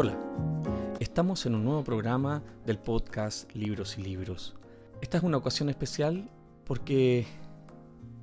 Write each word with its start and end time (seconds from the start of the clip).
Hola, 0.00 0.16
estamos 1.00 1.44
en 1.44 1.56
un 1.56 1.64
nuevo 1.64 1.82
programa 1.82 2.40
del 2.64 2.78
podcast 2.78 3.52
Libros 3.52 3.98
y 3.98 4.02
Libros. 4.02 4.54
Esta 5.00 5.18
es 5.18 5.24
una 5.24 5.38
ocasión 5.38 5.70
especial 5.70 6.30
porque 6.64 7.26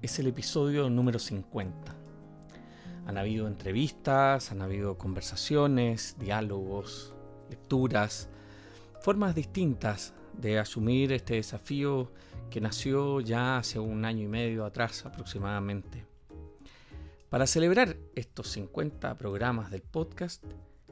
es 0.02 0.18
el 0.18 0.28
episodio 0.28 0.90
número 0.90 1.20
50. 1.20 1.94
Han 3.08 3.18
habido 3.18 3.46
entrevistas, 3.50 4.54
han 4.54 4.62
habido 4.62 4.98
conversaciones, 4.98 6.16
diálogos, 6.18 7.14
lecturas, 7.50 8.30
formas 9.02 9.36
distintas 9.36 10.14
de 10.32 10.60
asumir 10.60 11.12
este 11.12 11.34
desafío 11.34 12.10
que 12.50 12.62
nació 12.62 13.20
ya 13.20 13.58
hace 13.58 13.80
un 13.80 14.06
año 14.06 14.24
y 14.24 14.30
medio 14.30 14.64
atrás 14.64 15.06
aproximadamente. 15.06 16.06
Para 17.30 17.46
celebrar 17.46 17.98
estos 18.16 18.48
50 18.52 19.18
programas 19.18 19.72
del 19.72 19.82
podcast, 19.82 20.42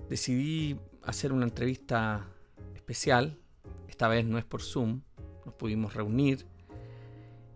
decidí 0.09 0.79
hacer 1.03 1.33
una 1.33 1.45
entrevista 1.45 2.27
especial. 2.75 3.39
Esta 3.87 4.07
vez 4.07 4.25
no 4.25 4.37
es 4.37 4.45
por 4.45 4.61
Zoom, 4.61 5.01
nos 5.45 5.53
pudimos 5.55 5.93
reunir 5.93 6.45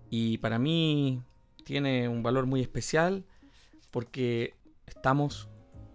y 0.10 0.38
para 0.38 0.60
mí 0.60 1.22
tiene 1.64 2.08
un 2.08 2.24
valor 2.24 2.46
muy 2.46 2.62
especial 2.62 3.26
porque 3.92 4.56
estamos 4.86 5.50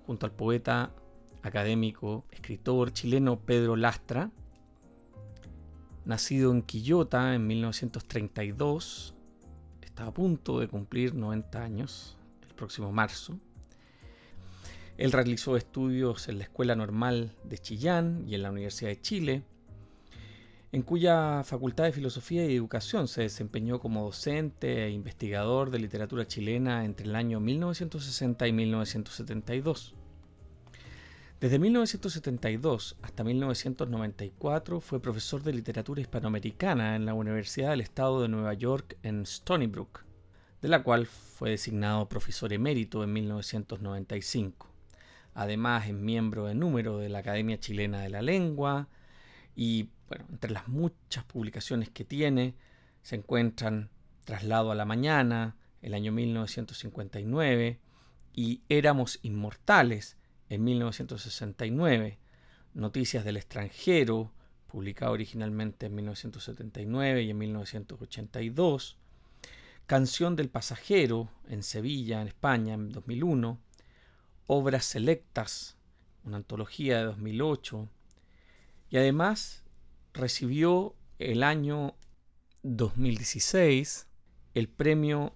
junto 0.07 0.27
al 0.27 0.33
poeta, 0.33 0.93
académico, 1.43 2.25
escritor 2.31 2.93
chileno 2.93 3.41
Pedro 3.41 3.77
Lastra, 3.77 4.31
nacido 6.05 6.53
en 6.53 6.63
Quillota 6.63 7.35
en 7.35 7.47
1932, 7.47 9.15
está 9.81 10.07
a 10.07 10.15
punto 10.15 10.61
de 10.61 10.69
cumplir 10.69 11.15
90 11.15 11.63
años 11.63 12.19
el 12.49 12.55
próximo 12.55 12.93
marzo. 12.93 13.39
Él 15.03 15.11
realizó 15.11 15.57
estudios 15.57 16.29
en 16.29 16.39
la 16.39 16.45
Escuela 16.45 16.77
Normal 16.77 17.35
de 17.43 17.59
Chillán 17.59 18.23
y 18.29 18.37
en 18.37 18.43
la 18.43 18.53
Universidad 18.53 18.91
de 18.91 19.01
Chile, 19.01 19.43
en 20.71 20.83
cuya 20.83 21.43
Facultad 21.43 21.83
de 21.83 21.93
Filosofía 21.93 22.47
y 22.47 22.55
Educación 22.55 23.09
se 23.09 23.23
desempeñó 23.23 23.81
como 23.81 24.05
docente 24.05 24.85
e 24.85 24.91
investigador 24.91 25.73
de 25.73 25.81
literatura 25.81 26.29
chilena 26.29 26.85
entre 26.85 27.07
el 27.07 27.17
año 27.17 27.41
1960 27.41 28.47
y 28.47 28.53
1972. 28.53 29.97
Desde 31.41 31.59
1972 31.59 32.97
hasta 33.03 33.25
1994 33.25 34.81
fue 34.81 35.03
profesor 35.03 35.43
de 35.43 35.53
literatura 35.53 36.01
hispanoamericana 36.01 36.95
en 36.95 37.07
la 37.07 37.15
Universidad 37.15 37.71
del 37.71 37.81
Estado 37.81 38.23
de 38.23 38.29
Nueva 38.29 38.55
York 38.55 38.97
en 39.03 39.23
Stony 39.23 39.67
Brook, 39.67 40.05
de 40.61 40.69
la 40.69 40.85
cual 40.85 41.07
fue 41.07 41.51
designado 41.51 42.09
profesor 42.09 42.53
emérito 42.53 43.03
en 43.03 43.13
1995. 43.13 44.72
Además 45.35 45.87
es 45.87 45.95
miembro 45.95 46.47
de 46.47 46.55
número 46.55 46.99
de 46.99 47.09
la 47.09 47.21
Academia 47.21 47.59
Chilena 47.59 48.01
de 48.01 48.11
la 48.11 48.23
Lengua 48.23 48.89
y 49.57 49.89
bueno, 50.09 50.27
entre 50.31 50.51
las 50.51 50.69
muchas 50.69 51.25
publicaciones 51.25 51.89
que 51.89 52.05
tiene 52.05 52.55
se 53.03 53.17
encuentran 53.17 53.91
Traslado 54.25 54.71
a 54.71 54.75
la 54.75 54.85
Mañana, 54.85 55.57
el 55.81 55.95
año 55.95 56.13
1959, 56.13 57.81
y 58.35 58.63
Éramos 58.69 59.19
Inmortales, 59.23 60.17
en 60.49 60.65
1969, 60.65 62.19
Noticias 62.75 63.25
del 63.25 63.37
extranjero, 63.37 64.33
publicado 64.67 65.13
originalmente 65.13 65.87
en 65.87 65.95
1979 65.95 67.23
y 67.23 67.31
en 67.31 67.39
1982, 67.39 68.97
Canción 69.87 70.37
del 70.37 70.49
pasajero, 70.49 71.29
en 71.49 71.63
Sevilla, 71.63 72.23
en 72.23 72.29
España, 72.29 72.75
en 72.75 72.91
2001, 72.91 73.59
Obras 74.47 74.85
Selectas, 74.85 75.77
una 76.25 76.39
antología 76.39 76.99
de 76.99 77.05
2008, 77.05 77.89
y 78.91 78.97
además 78.97 79.65
recibió 80.13 80.95
el 81.19 81.43
año 81.43 81.95
2016 82.63 84.09
el 84.55 84.69
premio 84.69 85.35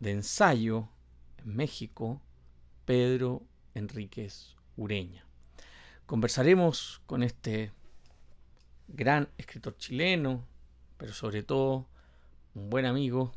de 0.00 0.12
ensayo 0.12 0.88
en 1.38 1.56
México 1.56 2.22
Pedro 2.84 3.42
Enríquez 3.74 4.56
Ureña. 4.76 5.26
Conversaremos 6.06 7.02
con 7.06 7.22
este 7.22 7.72
gran 8.88 9.28
escritor 9.36 9.76
chileno, 9.76 10.46
pero 10.96 11.12
sobre 11.12 11.42
todo 11.42 11.86
un 12.54 12.70
buen 12.70 12.86
amigo, 12.86 13.32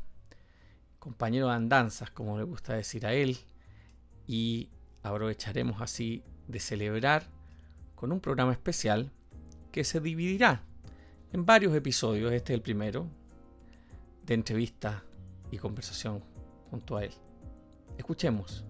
compañero 0.98 1.48
de 1.48 1.54
andanzas, 1.54 2.10
como 2.10 2.38
le 2.38 2.44
gusta 2.44 2.74
decir 2.74 3.06
a 3.06 3.12
él, 3.12 3.36
y 4.26 4.70
aprovecharemos 5.02 5.80
así 5.80 6.22
de 6.48 6.60
celebrar 6.60 7.24
con 7.94 8.12
un 8.12 8.20
programa 8.20 8.52
especial 8.52 9.10
que 9.70 9.84
se 9.84 10.00
dividirá 10.00 10.62
en 11.32 11.46
varios 11.46 11.74
episodios, 11.74 12.30
este 12.32 12.52
es 12.52 12.56
el 12.58 12.62
primero, 12.62 13.06
de 14.26 14.34
entrevista 14.34 15.02
y 15.50 15.56
conversación 15.56 16.22
junto 16.70 16.96
a 16.96 17.04
él. 17.04 17.12
Escuchemos 17.96 18.64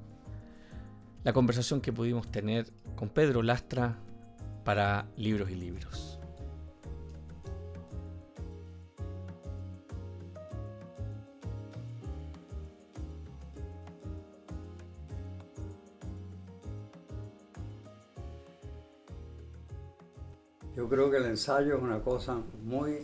la 1.25 1.33
conversación 1.33 1.81
que 1.81 1.93
pudimos 1.93 2.31
tener 2.31 2.73
con 2.95 3.09
Pedro 3.09 3.43
Lastra 3.43 3.99
para 4.65 5.07
Libros 5.17 5.51
y 5.51 5.57
Libros. 5.57 6.12
Creo 20.93 21.11
que 21.11 21.17
el 21.17 21.25
ensayo 21.25 21.77
es 21.77 21.83
una 21.83 22.01
cosa 22.01 22.43
muy 22.65 22.99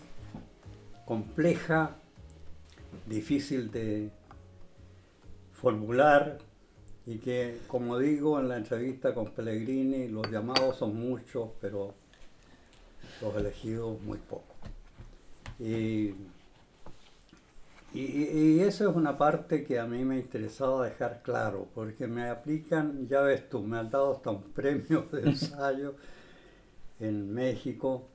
compleja, 1.07 1.97
difícil 3.07 3.71
de 3.71 4.11
formular 5.55 6.37
y 7.07 7.17
que, 7.17 7.61
como 7.67 7.99
digo 7.99 8.39
en 8.39 8.49
la 8.51 8.59
entrevista 8.59 9.15
con 9.15 9.31
Pellegrini, 9.31 10.07
los 10.09 10.31
llamados 10.31 10.77
son 10.77 11.01
muchos, 11.01 11.49
pero 11.63 11.95
los 13.23 13.35
elegidos 13.35 13.99
muy 14.03 14.19
pocos. 14.19 14.55
Y, 15.59 16.15
y, 17.95 18.61
eso 18.61 18.91
es 18.91 18.95
una 18.95 19.17
parte 19.17 19.65
que 19.65 19.79
a 19.79 19.87
mí 19.87 20.05
me 20.05 20.19
interesaba 20.19 20.85
dejar 20.85 21.23
claro, 21.23 21.67
porque 21.75 22.07
me 22.07 22.29
aplican, 22.29 23.09
ya 23.09 23.23
ves 23.23 23.49
tú, 23.49 23.63
me 23.63 23.79
han 23.79 23.89
dado 23.89 24.13
hasta 24.13 24.29
un 24.29 24.43
premio 24.53 25.09
de 25.11 25.23
ensayo 25.23 25.95
en 27.01 27.33
México, 27.33 28.09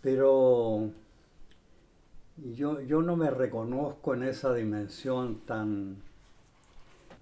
pero 0.00 0.90
yo, 2.36 2.80
yo 2.80 3.02
no 3.02 3.16
me 3.16 3.30
reconozco 3.30 4.14
en 4.14 4.24
esa 4.24 4.54
dimensión 4.54 5.40
tan, 5.46 5.96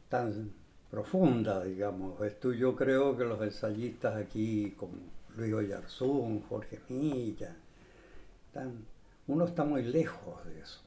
tan 0.09 0.53
profunda, 0.91 1.63
digamos. 1.65 2.21
Esto 2.23 2.53
yo 2.53 2.75
creo 2.75 3.17
que 3.17 3.25
los 3.25 3.41
ensayistas 3.43 4.17
aquí, 4.17 4.75
como 4.77 4.95
Luis 5.37 5.53
Oyarzún, 5.53 6.43
Jorge 6.49 6.81
Milla, 6.89 7.55
uno 9.27 9.45
está 9.45 9.65
muy 9.65 9.83
lejos 9.83 10.45
de 10.47 10.61
eso. 10.61 10.81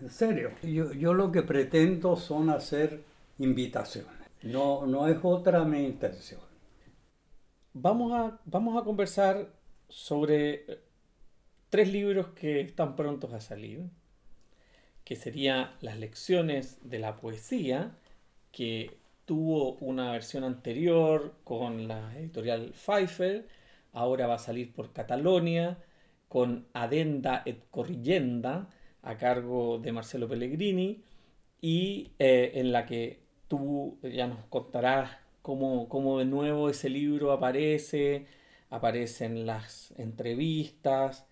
En 0.00 0.10
serio, 0.10 0.50
yo, 0.62 0.92
yo 0.92 1.14
lo 1.14 1.30
que 1.30 1.42
pretendo 1.42 2.16
son 2.16 2.50
hacer 2.50 3.04
invitaciones. 3.38 4.10
No, 4.42 4.84
no 4.84 5.06
es 5.06 5.18
otra 5.22 5.64
mi 5.64 5.84
intención 5.84 6.51
vamos 7.74 8.12
a, 8.12 8.40
vamos 8.44 8.80
a 8.80 8.84
conversar 8.84 9.52
sobre 9.88 10.54
eh, 10.54 10.78
tres 11.70 11.92
libros 11.92 12.28
que 12.28 12.60
están 12.60 12.96
prontos 12.96 13.32
a 13.32 13.40
salir, 13.40 13.90
que 15.04 15.16
serían 15.16 15.70
las 15.80 15.98
lecciones 15.98 16.78
de 16.88 16.98
la 16.98 17.16
poesía, 17.16 17.96
que 18.52 18.98
tuvo 19.24 19.74
una 19.76 20.12
versión 20.12 20.44
anterior 20.44 21.34
con 21.44 21.88
la 21.88 22.16
editorial 22.18 22.72
Pfeiffer, 22.72 23.48
ahora 23.92 24.26
va 24.26 24.34
a 24.34 24.38
salir 24.38 24.72
por 24.72 24.92
Catalonia, 24.92 25.78
con 26.28 26.66
Adenda 26.72 27.42
et 27.44 27.64
Corrigenda, 27.70 28.68
a 29.02 29.16
cargo 29.16 29.78
de 29.78 29.92
Marcelo 29.92 30.28
Pellegrini, 30.28 31.02
y 31.60 32.12
eh, 32.18 32.52
en 32.54 32.72
la 32.72 32.86
que 32.86 33.22
tú 33.48 33.98
ya 34.02 34.26
nos 34.26 34.44
contarás 34.46 35.21
cómo, 35.42 36.18
de 36.18 36.24
nuevo 36.24 36.70
ese 36.70 36.88
libro 36.88 37.32
aparece, 37.32 38.26
aparecen 38.70 39.44
las 39.44 39.92
entrevistas 39.98 41.26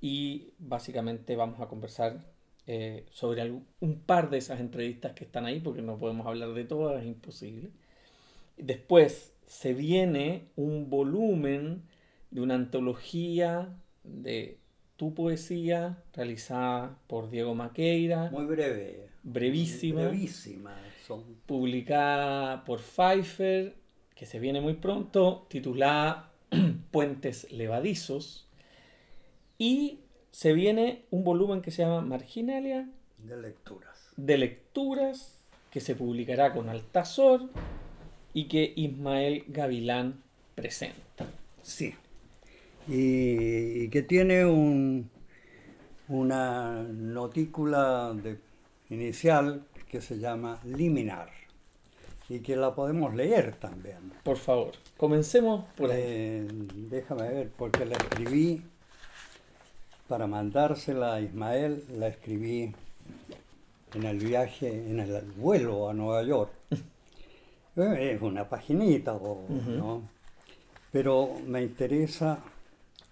y 0.00 0.52
básicamente 0.58 1.36
vamos 1.36 1.60
a 1.60 1.68
conversar 1.68 2.24
eh, 2.66 3.06
sobre 3.10 3.50
un 3.80 4.00
par 4.00 4.30
de 4.30 4.38
esas 4.38 4.60
entrevistas 4.60 5.12
que 5.12 5.24
están 5.24 5.46
ahí, 5.46 5.60
porque 5.60 5.82
no 5.82 5.98
podemos 5.98 6.26
hablar 6.26 6.52
de 6.52 6.64
todas, 6.64 7.00
es 7.00 7.06
imposible. 7.06 7.70
Después 8.56 9.32
se 9.46 9.72
viene 9.72 10.48
un 10.56 10.90
volumen 10.90 11.82
de 12.30 12.40
una 12.40 12.54
antología 12.54 13.76
de 14.02 14.58
tu 14.96 15.14
poesía 15.14 16.02
realizada 16.12 16.98
por 17.06 17.30
Diego 17.30 17.54
Maqueira. 17.54 18.30
Muy 18.30 18.46
breve. 18.46 19.08
Brevísima. 19.22 20.08
Brevísima 20.08 20.76
publicada 21.46 22.64
por 22.64 22.80
Pfeiffer 22.80 23.74
que 24.14 24.26
se 24.26 24.38
viene 24.38 24.60
muy 24.60 24.74
pronto, 24.74 25.46
titulada 25.48 26.30
Puentes 26.90 27.50
Levadizos. 27.50 28.46
Y 29.58 30.00
se 30.30 30.52
viene 30.52 31.04
un 31.10 31.24
volumen 31.24 31.62
que 31.62 31.70
se 31.70 31.82
llama 31.82 32.00
Marginalia. 32.00 32.88
De 33.18 33.36
lecturas. 33.36 34.12
De 34.16 34.38
lecturas, 34.38 35.40
que 35.70 35.80
se 35.80 35.96
publicará 35.96 36.52
con 36.52 36.68
Altazor 36.68 37.48
y 38.32 38.46
que 38.46 38.72
Ismael 38.76 39.44
Gavilán 39.48 40.22
presenta. 40.54 41.26
Sí. 41.62 41.94
Y, 42.86 43.88
que 43.88 44.02
tiene 44.02 44.44
un, 44.44 45.10
una 46.08 46.82
notícula 46.82 48.12
de, 48.14 48.38
inicial 48.90 49.64
que 49.94 50.00
se 50.00 50.18
llama 50.18 50.58
Liminar 50.64 51.30
y 52.28 52.40
que 52.40 52.56
la 52.56 52.74
podemos 52.74 53.14
leer 53.14 53.54
también. 53.54 54.12
Por 54.24 54.36
favor, 54.36 54.72
comencemos 54.96 55.66
por 55.76 55.88
ahí. 55.88 56.02
Eh, 56.04 56.48
déjame 56.90 57.28
ver, 57.28 57.50
porque 57.56 57.84
la 57.84 57.94
escribí 57.94 58.60
para 60.08 60.26
mandársela 60.26 61.14
a 61.14 61.20
Ismael, 61.20 61.84
la 61.96 62.08
escribí 62.08 62.74
en 63.94 64.02
el 64.02 64.18
viaje, 64.18 64.68
en 64.68 64.98
el 64.98 65.22
vuelo 65.36 65.88
a 65.88 65.94
Nueva 65.94 66.24
York. 66.24 66.50
Eh, 67.76 68.12
es 68.14 68.22
una 68.22 68.48
paginita, 68.48 69.14
¿no? 69.14 70.08
Pero 70.92 71.40
me 71.44 71.60
interesa 71.60 72.38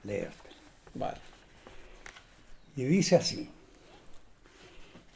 leerte. 0.05 0.51
Vale. 0.95 1.19
Y 2.77 2.85
dice 2.85 3.17
así, 3.17 3.51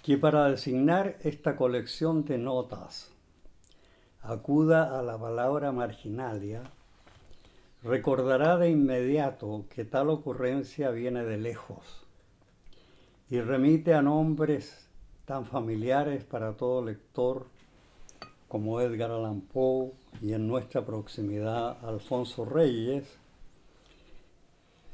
que 0.06 0.17
para 0.17 0.49
designar 0.49 1.17
esta 1.25 1.56
colección 1.56 2.25
de 2.25 2.38
notas 2.38 3.11
acuda 4.23 4.97
a 4.97 5.03
la 5.03 5.19
palabra 5.19 5.73
marginalia, 5.73 6.62
recordará 7.82 8.56
de 8.56 8.70
inmediato 8.70 9.64
que 9.69 9.85
tal 9.85 10.11
ocurrencia 10.11 10.91
viene 10.93 11.25
de 11.25 11.38
lejos 11.38 12.06
y 13.31 13.41
remite 13.41 13.94
a 13.94 14.03
nombres 14.03 14.88
tan 15.25 15.44
familiares 15.44 16.23
para 16.23 16.53
todo 16.53 16.85
lector 16.85 17.49
como 18.47 18.81
Edgar 18.81 19.11
Allan 19.11 19.41
Poe 19.41 19.91
y 20.23 20.35
en 20.35 20.47
nuestra 20.47 20.87
proximidad 20.87 21.85
Alfonso 21.85 22.44
Reyes, 22.44 23.19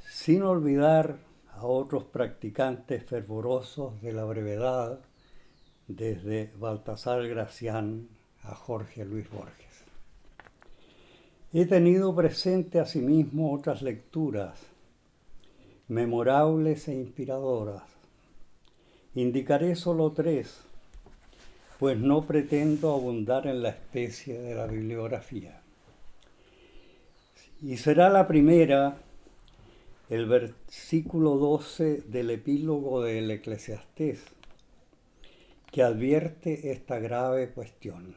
sin 0.08 0.42
olvidar 0.42 1.18
a 1.62 1.66
otros 1.66 2.02
practicantes 2.02 3.04
fervorosos 3.04 4.02
de 4.02 4.12
la 4.12 4.24
brevedad, 4.24 4.98
desde 5.86 6.50
Baltasar 6.58 7.26
Gracián 7.28 8.08
a 8.42 8.54
Jorge 8.56 9.04
Luis 9.04 9.30
Borges. 9.30 9.84
He 11.52 11.64
tenido 11.66 12.14
presente 12.16 12.80
asimismo 12.80 13.52
otras 13.52 13.80
lecturas 13.80 14.58
memorables 15.86 16.88
e 16.88 16.94
inspiradoras. 16.94 17.84
Indicaré 19.14 19.76
solo 19.76 20.10
tres, 20.10 20.62
pues 21.78 21.96
no 21.96 22.22
pretendo 22.22 22.92
abundar 22.92 23.46
en 23.46 23.62
la 23.62 23.68
especie 23.68 24.40
de 24.40 24.56
la 24.56 24.66
bibliografía. 24.66 25.60
Y 27.60 27.76
será 27.76 28.10
la 28.10 28.26
primera 28.26 28.96
el 30.08 30.26
versículo 30.26 31.36
12 31.36 32.02
del 32.02 32.30
epílogo 32.30 33.02
del 33.02 33.30
Eclesiastés, 33.30 34.22
que 35.70 35.82
advierte 35.82 36.72
esta 36.72 36.98
grave 36.98 37.50
cuestión. 37.50 38.14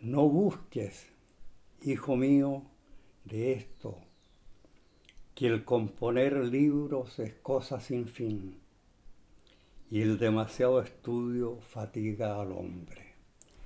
No 0.00 0.28
busques, 0.28 1.06
hijo 1.82 2.16
mío, 2.16 2.62
de 3.24 3.52
esto, 3.52 3.98
que 5.34 5.46
el 5.48 5.64
componer 5.64 6.34
libros 6.34 7.18
es 7.18 7.34
cosa 7.34 7.80
sin 7.80 8.06
fin 8.06 8.58
y 9.90 10.02
el 10.02 10.18
demasiado 10.18 10.80
estudio 10.80 11.60
fatiga 11.60 12.40
al 12.40 12.52
hombre. 12.52 13.14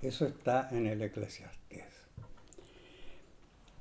Eso 0.02 0.26
está 0.26 0.68
en 0.70 0.86
el 0.86 1.02
Eclesiastés. 1.02 1.59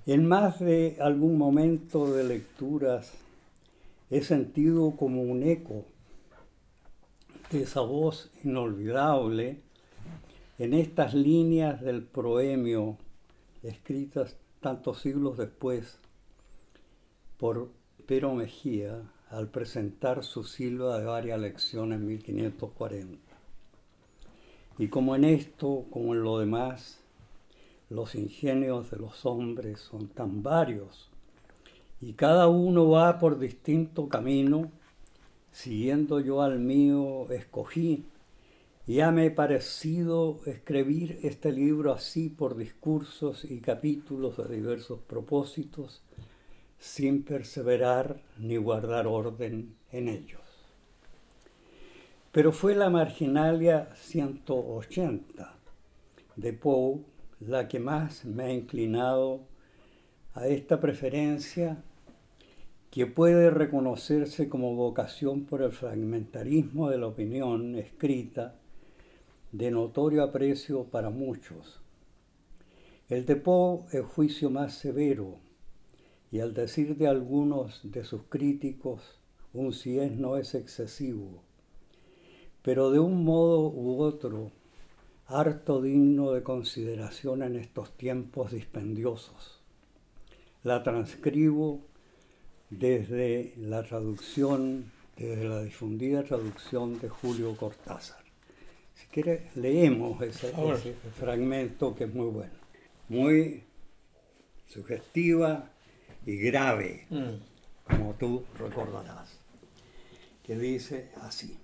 En 0.10 0.28
más 0.28 0.60
de 0.60 0.98
algún 1.00 1.38
momento 1.38 2.12
de 2.12 2.24
lecturas 2.24 3.14
he 4.10 4.24
sentido 4.24 4.96
como 4.98 5.22
un 5.22 5.44
eco 5.44 5.86
de 7.52 7.62
esa 7.62 7.82
voz 7.82 8.32
inolvidable 8.44 9.60
en 10.58 10.74
estas 10.74 11.14
líneas 11.14 11.82
del 11.82 12.02
proemio 12.02 12.98
escritas 13.62 14.36
tantos 14.62 15.00
siglos 15.00 15.38
después 15.38 16.00
por 17.38 17.70
Pero 18.08 18.34
Mejía 18.34 19.04
al 19.30 19.50
presentar 19.50 20.24
su 20.24 20.44
silva 20.44 20.98
de 20.98 21.06
varias 21.06 21.40
lecciones 21.40 22.00
en 22.00 22.08
1540. 22.08 23.20
Y 24.80 24.88
como 24.88 25.16
en 25.16 25.26
esto, 25.26 25.86
como 25.92 26.16
en 26.16 26.24
lo 26.24 26.40
demás, 26.40 26.99
los 27.90 28.16
ingenios 28.16 28.92
de 28.92 28.98
los 28.98 29.26
hombres 29.26 29.80
son 29.80 30.08
tan 30.08 30.44
varios 30.44 31.10
y 32.02 32.14
cada 32.14 32.48
uno 32.48 32.90
va 32.90 33.20
por 33.20 33.40
distinto 33.40 34.08
camino, 34.08 34.72
siguiendo 35.52 36.20
yo 36.20 36.42
al 36.42 36.60
mío 36.60 37.30
escogí 37.30 38.06
ya 38.90 39.12
me 39.12 39.28
he 39.28 39.30
parecido 39.30 40.40
escribir 40.48 41.20
este 41.22 41.52
libro 41.52 41.94
así 41.94 42.28
por 42.28 42.58
discursos 42.58 43.46
y 43.46 43.60
capítulos 43.60 44.38
de 44.38 44.56
diversos 44.56 45.00
propósitos, 45.02 46.02
sin 46.80 47.22
perseverar 47.22 48.20
ni 48.40 48.58
guardar 48.58 49.06
orden 49.06 49.76
en 49.92 50.08
ellos. 50.08 50.42
Pero 52.32 52.52
fue 52.52 52.74
la 52.74 52.90
marginalia 52.90 53.90
180 53.96 55.54
de 56.36 56.54
Poe 56.54 57.02
la 57.40 57.68
que 57.68 57.80
más 57.80 58.26
me 58.26 58.44
ha 58.44 58.54
inclinado 58.54 59.48
a 60.34 60.48
esta 60.48 60.80
preferencia 60.80 61.84
que 62.92 63.06
puede 63.06 63.50
reconocerse 63.50 64.50
como 64.50 64.76
vocación 64.76 65.46
por 65.46 65.62
el 65.62 65.72
fragmentarismo 65.72 66.90
de 66.90 66.98
la 66.98 67.08
opinión 67.08 67.76
escrita 67.76 68.56
de 69.52 69.72
notorio 69.72 70.24
aprecio 70.24 70.86
para 70.86 71.10
muchos. 71.10 71.82
El 73.10 73.26
de 73.26 73.36
Poe 73.36 73.86
es 73.92 74.06
juicio 74.06 74.50
más 74.50 74.74
severo, 74.74 75.38
y 76.32 76.42
al 76.42 76.54
decir 76.54 76.98
de 76.98 77.08
algunos 77.08 77.82
de 77.84 78.04
sus 78.04 78.24
críticos, 78.24 79.20
un 79.54 79.74
si 79.74 79.98
es 79.98 80.12
no 80.12 80.38
es 80.38 80.54
excesivo, 80.54 81.42
pero 82.62 82.92
de 82.92 83.00
un 83.00 83.24
modo 83.24 83.70
u 83.70 84.00
otro, 84.02 84.52
harto 85.30 85.80
digno 85.80 86.32
de 86.32 86.42
consideración 86.42 87.44
en 87.44 87.56
estos 87.56 87.96
tiempos 87.96 88.52
dispendiosos. 88.52 89.62
La 90.64 90.82
transcribo 90.82 91.82
desde 92.72 93.54
la 93.58 93.84
traducción, 93.84 94.92
desde 95.16 95.48
la 95.48 95.62
difundida 95.62 96.24
traducción 96.24 97.00
de 97.00 97.10
Julio 97.10 97.56
Cortázar. 97.56 98.24
Si 98.96 99.06
quiere, 99.08 99.50
leemos 99.56 100.20
ese, 100.22 100.52
fragmento 101.16 101.96
que 101.96 102.06
es 102.06 102.14
muy 102.14 102.28
bueno. 102.28 102.54
Muy 103.08 103.64
sugestiva 104.68 105.70
y 106.26 106.38
grave, 106.38 107.06
mm. 107.10 107.94
como 107.96 108.14
tú 108.16 108.44
recordarás, 108.58 109.40
que 110.44 110.58
dice 110.58 111.12
así. 111.22 111.58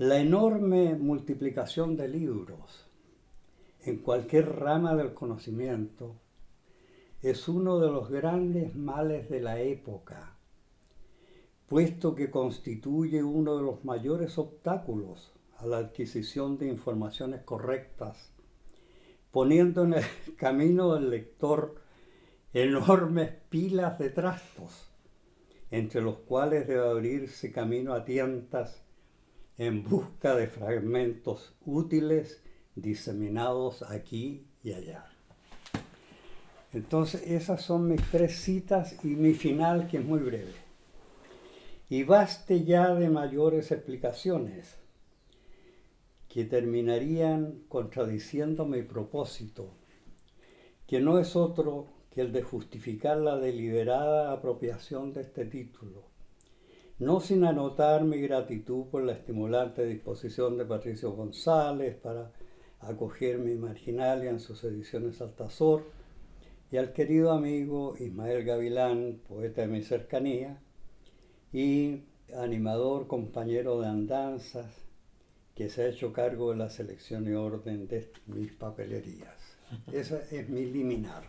La 0.00 0.18
enorme 0.18 0.94
multiplicación 0.94 1.94
de 1.94 2.08
libros 2.08 2.88
en 3.82 3.98
cualquier 3.98 4.48
rama 4.56 4.96
del 4.96 5.12
conocimiento 5.12 6.16
es 7.20 7.48
uno 7.48 7.78
de 7.80 7.90
los 7.90 8.08
grandes 8.08 8.74
males 8.74 9.28
de 9.28 9.40
la 9.40 9.60
época, 9.60 10.38
puesto 11.66 12.14
que 12.14 12.30
constituye 12.30 13.22
uno 13.22 13.58
de 13.58 13.62
los 13.62 13.84
mayores 13.84 14.38
obstáculos 14.38 15.34
a 15.58 15.66
la 15.66 15.76
adquisición 15.76 16.56
de 16.56 16.68
informaciones 16.68 17.42
correctas, 17.42 18.32
poniendo 19.30 19.84
en 19.84 19.92
el 19.92 20.04
camino 20.38 20.94
del 20.94 21.10
lector 21.10 21.74
enormes 22.54 23.32
pilas 23.50 23.98
de 23.98 24.08
trastos, 24.08 24.90
entre 25.70 26.00
los 26.00 26.20
cuales 26.20 26.66
debe 26.66 26.88
abrirse 26.88 27.52
camino 27.52 27.92
a 27.92 28.06
tientas 28.06 28.82
en 29.58 29.84
busca 29.84 30.34
de 30.34 30.46
fragmentos 30.46 31.54
útiles 31.64 32.42
diseminados 32.74 33.82
aquí 33.82 34.46
y 34.62 34.72
allá. 34.72 35.06
Entonces 36.72 37.22
esas 37.26 37.62
son 37.62 37.88
mis 37.88 38.02
tres 38.10 38.36
citas 38.36 39.04
y 39.04 39.08
mi 39.08 39.34
final 39.34 39.88
que 39.88 39.98
es 39.98 40.04
muy 40.04 40.20
breve. 40.20 40.54
Y 41.88 42.04
baste 42.04 42.64
ya 42.64 42.94
de 42.94 43.10
mayores 43.10 43.72
explicaciones 43.72 44.76
que 46.28 46.44
terminarían 46.44 47.64
contradiciendo 47.68 48.64
mi 48.64 48.82
propósito, 48.82 49.74
que 50.86 51.00
no 51.00 51.18
es 51.18 51.34
otro 51.34 51.88
que 52.10 52.20
el 52.20 52.30
de 52.32 52.42
justificar 52.42 53.16
la 53.16 53.36
deliberada 53.36 54.32
apropiación 54.32 55.12
de 55.12 55.22
este 55.22 55.44
título, 55.46 56.09
no 57.00 57.18
sin 57.20 57.44
anotar 57.44 58.04
mi 58.04 58.20
gratitud 58.20 58.84
por 58.90 59.02
la 59.02 59.12
estimulante 59.12 59.86
disposición 59.86 60.58
de 60.58 60.66
Patricio 60.66 61.12
González 61.12 61.96
para 61.96 62.30
acoger 62.78 63.38
mi 63.38 63.54
marginalia 63.54 64.28
en 64.28 64.38
sus 64.38 64.62
ediciones 64.64 65.20
Altazor, 65.22 65.82
y 66.70 66.76
al 66.76 66.92
querido 66.92 67.32
amigo 67.32 67.96
Ismael 67.98 68.44
Gavilán, 68.44 69.22
poeta 69.26 69.62
de 69.62 69.68
mi 69.68 69.82
cercanía, 69.82 70.60
y 71.52 72.02
animador, 72.36 73.06
compañero 73.06 73.80
de 73.80 73.88
andanzas, 73.88 74.66
que 75.54 75.70
se 75.70 75.82
ha 75.82 75.88
hecho 75.88 76.12
cargo 76.12 76.50
de 76.50 76.58
la 76.58 76.68
selección 76.68 77.26
y 77.26 77.32
orden 77.32 77.88
de 77.88 78.12
mis 78.26 78.52
papelerías. 78.52 79.56
Esa 79.90 80.20
es 80.30 80.48
mi 80.50 80.66
liminar. 80.66 81.22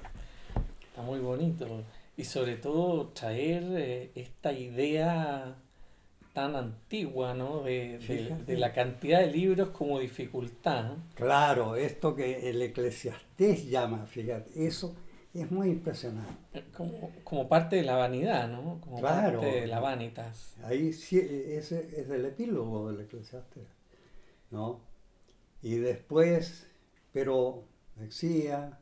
Está 0.89 1.01
muy 1.01 1.19
bonito. 1.19 1.65
Y 2.17 2.25
sobre 2.25 2.55
todo 2.55 3.09
traer 3.09 3.63
eh, 3.71 4.11
esta 4.15 4.51
idea 4.53 5.55
tan 6.33 6.55
antigua, 6.55 7.33
¿no? 7.33 7.63
De, 7.63 7.99
la 8.47 8.73
cantidad 8.73 9.19
de 9.19 9.27
libros 9.27 9.69
como 9.69 9.99
dificultad. 9.99 10.95
Claro, 11.15 11.75
esto 11.75 12.15
que 12.15 12.49
el 12.49 12.61
eclesiastés 12.61 13.69
llama, 13.69 14.05
fíjate, 14.05 14.65
eso 14.65 14.95
es 15.33 15.51
muy 15.51 15.69
impresionante. 15.69 16.31
Eh, 16.53 16.63
como, 17.23 17.47
parte 17.47 17.77
de 17.77 17.83
la 17.83 17.95
vanidad, 17.95 18.49
¿no? 18.49 18.79
Como 18.81 18.99
claro. 18.99 19.41
parte 19.41 19.61
de 19.61 19.67
la 19.67 19.79
vanitas. 19.79 20.55
Ahí 20.63 20.93
sí, 20.93 21.19
ese 21.19 21.87
es 21.99 22.09
el 22.09 22.25
epílogo 22.25 22.91
del 22.91 23.01
eclesiastés, 23.01 23.67
¿no? 24.51 24.81
Y 25.61 25.75
después, 25.75 26.67
pero 27.11 27.63
Mexía 27.97 28.79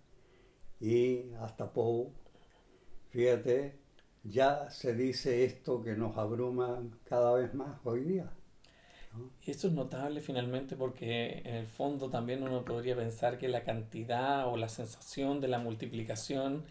y 0.79 1.31
hasta 1.41 1.73
Poe, 1.73 2.07
fíjate, 3.09 3.75
ya 4.23 4.69
se 4.69 4.93
dice 4.93 5.45
esto 5.45 5.81
que 5.81 5.95
nos 5.95 6.17
abruma 6.17 6.81
cada 7.05 7.33
vez 7.33 7.53
más 7.53 7.79
hoy 7.83 8.01
día. 8.01 8.31
Y 9.41 9.51
esto 9.51 9.67
es 9.67 9.73
notable 9.73 10.21
finalmente 10.21 10.75
porque 10.75 11.39
en 11.43 11.55
el 11.55 11.67
fondo 11.67 12.09
también 12.09 12.43
uno 12.43 12.63
podría 12.63 12.95
pensar 12.95 13.37
que 13.37 13.47
la 13.47 13.63
cantidad 13.63 14.47
o 14.47 14.55
la 14.55 14.69
sensación 14.69 15.41
de 15.41 15.47
la 15.47 15.57
multiplicación 15.57 16.63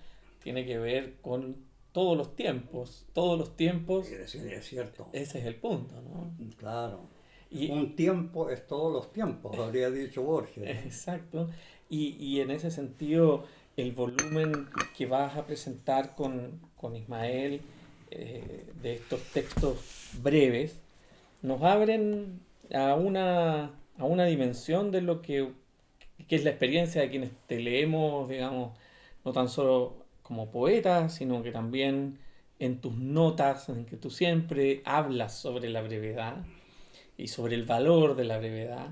tiene 0.42 0.64
que 0.64 0.78
ver 0.78 1.16
con 1.21 1.57
todos 1.92 2.16
los 2.16 2.37
tiempos, 2.37 3.07
todos 3.12 3.38
los 3.38 3.57
tiempos. 3.57 4.07
Sí, 4.07 4.38
es 4.38 4.66
cierto. 4.66 5.09
Ese 5.12 5.40
es 5.40 5.47
el 5.47 5.57
punto, 5.57 6.00
¿no? 6.00 6.33
Claro. 6.57 7.09
Y, 7.50 7.71
Un 7.71 7.97
tiempo 7.97 8.50
es 8.50 8.66
todos 8.66 8.92
los 8.92 9.12
tiempos, 9.12 9.59
habría 9.59 9.90
dicho 9.90 10.23
Borges. 10.23 10.64
Exacto. 10.85 11.49
Y, 11.88 12.16
y, 12.23 12.40
en 12.40 12.50
ese 12.50 12.71
sentido, 12.71 13.45
el 13.78 13.92
volumen 13.92 14.66
que 14.97 15.06
vas 15.06 15.37
a 15.37 15.47
presentar 15.47 16.16
con, 16.16 16.61
con 16.76 16.97
Ismael 16.97 17.61
eh, 18.11 18.64
de 18.82 18.94
estos 18.94 19.23
textos 19.32 20.11
breves, 20.20 20.80
nos 21.42 21.62
abren 21.62 22.40
a 22.75 22.94
una, 22.94 23.70
a 23.97 24.04
una 24.04 24.25
dimensión 24.25 24.90
de 24.90 25.00
lo 25.00 25.23
que, 25.23 25.52
es 26.28 26.44
la 26.44 26.50
experiencia 26.50 27.02
de 27.02 27.11
quienes 27.11 27.30
te 27.47 27.61
leemos, 27.61 28.28
digamos, 28.28 28.76
no 29.25 29.32
tan 29.32 29.49
solo 29.49 30.04
como 30.23 30.50
poeta, 30.50 31.08
sino 31.08 31.42
que 31.42 31.52
también 31.52 32.18
en 32.58 32.80
tus 32.80 32.94
notas, 32.97 33.68
en 33.68 33.87
que 33.87 33.97
tú 33.97 34.11
siempre 34.11 34.82
hablas 34.85 35.35
sobre 35.35 35.68
la 35.68 35.82
brevedad 35.82 36.38
y 37.16 37.28
sobre 37.28 37.54
el 37.54 37.64
valor 37.64 38.16
de 38.16 38.25
la 38.25 38.38
brevedad, 38.38 38.88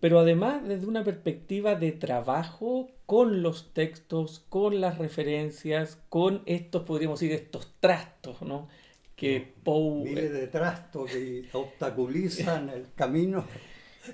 pero 0.00 0.20
además 0.20 0.66
desde 0.66 0.86
una 0.86 1.04
perspectiva 1.04 1.74
de 1.74 1.92
trabajo 1.92 2.90
con 3.06 3.42
los 3.42 3.72
textos, 3.72 4.44
con 4.48 4.80
las 4.80 4.98
referencias, 4.98 5.98
con 6.08 6.42
estos, 6.46 6.82
podríamos 6.82 7.20
decir, 7.20 7.34
estos 7.34 7.72
trastos, 7.80 8.42
¿no? 8.42 8.68
que 9.16 9.54
Poe... 9.64 10.04
Miles 10.04 10.32
de 10.32 10.46
trastos 10.46 11.10
que 11.10 11.44
obstaculizan 11.52 12.68
el 12.68 12.86
camino 12.94 13.44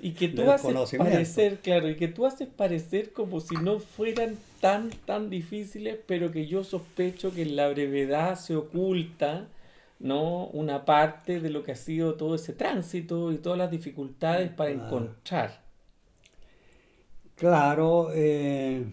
y 0.01 0.13
que 0.13 0.29
tú 0.29 0.49
haces 0.49 0.97
parecer, 0.97 1.59
claro, 1.59 1.89
y 1.89 1.95
que 1.95 2.07
tú 2.07 2.25
haces 2.25 2.47
parecer 2.47 3.11
como 3.11 3.39
si 3.41 3.55
no 3.57 3.79
fueran 3.79 4.37
tan, 4.59 4.89
tan 4.89 5.29
difíciles, 5.29 5.99
pero 6.07 6.31
que 6.31 6.47
yo 6.47 6.63
sospecho 6.63 7.31
que 7.31 7.43
en 7.43 7.55
la 7.55 7.67
brevedad 7.67 8.35
se 8.35 8.55
oculta, 8.55 9.47
¿no? 9.99 10.47
Una 10.47 10.85
parte 10.85 11.39
de 11.39 11.51
lo 11.51 11.63
que 11.63 11.73
ha 11.73 11.75
sido 11.75 12.15
todo 12.15 12.35
ese 12.35 12.53
tránsito 12.53 13.31
y 13.31 13.37
todas 13.37 13.59
las 13.59 13.69
dificultades 13.69 14.49
para 14.49 14.71
encontrar. 14.71 15.62
Claro, 17.43 18.09
eh, 18.13 18.85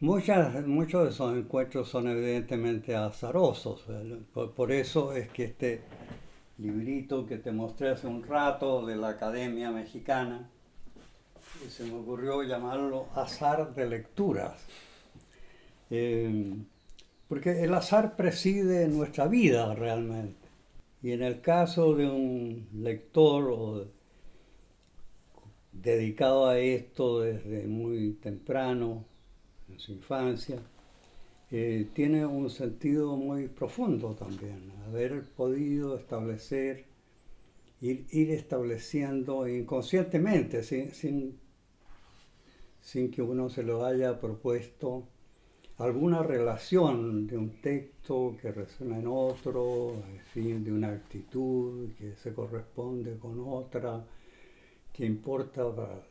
Muchas, 0.00 0.66
muchos 0.66 1.04
de 1.04 1.10
esos 1.10 1.36
encuentros 1.36 1.86
son 1.86 2.08
evidentemente 2.08 2.96
azarosos. 2.96 3.84
Por, 4.32 4.72
eso 4.72 5.12
es 5.12 5.28
que 5.28 5.44
este 5.44 5.82
librito 6.56 7.26
que 7.26 7.36
te 7.36 7.52
mostré 7.52 7.90
hace 7.90 8.06
un 8.06 8.22
rato 8.22 8.86
de 8.86 8.96
la 8.96 9.10
Academia 9.10 9.70
Mexicana, 9.70 10.48
se 11.68 11.84
me 11.84 11.96
ocurrió 11.96 12.42
llamarlo 12.44 13.08
azar 13.14 13.74
de 13.74 13.90
lecturas. 13.90 14.64
Eh, 15.90 16.54
porque 17.28 17.62
el 17.62 17.74
azar 17.74 18.16
preside 18.16 18.88
nuestra 18.88 19.26
vida 19.26 19.74
realmente. 19.74 20.48
Y 21.02 21.12
en 21.12 21.22
el 21.22 21.42
caso 21.42 21.94
de 21.94 22.06
un 22.06 22.68
lector 22.72 23.88
dedicado 25.82 26.46
a 26.46 26.58
esto 26.58 27.20
desde 27.20 27.66
muy 27.66 28.14
temprano, 28.14 29.04
en 29.68 29.78
su 29.78 29.92
infancia, 29.92 30.58
eh, 31.50 31.88
tiene 31.94 32.26
un 32.26 32.50
sentido 32.50 33.16
muy 33.16 33.48
profundo 33.48 34.14
también, 34.14 34.72
haber 34.86 35.24
podido 35.30 35.96
establecer, 35.96 36.84
ir, 37.80 38.06
ir 38.10 38.30
estableciendo 38.32 39.48
inconscientemente, 39.48 40.62
sin, 40.62 40.92
sin, 40.92 41.38
sin, 42.80 43.10
que 43.10 43.22
uno 43.22 43.48
se 43.48 43.62
lo 43.62 43.84
haya 43.84 44.20
propuesto, 44.20 45.08
alguna 45.78 46.22
relación 46.22 47.26
de 47.26 47.38
un 47.38 47.60
texto 47.62 48.36
que 48.42 48.52
resuena 48.52 48.98
en 48.98 49.06
otro, 49.06 50.02
fin, 50.32 50.64
de 50.64 50.72
una 50.72 50.88
actitud 50.88 51.92
que 51.98 52.16
se 52.16 52.34
corresponde 52.34 53.16
con 53.18 53.40
otra, 53.40 54.04
que 54.98 55.06
importa 55.06 55.72
para 55.76 56.02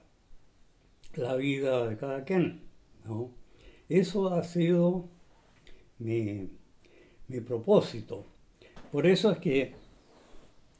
la 1.15 1.36
vida 1.36 1.89
de 1.89 1.98
cada 1.98 2.24
quien. 2.24 2.62
¿no? 3.03 3.32
Eso 3.89 4.29
ha 4.29 4.46
sido 4.46 5.10
mi, 6.00 6.50
propósito. 7.46 8.25
Por 8.89 9.06
eso 9.06 9.32
es 9.32 9.39
que 9.39 9.75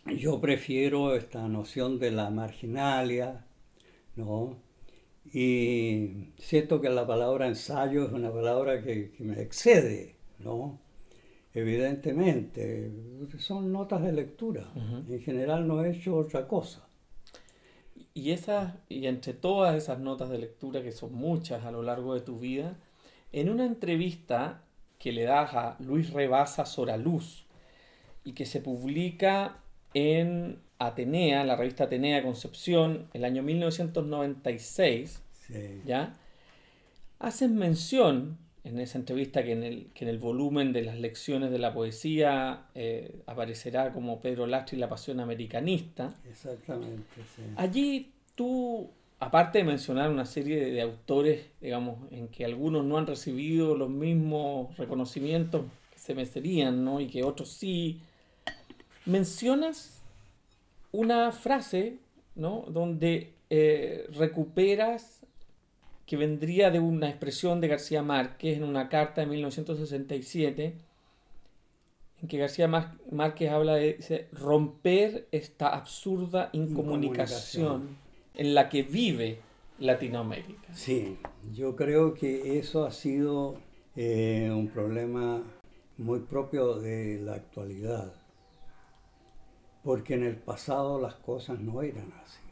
yo 0.06 0.40
prefiero 0.40 1.18
esta 1.18 1.50
noción 1.50 2.00
de 2.00 2.12
la 2.12 2.30
marginalia, 2.30 3.46
¿no? 4.16 4.56
Y 5.34 6.30
siento 6.38 6.80
que 6.80 6.90
la 6.90 7.06
palabra 7.06 7.48
ensayo 7.48 8.06
es 8.06 8.14
una 8.14 8.32
palabra 8.32 8.82
que, 8.82 9.12
me 9.20 9.42
excede, 9.42 10.16
¿no? 10.40 10.80
Evidentemente, 11.54 12.90
son 13.38 13.74
notas 13.74 14.02
de 14.02 14.14
lectura. 14.14 14.72
En 15.10 15.20
general 15.20 15.68
no 15.68 15.84
he 15.84 15.92
hecho 15.92 16.16
otra 16.16 16.48
cosa. 16.48 16.87
Y, 18.18 18.32
esas, 18.32 18.74
y 18.90 19.06
entre 19.06 19.34
todas 19.34 19.76
esas 19.76 20.00
notas 20.00 20.32
de 20.32 20.40
lectura, 20.40 20.82
que 20.82 20.92
son 20.92 21.14
muchas 21.14 21.64
a 21.66 21.72
lo 21.72 21.84
largo 21.84 22.16
de 22.16 22.22
tu 22.22 22.40
vida, 22.40 22.76
en 23.32 23.48
una 23.48 23.64
entrevista 23.64 24.64
que 24.98 25.12
le 25.12 25.26
das 25.26 25.54
a 25.54 25.78
Luis 25.80 26.10
Rebasa 26.10 26.66
Soraluz 26.66 27.46
y 28.24 28.32
que 28.34 28.48
se 28.48 28.60
publica 28.60 29.60
en 29.94 30.58
Atenea, 30.80 31.44
la 31.44 31.56
revista 31.56 31.84
Atenea 31.84 32.24
Concepción, 32.24 33.08
el 33.14 33.24
año 33.24 33.44
1996, 33.44 35.22
¿ya? 35.86 36.18
Hacen 37.20 37.56
mención 37.56 38.40
en 38.68 38.80
esa 38.80 38.98
entrevista 38.98 39.44
que 39.44 39.54
en, 39.54 39.64
el, 39.64 39.88
que 39.94 40.06
en 40.06 40.10
el 40.10 40.20
volumen 40.20 40.74
de 40.74 40.84
las 40.84 41.00
lecciones 41.00 41.52
de 41.52 41.60
la 41.60 41.74
poesía 41.74 42.66
eh, 42.76 43.22
aparecerá 43.26 43.94
como 43.94 44.20
Pedro 44.20 44.46
Lastri 44.46 44.78
la 44.78 44.90
pasión 44.90 45.20
americanista. 45.20 46.16
Exactamente, 46.30 47.04
Allí 47.56 48.12
tú 48.36 48.90
aparte 49.20 49.60
de 49.60 49.64
mencionar 49.64 50.10
una 50.10 50.26
serie 50.26 50.72
de, 50.72 50.82
autores, 50.82 51.46
digamos, 51.62 52.00
en 52.12 52.28
que 52.28 52.46
algunos 52.46 52.86
no 52.86 52.98
han 52.98 53.08
recibido 53.08 53.76
los 53.76 53.90
mismos 53.90 54.76
reconocimientos 54.78 55.66
que 55.92 56.00
se 56.00 56.14
merecerían, 56.14 56.84
¿no? 56.84 57.00
Y 57.00 57.08
que 57.08 57.24
otros 57.24 57.50
sí, 57.50 58.00
mencionas 59.06 60.04
una 60.92 61.32
frase, 61.32 61.98
¿no? 62.36 62.66
Donde 62.70 63.34
eh, 63.50 64.08
recuperas 64.14 65.22
que 66.08 66.16
vendría 66.16 66.72
de 66.72 66.80
una 66.80 67.10
expresión 67.10 67.60
de 67.60 67.68
García 67.68 68.02
Márquez 68.02 68.58
en 68.58 68.64
una 68.64 68.88
carta 68.88 69.22
de 69.22 69.28
1967, 69.28 70.74
en 72.22 72.28
que 72.28 72.38
García 72.38 72.68
Márquez 73.12 73.52
habla 73.52 73.76
de 73.76 74.28
romper 74.32 75.28
esta 75.32 75.68
absurda 75.68 76.50
incomunicación 76.54 77.98
en 78.36 78.56
la 78.56 78.70
que 78.70 78.84
vive 78.84 79.40
Latinoamérica. 79.80 80.74
Sí, 80.74 81.18
yo 81.54 81.76
creo 81.76 82.14
que 82.14 82.58
eso 82.58 82.86
ha 82.86 82.92
sido 82.92 83.58
eh, 83.98 84.50
un 84.50 84.70
problema 84.70 85.44
muy 85.98 86.22
propio 86.22 86.76
de 86.76 87.20
la 87.20 87.34
actualidad, 87.34 88.14
porque 89.84 90.14
en 90.14 90.24
el 90.24 90.38
pasado 90.38 91.02
las 91.02 91.16
cosas 91.16 91.60
no 91.60 91.82
eran 91.82 92.14
así. 92.24 92.47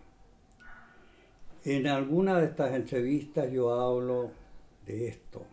En 1.65 1.87
alguna 1.87 2.39
de 2.39 2.45
estas 2.45 2.75
entrevistas 2.75 3.51
yo 3.51 3.73
hablo 3.73 4.29
de 4.85 5.07
esto, 5.07 5.47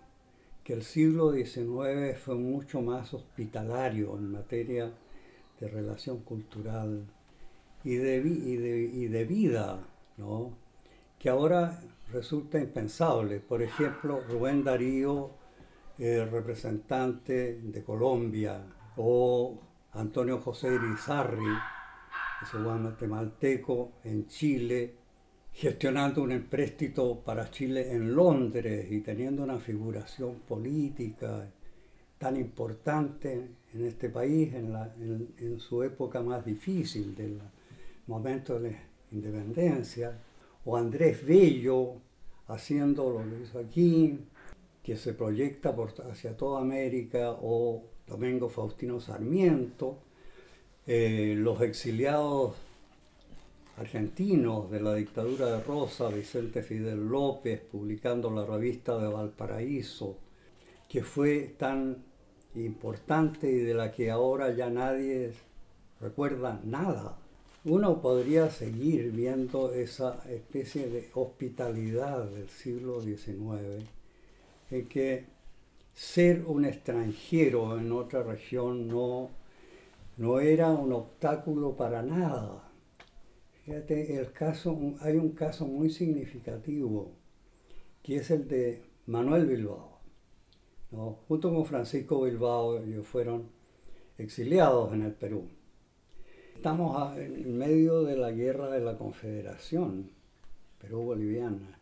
que 0.62 0.74
el 0.74 0.82
siglo 0.82 1.32
XIX 1.32 2.18
fue 2.22 2.34
mucho 2.34 2.82
más 2.82 3.14
hospitalario 3.14 4.18
en 4.18 4.30
materia 4.30 4.92
de 5.58 5.68
relación 5.68 6.18
cultural 6.18 7.06
y 7.82 7.94
de, 7.94 9.24
vida, 9.26 9.80
¿no? 10.18 10.52
que 11.18 11.30
ahora 11.30 11.80
resulta 12.12 12.58
impensable. 12.58 13.40
Por 13.40 13.62
ejemplo, 13.62 14.20
Rubén 14.20 14.62
Darío, 14.62 15.30
eh, 15.98 16.28
representante 16.30 17.58
de 17.62 17.82
Colombia, 17.82 18.62
o 18.98 19.58
Antonio 19.92 20.42
José 20.42 20.74
Irizarry, 20.74 21.56
ese 22.42 22.58
guatemalteco 22.58 23.92
en 24.04 24.26
Chile, 24.26 25.01
gestionando 25.52 26.22
un 26.22 26.32
empréstito 26.32 27.20
para 27.20 27.50
Chile 27.50 27.92
en 27.92 28.14
Londres 28.14 28.90
y 28.90 29.00
teniendo 29.00 29.42
una 29.42 29.58
figuración 29.58 30.40
política 30.40 31.48
tan 32.18 32.36
importante 32.36 33.48
en 33.74 33.86
este 33.86 34.08
país 34.08 34.54
en, 34.54 35.58
su 35.58 35.82
época 35.82 36.22
más 36.22 36.44
difícil 36.44 37.14
del 37.14 37.40
momento 38.06 38.58
de 38.58 38.70
la 38.70 38.78
independencia, 39.10 40.18
o 40.64 40.76
Andrés 40.76 41.26
Bello 41.26 41.94
haciendo 42.48 43.10
lo 43.10 43.18
que 43.28 43.42
hizo 43.42 43.58
aquí, 43.58 44.20
que 44.82 44.96
se 44.96 45.14
proyecta 45.14 45.74
hacia 46.10 46.36
toda 46.36 46.60
América, 46.60 47.36
o 47.42 47.82
Domingo 48.06 48.48
Faustino 48.48 49.00
Sarmiento, 49.00 49.98
eh, 50.86 51.34
los 51.36 51.60
exiliados 51.60 52.54
argentinos 53.82 54.70
de 54.70 54.80
la 54.80 54.94
dictadura 54.94 55.46
de 55.46 55.64
Rosa, 55.64 56.08
Vicente 56.08 56.62
Fidel 56.62 57.08
López, 57.08 57.60
publicando 57.60 58.30
la 58.30 58.46
revista 58.46 58.96
de 58.96 59.08
Valparaíso, 59.08 60.18
que 60.88 61.02
fue 61.02 61.56
tan 61.58 62.04
importante 62.54 63.50
y 63.50 63.56
de 63.56 63.74
la 63.74 63.90
que 63.90 64.10
ahora 64.10 64.54
ya 64.54 64.70
nadie 64.70 65.32
recuerda 66.00 66.60
nada. 66.64 67.18
Uno 67.64 68.00
podría 68.00 68.50
seguir 68.50 69.10
viendo 69.10 69.72
esa 69.72 70.22
especie 70.30 70.88
de 70.88 71.10
hospitalidad 71.14 72.24
del 72.26 72.48
siglo 72.48 73.00
XIX, 73.00 73.84
en 74.70 74.88
que 74.88 75.26
ser 75.92 76.44
un 76.46 76.66
extranjero 76.66 77.78
en 77.78 77.90
otra 77.90 78.22
región 78.22 78.86
no, 78.86 79.30
no 80.18 80.38
era 80.38 80.70
un 80.70 80.92
obstáculo 80.92 81.76
para 81.76 82.02
nada 82.02 82.71
Fíjate, 83.64 84.16
el 84.16 84.32
caso, 84.32 84.76
hay 85.00 85.16
un 85.16 85.30
caso 85.30 85.68
muy 85.68 85.88
significativo, 85.88 87.12
que 88.02 88.16
es 88.16 88.32
el 88.32 88.48
de 88.48 88.82
Manuel 89.06 89.46
Bilbao. 89.46 90.00
Junto 91.28 91.54
con 91.54 91.64
Francisco 91.64 92.22
Bilbao, 92.22 92.78
ellos 92.78 93.06
fueron 93.06 93.44
exiliados 94.18 94.92
en 94.92 95.02
el 95.02 95.12
Perú. 95.12 95.44
Estamos 96.56 97.16
en 97.16 97.56
medio 97.56 98.02
de 98.02 98.16
la 98.16 98.32
guerra 98.32 98.68
de 98.68 98.80
la 98.80 98.98
Confederación 98.98 100.10
Perú-Boliviana. 100.80 101.78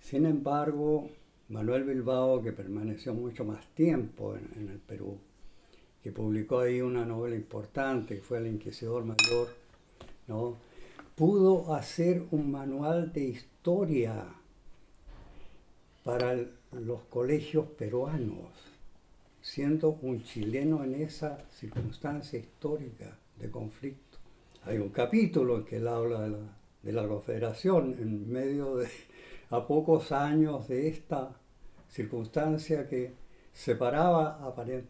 Sin 0.00 0.26
embargo, 0.26 1.10
Manuel 1.48 1.84
Bilbao, 1.84 2.42
que 2.42 2.52
permaneció 2.52 3.14
mucho 3.14 3.44
más 3.44 3.64
tiempo 3.68 4.34
en, 4.36 4.50
en 4.60 4.68
el 4.68 4.78
Perú, 4.78 5.16
que 6.02 6.10
publicó 6.10 6.58
ahí 6.58 6.80
una 6.80 7.04
novela 7.04 7.36
importante, 7.36 8.16
que 8.16 8.20
fue 8.20 8.38
El 8.38 8.48
Inquisidor 8.48 9.04
Mayor, 9.04 9.48
¿no? 10.26 10.67
Pudo 11.18 11.74
hacer 11.74 12.22
un 12.30 12.52
manual 12.52 13.12
de 13.12 13.24
historia 13.24 14.24
para 16.04 16.36
los 16.70 17.02
colegios 17.10 17.66
peruanos, 17.76 18.52
siendo 19.42 19.98
un 20.00 20.22
chileno 20.22 20.84
en 20.84 20.94
esa 20.94 21.38
circunstancia 21.50 22.38
histórica 22.38 23.18
de 23.36 23.50
conflicto. 23.50 24.18
Hay 24.62 24.78
un 24.78 24.90
capítulo 24.90 25.56
en 25.56 25.64
que 25.64 25.78
él 25.78 25.88
habla 25.88 26.28
de 26.84 26.92
la, 26.92 27.08
Confederación 27.08 27.96
en 27.98 28.30
medio 28.30 28.76
de, 28.76 28.86
a 29.50 29.66
pocos 29.66 30.12
años 30.12 30.68
de 30.68 30.86
esta 30.86 31.34
circunstancia 31.88 32.88
que 32.88 33.12
separaba 33.52 34.54
en, 34.68 34.86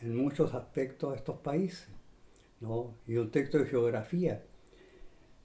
en, 0.00 0.16
muchos 0.16 0.54
aspectos 0.54 1.12
a 1.12 1.16
estos 1.16 1.36
países, 1.40 1.88
¿no? 2.60 2.94
y 3.06 3.18
un 3.18 3.30
texto 3.30 3.58
de 3.58 3.66
geografía 3.66 4.42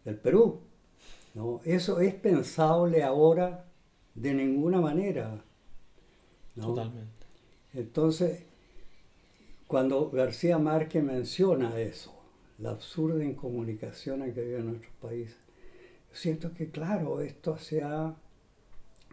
del 0.06 0.18
Perú. 0.18 0.62
¿no? 1.34 1.62
Eso 1.64 2.00
es 2.00 2.14
pensable 2.16 3.04
ahora 3.04 3.66
de 4.16 4.34
ninguna 4.34 4.82
manera. 4.82 5.44
Totalmente. 6.56 7.26
Entonces, 7.74 8.44
cuando 9.68 10.10
García 10.10 10.58
Márquez 10.58 11.04
menciona 11.04 11.80
eso, 11.80 12.14
la 12.58 12.72
absurda 12.72 13.24
incomunicación 13.24 14.22
que 14.34 14.42
vive 14.42 14.60
en 14.60 14.68
nuestro 14.68 14.92
país, 15.02 15.36
siento 16.12 16.54
que, 16.54 16.70
claro, 16.70 17.22
esto 17.22 17.58
se 17.58 17.82
ha 17.82 18.14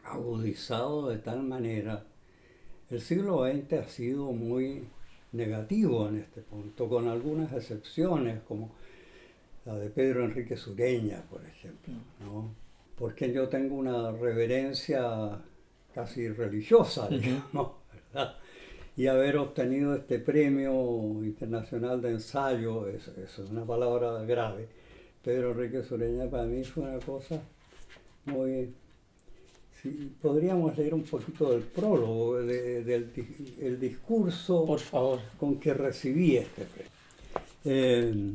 agudizado 0.05 1.09
de 1.09 1.19
tal 1.19 1.43
manera. 1.43 2.05
El 2.91 3.01
siglo 3.01 3.47
XX 3.47 3.73
ha 3.75 3.89
sido 3.89 4.33
muy 4.33 4.89
negativo 5.33 6.09
en 6.09 6.19
este 6.19 6.41
punto, 6.41 6.89
con 6.89 7.07
algunas 7.07 7.53
excepciones, 7.53 8.41
como 8.49 8.73
la 9.69 9.77
de 9.77 9.91
Pedro 9.91 10.25
Enrique 10.25 10.57
Sureña, 10.57 11.23
por 11.29 11.45
ejemplo, 11.45 11.93
¿no? 12.21 12.55
porque 12.97 13.31
yo 13.31 13.49
tengo 13.49 13.77
una 13.77 14.11
reverencia 14.13 15.39
casi 15.95 16.27
religiosa, 16.31 17.07
digamos, 17.09 17.73
¿verdad? 18.15 18.37
Y 18.97 19.07
haber 19.07 19.37
obtenido 19.37 19.95
este 19.95 20.21
premio 20.21 21.23
internacional 21.23 22.01
de 22.01 22.13
ensayo, 22.13 22.89
eso, 22.89 23.13
es 23.23 23.39
una 23.51 23.65
palabra 23.67 24.23
grave. 24.23 24.69
Pedro 25.23 25.53
Enrique 25.53 25.83
Sureña 25.83 26.31
para 26.31 26.45
mí 26.45 26.65
fue 26.65 26.85
una 26.85 26.99
cosa 27.01 27.39
muy... 28.25 28.73
Si 29.83 29.91
podríamos 30.21 30.77
leer 30.79 30.95
un 30.95 31.05
poquito 31.05 31.51
del 31.53 31.63
prólogo, 31.63 32.39
del 32.39 33.13
el 33.61 33.79
discurso 33.79 34.65
Por 34.65 34.81
favor. 34.81 35.21
con 35.39 35.61
que 35.61 35.75
recibí 35.75 36.39
este 36.39 36.65
premio. 36.65 36.93
Eh, 37.65 38.33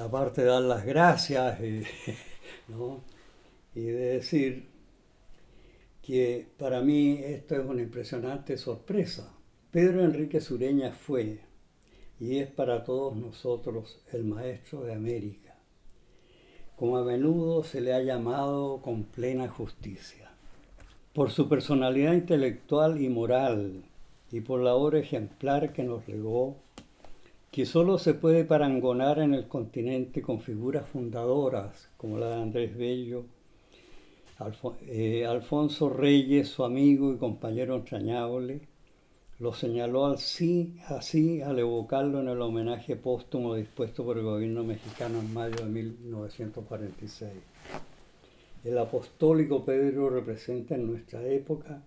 aparte 0.00 0.42
de 0.42 0.48
dar 0.48 0.62
las 0.62 0.84
gracias 0.84 1.60
y, 1.60 1.82
y 3.74 3.82
de 3.82 4.06
decir 4.14 4.68
que 6.02 6.46
para 6.56 6.80
mí 6.82 7.18
esto 7.22 7.56
es 7.56 7.66
una 7.66 7.82
impresionante 7.82 8.56
sorpresa. 8.56 9.32
Pedro 9.70 10.04
Enrique 10.04 10.40
Sureña 10.40 10.92
fue 10.92 11.40
y 12.20 12.38
es 12.38 12.48
para 12.48 12.84
todos 12.84 13.16
nosotros 13.16 14.00
el 14.12 14.24
maestro 14.24 14.84
de 14.84 14.94
América, 14.94 15.56
como 16.76 16.96
a 16.96 17.04
menudo 17.04 17.62
se 17.64 17.80
le 17.80 17.92
ha 17.92 18.02
llamado 18.02 18.80
con 18.80 19.04
plena 19.04 19.48
justicia. 19.48 20.30
Por 21.12 21.30
su 21.30 21.48
personalidad 21.48 22.12
intelectual 22.12 23.00
y 23.00 23.08
moral 23.08 23.84
y 24.30 24.40
por 24.40 24.60
la 24.60 24.74
obra 24.74 24.98
ejemplar 24.98 25.72
que 25.72 25.82
nos 25.82 26.06
legó 26.08 26.56
que 27.56 27.64
solo 27.64 27.96
se 27.96 28.12
puede 28.12 28.44
parangonar 28.44 29.18
en 29.18 29.32
el 29.32 29.48
continente 29.48 30.20
con 30.20 30.40
figuras 30.40 30.86
fundadoras 30.90 31.88
como 31.96 32.18
la 32.18 32.28
de 32.28 32.42
Andrés 32.42 32.76
Bello, 32.76 33.24
eh, 34.82 35.24
Alfonso 35.24 35.88
Reyes, 35.88 36.50
su 36.50 36.66
amigo 36.66 37.14
y 37.14 37.16
compañero 37.16 37.76
entrañable, 37.76 38.60
lo 39.38 39.54
señaló 39.54 40.04
así, 40.04 40.76
así 40.88 41.40
al 41.40 41.58
evocarlo 41.58 42.20
en 42.20 42.28
el 42.28 42.42
homenaje 42.42 42.94
póstumo 42.94 43.54
dispuesto 43.54 44.04
por 44.04 44.18
el 44.18 44.24
gobierno 44.24 44.62
mexicano 44.62 45.20
en 45.20 45.32
mayo 45.32 45.56
de 45.56 45.70
1946. 45.70 47.32
El 48.64 48.76
apostólico 48.76 49.64
Pedro 49.64 50.10
representa 50.10 50.74
en 50.74 50.88
nuestra 50.88 51.24
época 51.24 51.82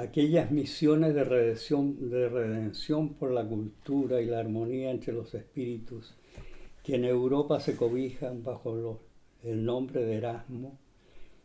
aquellas 0.00 0.50
misiones 0.50 1.14
de 1.14 1.24
redención, 1.24 2.10
de 2.10 2.28
redención 2.28 3.14
por 3.14 3.30
la 3.32 3.46
cultura 3.46 4.20
y 4.20 4.26
la 4.26 4.40
armonía 4.40 4.90
entre 4.90 5.12
los 5.12 5.34
espíritus 5.34 6.14
que 6.82 6.96
en 6.96 7.04
Europa 7.04 7.60
se 7.60 7.76
cobijan 7.76 8.42
bajo 8.42 9.00
el 9.42 9.64
nombre 9.64 10.04
de 10.04 10.16
Erasmo 10.16 10.78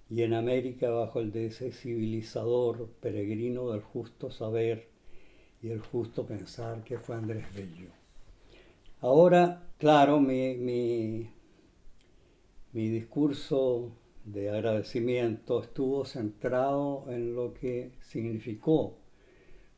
y 0.09 0.21
en 0.21 0.33
América 0.33 0.89
bajo 0.89 1.19
el 1.19 1.31
de 1.31 1.47
ese 1.47 1.71
civilizador 1.71 2.89
peregrino 3.01 3.71
del 3.71 3.81
justo 3.81 4.31
saber 4.31 4.87
y 5.61 5.69
el 5.69 5.79
justo 5.79 6.25
pensar 6.25 6.83
que 6.83 6.99
fue 6.99 7.15
Andrés 7.15 7.45
Bello. 7.55 7.89
Ahora, 9.01 9.67
claro, 9.77 10.19
mi, 10.19 10.55
mi, 10.55 11.29
mi 12.71 12.89
discurso 12.89 13.91
de 14.25 14.49
agradecimiento 14.49 15.61
estuvo 15.61 16.03
centrado 16.03 17.05
en 17.09 17.35
lo 17.35 17.53
que 17.53 17.91
significó 18.01 18.97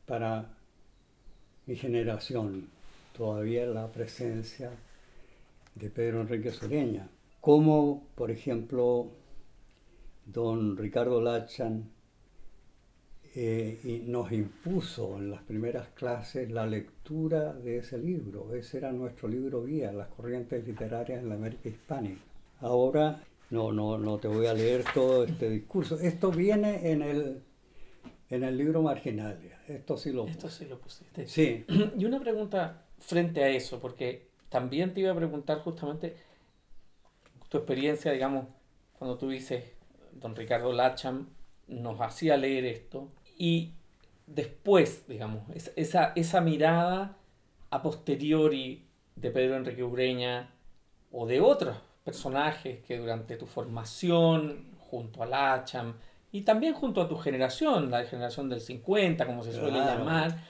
para 0.06 0.56
mi 1.66 1.76
generación 1.76 2.70
todavía 3.16 3.66
la 3.66 3.92
presencia 3.92 4.70
de 5.74 5.90
Pedro 5.90 6.22
Enrique 6.22 6.50
Sureña, 6.50 7.08
como 7.40 8.08
por 8.14 8.30
ejemplo 8.30 9.10
don 10.24 10.76
Ricardo 10.78 11.20
Lachan 11.20 11.90
eh, 13.34 14.02
nos 14.06 14.32
impuso 14.32 15.18
en 15.18 15.30
las 15.30 15.42
primeras 15.42 15.88
clases 15.88 16.50
la 16.50 16.66
lectura 16.66 17.52
de 17.52 17.78
ese 17.78 17.98
libro. 17.98 18.54
Ese 18.54 18.78
era 18.78 18.92
nuestro 18.92 19.28
libro 19.28 19.64
guía, 19.64 19.92
Las 19.92 20.08
corrientes 20.08 20.66
literarias 20.66 21.22
en 21.22 21.28
la 21.28 21.34
América 21.34 21.68
Hispánica. 21.68 22.22
Ahora 22.60 23.22
no, 23.50 23.72
no, 23.72 23.96
no 23.98 24.18
te 24.18 24.28
voy 24.28 24.46
a 24.46 24.54
leer 24.54 24.84
todo 24.92 25.24
este 25.24 25.48
discurso. 25.48 25.98
Esto 25.98 26.30
viene 26.30 26.90
en 26.90 27.02
el, 27.02 27.42
en 28.28 28.44
el 28.44 28.56
libro 28.56 28.82
Marginalia. 28.82 29.60
Esto 29.66 29.96
sí 29.96 30.12
lo 30.12 30.26
Esto 30.26 30.50
sí 30.50 30.66
lo 30.66 30.78
pusiste. 30.78 31.26
Sí. 31.26 31.64
Y 31.98 32.04
una 32.04 32.20
pregunta 32.20 32.84
frente 32.98 33.42
a 33.42 33.48
eso, 33.48 33.80
porque 33.80 34.28
también 34.50 34.92
te 34.92 35.00
iba 35.00 35.12
a 35.12 35.16
preguntar 35.16 35.60
justamente 35.60 36.16
tu 37.48 37.58
experiencia, 37.58 38.12
digamos, 38.12 38.46
cuando 38.98 39.16
tú 39.16 39.30
dices, 39.30 39.64
don 40.12 40.36
Ricardo 40.36 40.72
Lacham 40.72 41.30
nos 41.68 42.00
hacía 42.00 42.36
leer 42.36 42.66
esto, 42.66 43.10
y 43.38 43.72
después, 44.26 45.06
digamos, 45.08 45.44
esa, 45.76 46.12
esa 46.16 46.40
mirada 46.42 47.16
a 47.70 47.82
posteriori 47.82 48.86
de 49.16 49.30
Pedro 49.30 49.56
Enrique 49.56 49.82
Ureña 49.82 50.50
o 51.10 51.26
de 51.26 51.40
otros 51.40 51.76
personajes 52.08 52.80
que 52.86 52.96
durante 52.96 53.36
tu 53.36 53.44
formación, 53.44 54.64
junto 54.78 55.22
a 55.22 55.26
Lacham, 55.26 55.92
y 56.32 56.40
también 56.40 56.72
junto 56.72 57.02
a 57.02 57.08
tu 57.08 57.16
generación, 57.16 57.90
la 57.90 58.04
generación 58.04 58.48
del 58.48 58.62
50, 58.62 59.26
como 59.26 59.42
se 59.42 59.52
suele 59.52 59.78
llamar, 59.78 60.42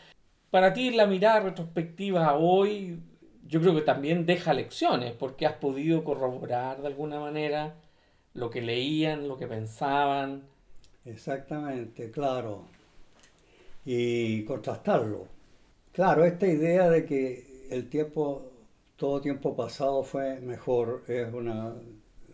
para 0.53 0.73
ti 0.73 0.91
la 0.91 1.09
mirada 1.09 1.41
retrospectiva 1.41 2.37
hoy, 2.37 3.01
yo 3.49 3.61
creo 3.61 3.75
que 3.75 3.81
también 3.81 4.25
deja 4.25 4.55
lecciones, 4.55 5.15
porque 5.15 5.47
has 5.47 5.55
podido 5.55 6.05
corroborar 6.05 6.81
de 6.81 6.87
alguna 6.87 7.19
manera 7.19 7.75
lo 8.35 8.51
que 8.51 8.63
leían, 8.63 9.27
lo 9.27 9.37
que 9.37 9.49
pensaban. 9.49 10.45
Exactamente, 11.05 12.13
claro. 12.13 12.67
Y 13.85 14.45
contrastarlo. 14.45 15.27
Claro, 15.91 16.25
esta 16.25 16.47
idea 16.47 16.89
de 16.89 17.05
que 17.05 17.67
el 17.73 17.89
tiempo 17.89 18.53
todo 18.99 19.21
tiempo 19.21 19.55
pasado 19.55 20.03
fue 20.03 20.41
mejor 20.41 21.05
es 21.07 21.33
una 21.33 21.73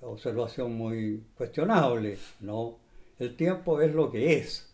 observación 0.01 0.75
muy 0.75 1.23
cuestionable, 1.37 2.17
¿no? 2.41 2.79
El 3.19 3.37
tiempo 3.37 3.83
es 3.83 3.95
lo 3.95 4.11
que 4.11 4.39
es 4.39 4.73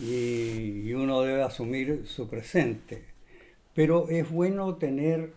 y, 0.00 0.92
uno 0.92 1.22
debe 1.22 1.42
asumir 1.42 2.06
su 2.08 2.28
presente, 2.28 3.04
pero 3.72 4.08
es 4.08 4.28
bueno 4.28 4.74
tener 4.74 5.32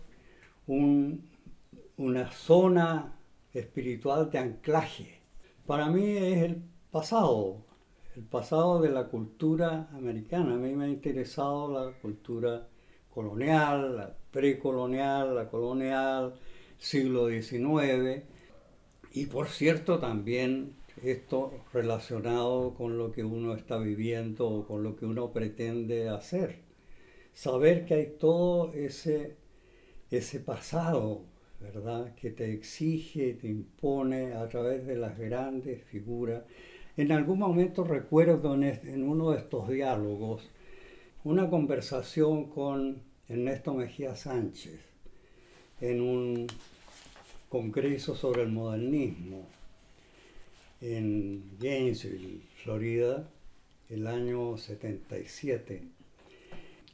una 0.66 2.32
zona 2.32 3.16
espiritual 3.54 4.28
de 4.28 4.38
anclaje. 4.38 5.20
Para 5.66 5.86
mí 5.86 6.16
es 6.16 6.42
el 6.42 6.62
pasado, 6.90 7.58
el 8.16 8.24
pasado 8.24 8.82
de 8.82 8.90
la 8.90 9.06
cultura 9.06 9.88
americana. 9.92 10.54
A 10.54 10.58
mí 10.58 10.74
me 10.74 10.86
ha 10.86 10.88
interesado 10.88 11.72
la 11.72 11.92
cultura 12.00 12.66
colonial, 13.14 13.96
la 13.96 14.16
precolonial, 14.30 15.34
la 15.34 15.48
colonial, 15.48 16.34
siglo 16.78 17.28
XIX, 17.28 18.22
y 19.12 19.26
por 19.26 19.48
cierto 19.48 19.98
también 19.98 20.74
esto 21.02 21.52
relacionado 21.72 22.74
con 22.74 22.98
lo 22.98 23.10
que 23.12 23.24
uno 23.24 23.54
está 23.54 23.78
viviendo 23.78 24.48
o 24.48 24.66
con 24.66 24.82
lo 24.82 24.96
que 24.96 25.06
uno 25.06 25.32
pretende 25.32 26.08
hacer. 26.08 26.60
Saber 27.32 27.84
que 27.86 27.94
hay 27.94 28.06
todo 28.18 28.72
ese, 28.74 29.36
ese 30.10 30.40
pasado, 30.40 31.22
¿verdad? 31.60 32.14
Que 32.14 32.30
te 32.30 32.52
exige, 32.52 33.34
te 33.34 33.48
impone 33.48 34.34
a 34.34 34.48
través 34.48 34.86
de 34.86 34.96
las 34.96 35.18
grandes 35.18 35.82
figuras. 35.84 36.44
En 36.96 37.12
algún 37.12 37.38
momento 37.38 37.84
recuerdo 37.84 38.54
en, 38.54 38.64
en 38.64 39.08
uno 39.08 39.30
de 39.30 39.38
estos 39.38 39.68
diálogos 39.68 40.50
una 41.22 41.50
conversación 41.50 42.48
con 42.48 43.02
Ernesto 43.28 43.74
Mejía 43.74 44.16
Sánchez 44.16 44.80
en 45.82 46.00
un 46.00 46.46
congreso 47.50 48.14
sobre 48.14 48.42
el 48.42 48.48
modernismo 48.48 49.46
en 50.80 51.58
Gainesville, 51.60 52.40
Florida, 52.62 53.28
el 53.90 54.06
año 54.06 54.56
77. 54.56 55.82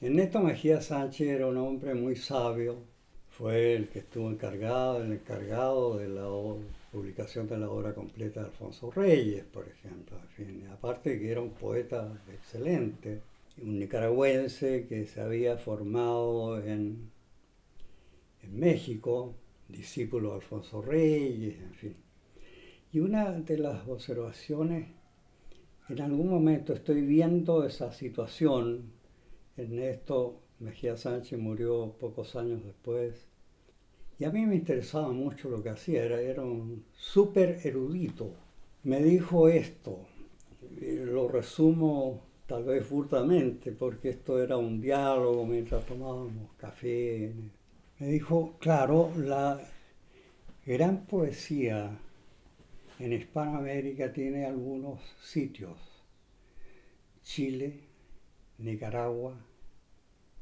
Ernesto 0.01 0.41
Mejía 0.41 0.81
Sánchez 0.81 1.29
era 1.29 1.47
un 1.47 1.59
hombre 1.59 1.95
muy 1.95 2.17
sabio, 2.17 2.79
fue 3.31 3.77
el 3.77 3.89
que 3.89 4.01
estuvo 4.01 4.29
encargado, 4.29 5.05
encargado 5.05 5.99
de 5.99 6.09
la 6.09 6.27
publicación 6.91 7.47
de 7.47 7.59
la 7.59 7.71
obra 7.71 7.95
completa 7.95 8.41
de 8.41 8.47
Alfonso 8.47 8.91
Reyes, 8.91 9.45
por 9.45 9.69
ejemplo. 9.69 10.19
aparte 10.73 11.11
de 11.11 11.21
que 11.21 11.31
era 11.31 11.41
un 11.41 11.51
poeta 11.51 12.21
excelente, 12.33 13.21
un 13.63 13.79
nicaragüense 13.79 14.87
que 14.87 15.07
se 15.07 15.21
había 15.21 15.57
formado 15.57 16.63
en, 16.63 17.11
en 18.43 18.59
México, 18.59 19.35
discípulo 19.69 20.31
de 20.31 20.35
Alfonso 20.37 20.83
Reyes, 20.83 21.59
en 21.59 21.75
fin. 21.75 21.97
Y 22.93 23.01
una 23.01 23.33
de 23.33 23.59
las 23.59 23.87
observaciones, 23.89 24.89
en 25.89 26.01
algún 26.01 26.29
momento 26.29 26.73
estoy 26.73 27.03
viendo 27.03 27.65
esa 27.65 27.93
situación, 27.93 28.93
Ernesto 29.57 30.43
Mejía 30.59 30.97
Sánchez 30.97 31.39
murió 31.39 31.97
pocos 31.99 32.37
años 32.37 32.65
después, 32.65 33.27
y 34.19 34.25
a 34.25 34.31
mí 34.31 34.47
me 34.47 34.57
interesaba 34.57 35.13
mucho 35.13 35.51
lo 35.51 35.63
que 35.63 35.71
hacía, 35.71 36.05
era, 36.05 36.21
era 36.21 36.43
un 36.43 36.85
súper 36.93 37.61
erudito. 37.65 38.33
Me 38.83 39.03
dijo 39.03 39.49
esto, 39.49 40.07
lo 40.81 41.29
resumo 41.29 42.26
tal 42.47 42.65
vez 42.65 42.87
furtamente, 42.87 43.73
porque 43.73 44.11
esto 44.11 44.41
era 44.43 44.57
un 44.57 44.81
diálogo 44.81 45.45
mientras 45.45 45.85
tomábamos 45.85 46.53
café. 46.57 47.33
Me 47.99 48.07
dijo, 48.07 48.57
claro, 48.59 49.13
la 49.17 49.61
gran 50.65 51.07
poesía 51.07 51.99
en 52.99 53.13
Hispanoamérica 53.13 54.13
tiene 54.13 54.47
algunos 54.47 55.01
sitios, 55.21 55.77
Chile, 57.23 57.81
Nicaragua, 58.59 59.35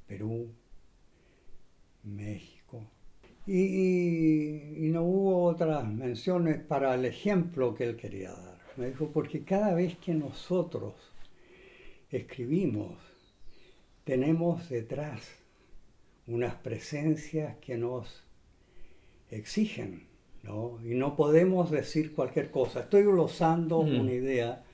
Perú, 0.06 0.48
México. 2.04 2.82
Y, 3.46 4.86
y, 4.86 4.90
no 4.90 5.02
hubo 5.02 5.44
otras 5.44 5.86
menciones 5.86 6.62
para 6.62 6.94
el 6.94 7.04
ejemplo 7.04 7.74
que 7.74 7.84
él 7.84 7.96
quería 7.96 8.32
dar. 8.32 8.58
Me 8.76 8.86
dijo, 8.86 9.10
porque 9.12 9.44
cada 9.44 9.74
vez 9.74 9.96
que 9.98 10.14
nosotros 10.14 10.94
escribimos, 12.16 12.98
tenemos 14.04 14.68
detrás 14.68 15.20
unas 16.26 16.54
presencias 16.56 17.56
que 17.58 17.76
nos 17.76 18.22
exigen, 19.30 20.06
¿no? 20.42 20.78
Y 20.84 20.94
no 20.94 21.16
podemos 21.16 21.70
decir 21.70 22.14
cualquier 22.14 22.50
cosa. 22.50 22.80
Estoy 22.80 23.02
glosando 23.02 23.78
una 23.78 24.12
idea. 24.12 24.64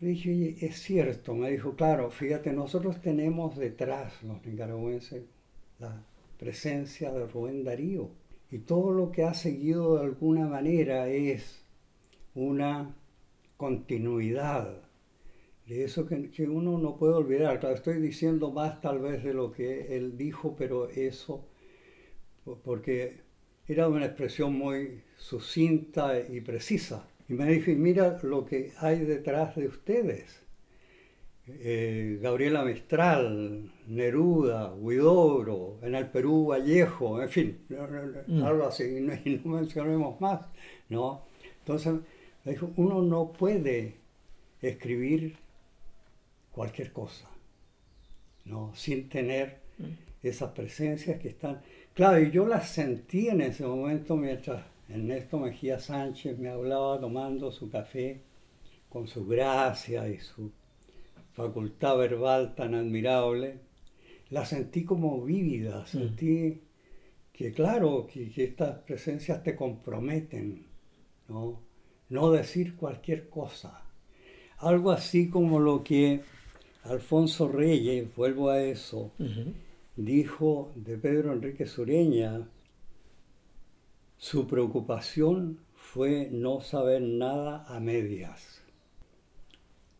Le 0.00 0.08
dije, 0.10 0.56
es 0.64 0.80
cierto, 0.80 1.34
me 1.34 1.50
dijo, 1.50 1.74
claro, 1.74 2.10
fíjate, 2.10 2.52
nosotros 2.52 3.00
tenemos 3.00 3.56
detrás, 3.56 4.22
los 4.22 4.44
nicaragüenses, 4.44 5.24
la 5.78 6.04
presencia 6.38 7.12
de 7.12 7.26
Rubén 7.26 7.64
Darío. 7.64 8.10
Y 8.50 8.58
todo 8.58 8.92
lo 8.92 9.10
que 9.10 9.24
ha 9.24 9.34
seguido 9.34 9.96
de 9.96 10.04
alguna 10.04 10.46
manera 10.46 11.08
es 11.08 11.60
una 12.34 12.94
continuidad 13.56 14.87
de 15.68 15.84
eso 15.84 16.06
que, 16.06 16.30
que, 16.30 16.48
uno 16.48 16.78
no 16.78 16.96
puede 16.96 17.14
olvidar. 17.14 17.62
estoy 17.72 18.00
diciendo 18.00 18.50
más 18.50 18.80
tal 18.80 19.00
vez 19.00 19.22
de 19.22 19.34
lo 19.34 19.52
que 19.52 19.96
él 19.96 20.16
dijo, 20.16 20.56
pero 20.56 20.88
eso, 20.88 21.44
porque 22.64 23.20
era 23.66 23.88
una 23.88 24.06
expresión 24.06 24.54
muy 24.54 25.02
sucinta 25.16 26.18
y 26.18 26.40
precisa. 26.40 27.06
Y 27.28 27.34
me 27.34 27.46
dijo, 27.46 27.70
mira 27.72 28.18
lo 28.22 28.46
que 28.46 28.72
hay 28.78 29.00
detrás 29.00 29.56
de 29.56 29.66
ustedes. 29.66 30.42
Eh, 31.46 32.18
Gabriela 32.22 32.64
Mistral, 32.64 33.70
Neruda, 33.88 34.72
Huidobro, 34.74 35.78
en 35.82 35.94
el 35.94 36.06
Perú 36.08 36.46
Vallejo, 36.46 37.22
en 37.22 37.28
fin, 37.28 37.58
mm. 38.26 38.42
algo 38.42 38.66
así, 38.66 38.84
y 38.84 39.00
no, 39.00 39.14
y 39.24 39.40
no 39.44 39.56
mencionemos 39.56 40.20
más, 40.20 40.40
¿no? 40.88 41.22
Entonces, 41.60 41.94
me 42.44 42.52
dijo, 42.52 42.70
uno 42.76 43.02
no 43.02 43.32
puede 43.32 43.96
escribir 44.60 45.36
cualquier 46.58 46.92
cosa, 46.92 47.28
¿no? 48.44 48.74
sin 48.74 49.08
tener 49.08 49.60
mm. 49.78 50.26
esas 50.26 50.50
presencias 50.50 51.20
que 51.20 51.28
están... 51.28 51.62
Claro, 51.94 52.20
y 52.20 52.32
yo 52.32 52.48
las 52.48 52.68
sentí 52.68 53.28
en 53.28 53.42
ese 53.42 53.64
momento 53.64 54.16
mientras 54.16 54.64
Ernesto 54.88 55.38
Mejía 55.38 55.78
Sánchez 55.78 56.36
me 56.36 56.48
hablaba 56.48 56.98
tomando 56.98 57.52
su 57.52 57.70
café 57.70 58.22
con 58.88 59.06
su 59.06 59.24
gracia 59.24 60.08
y 60.08 60.18
su 60.18 60.50
facultad 61.32 61.96
verbal 61.96 62.56
tan 62.56 62.74
admirable, 62.74 63.60
la 64.30 64.44
sentí 64.44 64.82
como 64.84 65.22
vívida, 65.22 65.82
mm. 65.82 65.86
sentí 65.86 66.60
que 67.32 67.52
claro, 67.52 68.08
que, 68.12 68.32
estas 68.34 68.80
presencias 68.80 69.44
te 69.44 69.54
comprometen, 69.54 70.66
¿no? 71.28 71.60
No 72.08 72.32
decir 72.32 72.74
cualquier 72.74 73.28
cosa. 73.28 73.84
Algo 74.56 74.90
así 74.90 75.28
como 75.28 75.60
lo 75.60 75.84
que 75.84 76.20
Alfonso 76.88 77.48
Reyes, 77.48 78.08
vuelvo 78.16 78.48
a 78.48 78.62
eso, 78.62 79.12
dijo 79.94 80.72
de 80.74 80.96
Pedro 80.96 81.34
Enrique 81.34 81.66
Sureña, 81.66 82.48
su 84.16 84.46
preocupación 84.46 85.58
fue 85.74 86.30
no 86.32 86.62
saber 86.62 87.02
nada 87.02 87.66
a 87.68 87.78
medias. 87.78 88.62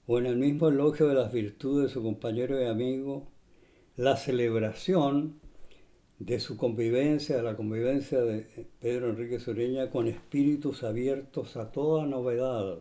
O 0.07 0.19
en 0.19 0.25
el 0.25 0.37
mismo 0.37 0.69
elogio 0.69 1.09
de 1.09 1.15
las 1.15 1.31
virtudes 1.31 1.89
de 1.89 1.93
su 1.93 2.03
compañero 2.03 2.59
y 2.59 2.65
amigo, 2.65 3.29
la 3.97 4.17
celebración 4.17 5.41
de 6.19 6.41
su 6.41 6.57
convivencia, 6.57 7.37
de 7.37 7.43
la 7.43 7.57
convivencia 7.57 8.23
de 8.23 8.67
Pedro 8.81 9.11
Enrique 9.11 9.41
Sureña 9.41 9.91
con 9.91 10.09
espíritus 10.09 10.83
abiertos 10.85 11.59
a 11.59 11.71
toda 11.71 12.07
novedad, 12.07 12.79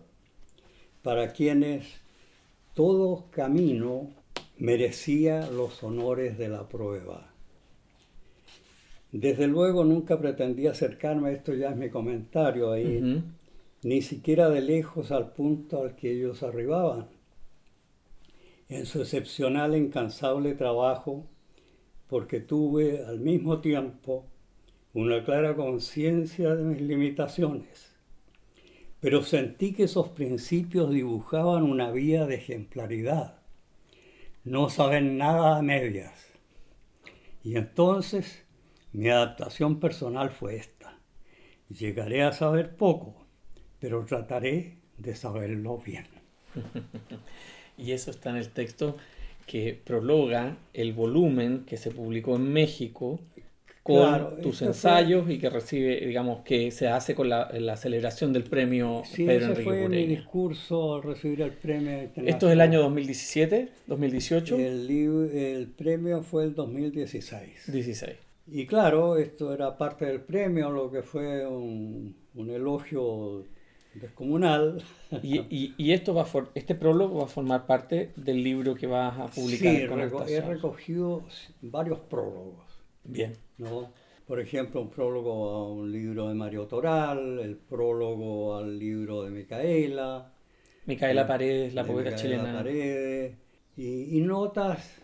para 1.03 1.33
quienes 1.33 2.06
todo 2.77 3.25
camino 3.31 4.11
merecía 4.59 5.49
los 5.49 5.81
honores 5.81 6.37
de 6.37 6.47
la 6.47 6.69
prueba. 6.69 7.33
Desde 9.11 9.47
luego 9.47 9.83
nunca 9.83 10.19
pretendí 10.19 10.67
acercarme, 10.67 11.33
esto 11.33 11.55
ya 11.55 11.71
es 11.71 11.75
mi 11.75 11.89
comentario 11.89 12.71
ahí, 12.71 13.23
ni 13.81 14.03
siquiera 14.03 14.47
de 14.49 14.61
lejos 14.61 15.11
al 15.11 15.31
punto 15.31 15.81
al 15.81 15.95
que 15.95 16.11
ellos 16.11 16.43
arribaban. 16.43 17.07
En 18.69 18.85
su 18.85 19.01
excepcional 19.01 19.73
e 19.73 19.79
incansable 19.79 20.53
trabajo, 20.53 21.25
porque 22.07 22.41
tuve 22.41 23.03
al 23.03 23.19
mismo 23.19 23.59
tiempo 23.59 24.27
una 24.93 25.25
clara 25.25 25.55
conciencia 25.55 26.53
de 26.53 26.63
mis 26.63 26.81
limitaciones, 26.81 27.86
pero 28.99 29.23
sentí 29.23 29.73
que 29.73 29.83
esos 29.83 30.09
principios 30.09 30.91
dibujaban 30.91 31.63
una 31.63 31.91
vía 31.91 32.25
de 32.25 32.35
ejemplaridad. 32.35 33.39
No 34.43 34.69
saben 34.69 35.17
nada 35.17 35.57
a 35.57 35.61
medias. 35.61 36.27
Y 37.43 37.57
entonces 37.57 38.43
mi 38.93 39.09
adaptación 39.09 39.79
personal 39.79 40.31
fue 40.31 40.55
esta. 40.55 40.97
Llegaré 41.69 42.23
a 42.23 42.31
saber 42.31 42.75
poco, 42.75 43.25
pero 43.79 44.05
trataré 44.05 44.77
de 44.97 45.15
saberlo 45.15 45.77
bien. 45.77 46.07
y 47.77 47.91
eso 47.91 48.09
está 48.09 48.31
en 48.31 48.37
el 48.37 48.49
texto 48.49 48.97
que 49.45 49.79
prologa 49.81 50.57
el 50.73 50.93
volumen 50.93 51.65
que 51.65 51.77
se 51.77 51.91
publicó 51.91 52.35
en 52.35 52.51
México 52.51 53.19
con 53.87 54.41
tus 54.41 54.61
ensayos 54.61 55.29
y 55.29 55.39
que 55.39 55.49
recibe, 55.49 56.05
digamos, 56.05 56.41
que 56.43 56.71
se 56.71 56.87
hace 56.87 57.15
con 57.15 57.29
la, 57.29 57.77
celebración 57.77 58.33
del 58.33 58.43
premio 58.43 59.03
sí, 59.05 59.25
Pedro 59.25 59.53
ese 59.53 59.63
fue 59.63 59.87
mi 59.87 60.05
discurso 60.05 60.95
al 60.95 61.03
recibir 61.03 61.41
el 61.41 61.51
premio. 61.51 62.09
¿Esto 62.15 62.47
es 62.47 62.53
el 62.53 62.61
año 62.61 62.81
2017, 62.81 63.69
2018? 63.87 64.55
El, 64.57 64.89
el 65.33 65.67
premio 65.67 66.21
fue 66.21 66.43
el 66.43 66.55
2016. 66.55 67.71
16. 67.71 68.15
Y 68.49 68.65
claro, 68.65 69.17
esto 69.17 69.53
era 69.53 69.77
parte 69.77 70.05
del 70.05 70.21
premio, 70.21 70.69
lo 70.69 70.91
que 70.91 71.01
fue 71.03 71.45
un, 71.45 72.15
un 72.35 72.49
elogio 72.49 73.45
descomunal. 73.93 74.83
Y, 75.23 75.73
y, 75.77 75.91
esto 75.91 76.13
va 76.13 76.25
este 76.55 76.75
prólogo 76.75 77.19
va 77.19 77.25
a 77.25 77.27
formar 77.27 77.65
parte 77.65 78.11
del 78.15 78.43
libro 78.43 78.75
que 78.75 78.87
vas 78.87 79.17
a 79.17 79.27
publicar. 79.27 80.27
Sí, 80.27 80.33
he 80.33 80.41
recogido 80.41 81.23
varios 81.61 81.99
prólogos. 81.99 82.66
Bien. 83.07 83.33
¿no? 83.57 83.91
Por 84.25 84.39
ejemplo, 84.39 84.81
un 84.81 84.89
prólogo 84.89 85.49
a 85.49 85.71
un 85.71 85.91
libro 85.91 86.27
de 86.27 86.35
Mario 86.35 86.67
Toral, 86.67 87.39
el 87.39 87.55
prólogo 87.55 88.55
al 88.57 88.77
libro 88.77 89.23
de 89.23 89.31
Micaela. 89.31 90.33
Micaela 90.85 91.25
Paredes, 91.25 91.73
la 91.73 91.85
poeta 91.85 92.15
chilena. 92.15 92.53
Paredes, 92.53 93.35
y, 93.77 94.17
y 94.17 94.21
notas 94.21 95.01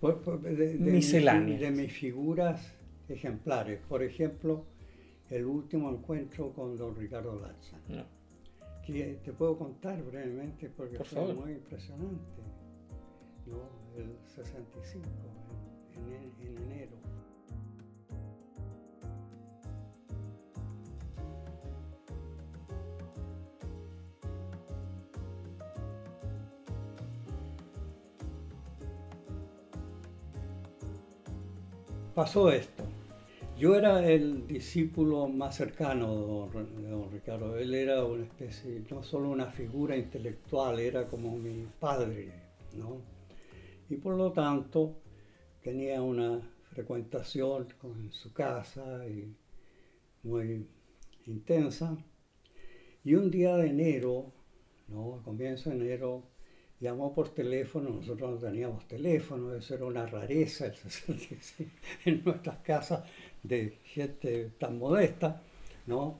de, 0.00 0.76
Misceláneas. 0.78 1.60
de 1.60 1.70
mis 1.70 1.92
figuras 1.92 2.74
ejemplares. 3.08 3.80
Por 3.88 4.02
ejemplo, 4.02 4.64
el 5.30 5.44
último 5.44 5.90
encuentro 5.90 6.52
con 6.52 6.76
don 6.76 6.94
Ricardo 6.94 7.38
Lacha. 7.38 7.78
Que 8.84 9.18
te 9.24 9.32
puedo 9.32 9.58
contar 9.58 10.00
brevemente 10.02 10.70
porque 10.70 11.02
fue 11.02 11.34
muy 11.34 11.52
impresionante. 11.52 12.42
¿no? 13.46 13.68
El 13.96 14.16
65, 14.26 15.04
en, 15.96 16.46
en 16.46 16.56
enero. 16.62 16.96
Pasó 32.14 32.50
esto. 32.50 32.82
Yo 33.58 33.74
era 33.74 34.06
el 34.06 34.46
discípulo 34.46 35.28
más 35.28 35.56
cercano 35.56 36.48
de 36.52 36.88
don, 36.88 37.10
Ricardo. 37.10 37.58
Él 37.58 37.74
era 37.74 38.04
una 38.04 38.24
especie, 38.24 38.82
no 38.90 39.02
solo 39.02 39.30
una 39.30 39.46
figura 39.46 39.96
intelectual, 39.96 40.78
era 40.78 41.06
como 41.06 41.36
mi 41.36 41.66
padre, 41.80 42.32
¿no? 42.74 42.98
Y 43.88 43.96
por 43.96 44.14
lo 44.14 44.32
tanto 44.32 44.96
tenía 45.66 46.00
una 46.00 46.40
frecuentación 46.70 47.66
con 47.80 48.12
su 48.12 48.32
casa 48.32 49.04
y 49.08 49.34
muy 50.22 50.64
intensa. 51.26 51.98
Y 53.02 53.16
un 53.16 53.32
día 53.32 53.56
de 53.56 53.70
enero, 53.70 54.32
¿no? 54.86 55.16
A 55.16 55.24
comienzo 55.24 55.70
de 55.70 55.76
enero, 55.76 56.22
llamó 56.78 57.12
por 57.12 57.30
teléfono, 57.30 57.90
nosotros 57.90 58.30
no 58.30 58.38
teníamos 58.38 58.86
teléfono, 58.86 59.56
eso 59.56 59.74
era 59.74 59.86
una 59.86 60.06
rareza 60.06 60.70
en 62.04 62.22
nuestras 62.24 62.58
casas 62.58 63.02
de 63.42 63.80
gente 63.82 64.52
tan 64.60 64.78
modesta, 64.78 65.42
¿no? 65.88 66.16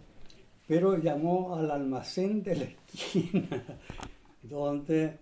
Pero 0.66 0.98
llamó 0.98 1.54
al 1.54 1.70
almacén 1.70 2.42
de 2.42 2.56
la 2.56 2.64
esquina, 2.64 3.64
donde, 4.42 5.18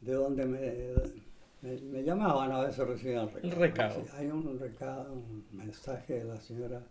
de 0.00 0.12
donde 0.14 0.46
me, 0.46 1.27
me, 1.62 2.02
llamaban, 2.02 2.52
a 2.52 2.60
veces 2.60 2.86
recibían 2.86 3.28
el 3.42 3.50
recado. 3.50 4.04
Hay 4.14 4.26
un 4.26 4.58
recado, 4.58 5.12
un 5.12 5.46
mensaje 5.52 6.14
de 6.14 6.24
la 6.24 6.40
señora 6.40 6.86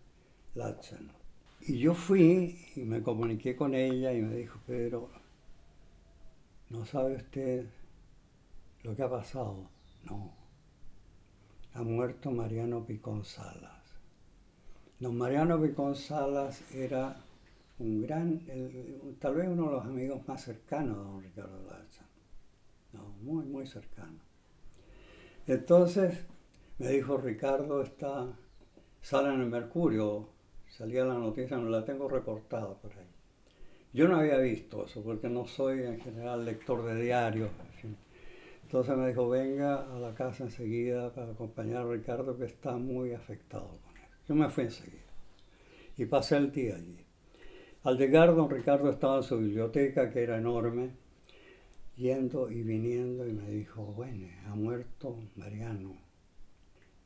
Latchen. 0.56 1.12
Y 1.62 1.80
yo 1.80 1.94
fui 1.94 2.60
y 2.76 2.82
me 2.82 3.02
comuniqué 3.02 3.56
con 3.56 3.74
ella 3.74 4.14
y 4.14 4.22
me 4.22 4.36
dijo, 4.36 4.60
Pedro, 4.66 5.10
¿no 6.70 6.86
sabe 6.86 7.16
usted 7.16 7.66
lo 8.84 8.96
que 8.96 9.04
ha 9.04 9.10
pasado? 9.10 9.70
No. 10.04 10.34
Ha 11.74 11.82
muerto 11.82 12.32
Mariano 12.32 12.86
Picón 12.86 13.24
Salas. 13.24 13.84
Don 15.00 15.18
Mariano 15.18 15.62
Picón 15.62 15.96
Salas 15.96 16.62
era 16.74 17.18
un 17.80 18.02
gran, 18.02 18.42
tal 19.20 19.36
vez 19.36 19.48
uno 19.48 19.66
de 19.66 19.72
los 19.72 19.86
amigos 19.86 20.28
más 20.28 20.44
cercanos 20.44 20.98
de 20.98 21.04
don 21.04 21.22
Ricardo 21.22 21.64
Lacha. 21.70 22.06
No, 22.94 23.10
muy, 23.22 23.46
muy 23.46 23.68
cercano. 23.68 24.27
Entonces 25.48 26.26
me 26.78 26.90
dijo 26.90 27.18
Ricardo, 27.18 27.82
está, 27.82 28.28
sale 29.02 29.34
en 29.34 29.42
el 29.42 29.50
Mercurio, 29.50 30.30
salía 30.68 31.06
la 31.06 31.16
noticia, 31.16 31.58
no 31.58 31.70
la 31.70 31.84
tengo 31.84 32.08
reportada 32.08 32.76
por 32.76 32.92
ahí. 32.92 33.08
Yo 33.94 34.08
no 34.08 34.18
había 34.18 34.38
visto 34.38 34.86
eso 34.86 35.02
porque 35.04 35.30
no 35.30 35.48
soy 35.48 35.84
en 35.84 36.00
general 36.00 36.46
lector 36.46 36.86
de 36.86 37.02
diarios. 37.02 37.50
Entonces 38.64 38.98
me 38.98 39.08
dijo, 39.08 39.30
venga 39.30 39.96
a 39.96 39.98
la 39.98 40.14
casa 40.14 40.44
enseguida 40.44 41.14
para 41.14 41.32
acompañar 41.32 41.84
a 41.84 41.90
Ricardo 41.90 42.38
que 42.38 42.46
está 42.46 42.74
muy 42.74 43.14
afectado 43.14 43.80
yo 44.28 44.36
me 44.36 44.50
fui 44.50 44.66
enseguida 44.66 45.04
y 45.96 46.06
pasé 46.06 46.38
el 46.38 46.52
día 46.52 46.76
allí. 46.76 46.98
Al 47.84 47.98
llegar, 47.98 48.36
don 48.36 48.50
Ricardo 48.50 48.90
estaba 48.90 49.18
en 49.18 49.24
su 49.24 49.38
biblioteca, 49.38 50.12
que 50.12 50.22
era 50.22 50.38
enorme, 50.38 50.92
yendo 51.98 52.50
y 52.50 52.62
viniendo, 52.62 53.28
y 53.28 53.34
me 53.34 53.50
dijo, 53.50 53.82
bueno, 53.84 54.28
ha 54.46 54.56
muerto 54.56 55.18
Mariano. 55.36 55.98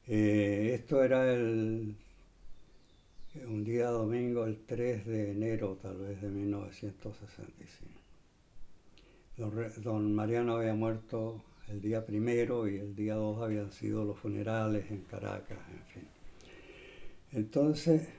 Eh, 0.07 0.71
esto 0.75 1.03
era 1.03 1.33
el, 1.33 1.95
un 3.47 3.63
día 3.63 3.87
domingo, 3.87 4.45
el 4.45 4.65
3 4.65 5.05
de 5.05 5.31
enero 5.31 5.77
tal 5.81 5.97
vez 5.97 6.21
de 6.21 6.29
1965. 6.29 7.91
don 9.81 10.13
Mariano 10.13 10.57
había 10.57 10.73
muerto 10.73 11.41
el 11.69 11.81
día 11.81 12.05
primero 12.05 12.67
y 12.67 12.77
el 12.77 12.93
día 12.95 13.15
2 13.15 13.41
habían 13.41 13.71
sido 13.71 14.03
los 14.03 14.19
funerales 14.19 14.91
en 14.91 15.01
Caracas, 15.03 15.59
en 15.71 15.85
fin. 15.85 16.07
Entonces, 17.31 18.09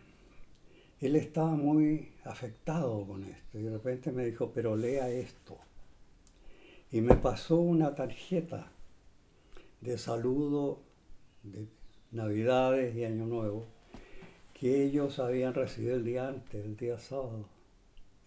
él 1.01 1.17
estaba 1.17 1.55
muy 1.55 2.13
afectado 2.25 3.07
con 3.07 3.25
esto 3.25 3.59
y 3.59 3.63
de 3.63 3.71
repente 3.71 4.11
me 4.11 4.25
dijo, 4.25 4.51
pero 4.55 4.75
lea 4.75 5.11
esto. 5.11 5.59
Y 6.93 7.01
me 7.01 7.17
pasó 7.17 7.57
una 7.57 7.95
tarjeta 7.95 8.71
de 9.81 9.97
saludo 9.97 10.83
de 11.43 11.67
Navidades 12.11 12.95
y 12.95 13.05
Año 13.07 13.25
Nuevo 13.25 13.67
que 14.53 14.85
ellos 14.85 15.19
habían 15.19 15.55
recibido 15.55 15.97
el 15.97 16.05
día 16.05 16.29
antes, 16.29 16.63
el 16.63 16.77
día 16.77 16.99
sábado, 16.99 17.49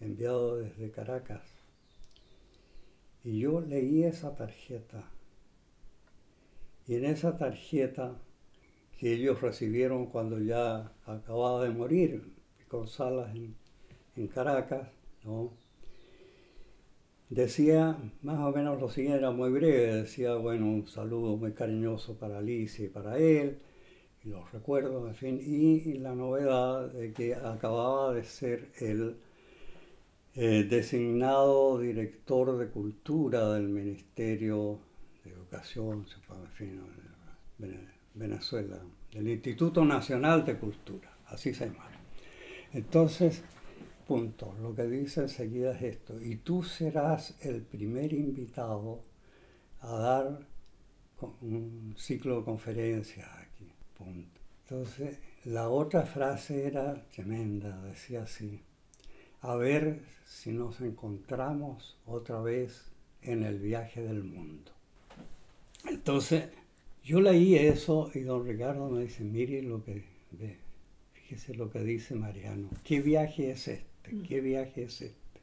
enviado 0.00 0.56
desde 0.56 0.90
Caracas. 0.90 1.42
Y 3.22 3.38
yo 3.38 3.60
leí 3.60 4.02
esa 4.02 4.34
tarjeta. 4.34 5.12
Y 6.88 6.96
en 6.96 7.04
esa 7.04 7.38
tarjeta 7.38 8.20
que 8.98 9.12
ellos 9.12 9.40
recibieron 9.42 10.06
cuando 10.06 10.40
ya 10.40 10.92
acababa 11.06 11.62
de 11.62 11.70
morir 11.70 12.34
González 12.68 13.28
en, 13.32 13.54
en 14.16 14.26
Caracas, 14.26 14.88
¿no? 15.22 15.52
Decía 17.28 17.96
más 18.22 18.38
o 18.38 18.52
menos 18.52 18.80
lo 18.80 18.88
siguiente, 18.88 19.18
era 19.18 19.30
muy 19.30 19.50
breve, 19.50 19.94
decía, 19.94 20.34
bueno, 20.34 20.66
un 20.66 20.86
saludo 20.86 21.36
muy 21.36 21.52
cariñoso 21.52 22.18
para 22.18 22.38
Alicia 22.38 22.84
y 22.84 22.88
para 22.88 23.18
él, 23.18 23.58
y 24.24 24.28
los 24.28 24.50
recuerdos, 24.52 25.08
en 25.08 25.14
fin, 25.14 25.40
y, 25.40 25.98
la 25.98 26.14
novedad 26.14 26.88
de 26.92 27.12
que 27.12 27.34
acababa 27.34 28.14
de 28.14 28.24
ser 28.24 28.70
el 28.80 29.16
eh, 30.34 30.66
designado 30.68 31.78
director 31.78 32.58
de 32.58 32.68
cultura 32.68 33.54
del 33.54 33.68
Ministerio 33.68 34.78
de 35.24 35.30
Educación, 35.30 36.06
en 36.30 36.52
fin, 36.52 36.80
Venezuela, 38.14 38.80
del 39.12 39.28
Instituto 39.28 39.84
Nacional 39.84 40.44
de 40.44 40.56
Cultura, 40.58 41.16
así 41.26 41.54
se 41.54 41.66
llama. 41.66 41.88
Entonces, 42.72 43.42
punto, 44.06 44.54
lo 44.60 44.74
que 44.74 44.84
dice 44.84 45.22
enseguida 45.22 45.72
es 45.72 45.82
esto, 45.82 46.20
y 46.20 46.36
tú 46.36 46.62
serás 46.62 47.36
el 47.44 47.62
primer 47.62 48.12
invitado 48.12 49.02
a 49.80 49.96
dar 49.96 50.46
un 51.40 51.94
ciclo 51.96 52.38
de 52.38 52.44
conferencias 52.44 53.28
aquí, 53.38 53.68
punto. 53.96 54.40
Entonces, 54.62 55.18
la 55.44 55.68
otra 55.68 56.02
frase 56.02 56.66
era 56.66 57.06
tremenda, 57.10 57.82
decía 57.82 58.22
así, 58.22 58.60
a 59.40 59.54
ver 59.56 60.02
si 60.24 60.52
nos 60.52 60.80
encontramos 60.80 61.96
otra 62.06 62.40
vez 62.40 62.90
en 63.22 63.44
el 63.44 63.58
viaje 63.58 64.02
del 64.02 64.24
mundo. 64.24 64.72
Entonces, 65.84 66.48
yo 67.02 67.20
leí 67.20 67.54
eso 67.54 68.10
y 68.14 68.20
don 68.20 68.46
Ricardo 68.46 68.88
me 68.88 69.02
dice, 69.02 69.22
mire 69.22 69.62
lo 69.62 69.84
que 69.84 70.04
fíjese 71.12 71.54
lo 71.54 71.70
que 71.70 71.80
dice 71.80 72.14
Mariano, 72.14 72.70
¿qué 72.84 73.00
viaje 73.00 73.50
es 73.50 73.68
este? 73.68 73.95
Mm. 74.12 74.22
¿Qué 74.22 74.40
viaje 74.40 74.84
es 74.84 75.02
este? 75.02 75.40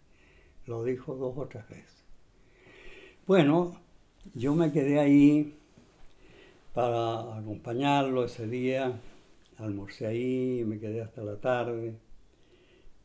Lo 0.66 0.84
dijo 0.84 1.16
dos 1.16 1.38
o 1.38 1.48
tres 1.48 1.68
veces. 1.70 2.04
Bueno, 3.28 3.80
yo 4.34 4.56
me 4.56 4.72
quedé 4.72 5.00
ahí 5.00 5.56
para 6.74 7.38
acompañarlo 7.38 8.26
ese 8.26 8.48
día, 8.48 9.00
almorcé 9.58 10.08
ahí, 10.08 10.64
me 10.66 10.80
quedé 10.80 11.02
hasta 11.02 11.24
la 11.24 11.38
tarde, 11.38 11.96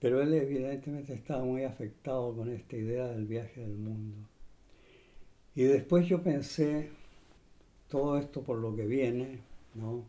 pero 0.01 0.23
él 0.23 0.33
evidentemente 0.35 1.15
estaba 1.15 1.45
muy 1.45 1.65
afectado 1.65 2.35
con 2.35 2.51
esta 2.51 2.77
idea 2.77 3.09
del 3.09 3.27
viaje 3.27 3.61
del 3.61 3.77
mundo. 3.77 4.29
Y 5.55 5.65
después 5.65 6.07
yo 6.07 6.23
pensé, 6.23 6.91
todo 7.89 8.19
esto 8.19 8.43
por 8.43 8.59
lo 8.59 8.75
que 8.77 8.87
viene, 8.87 9.41
¿no? 9.75 10.05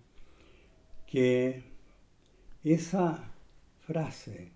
que 1.10 1.64
esa 2.64 3.32
frase, 3.80 4.52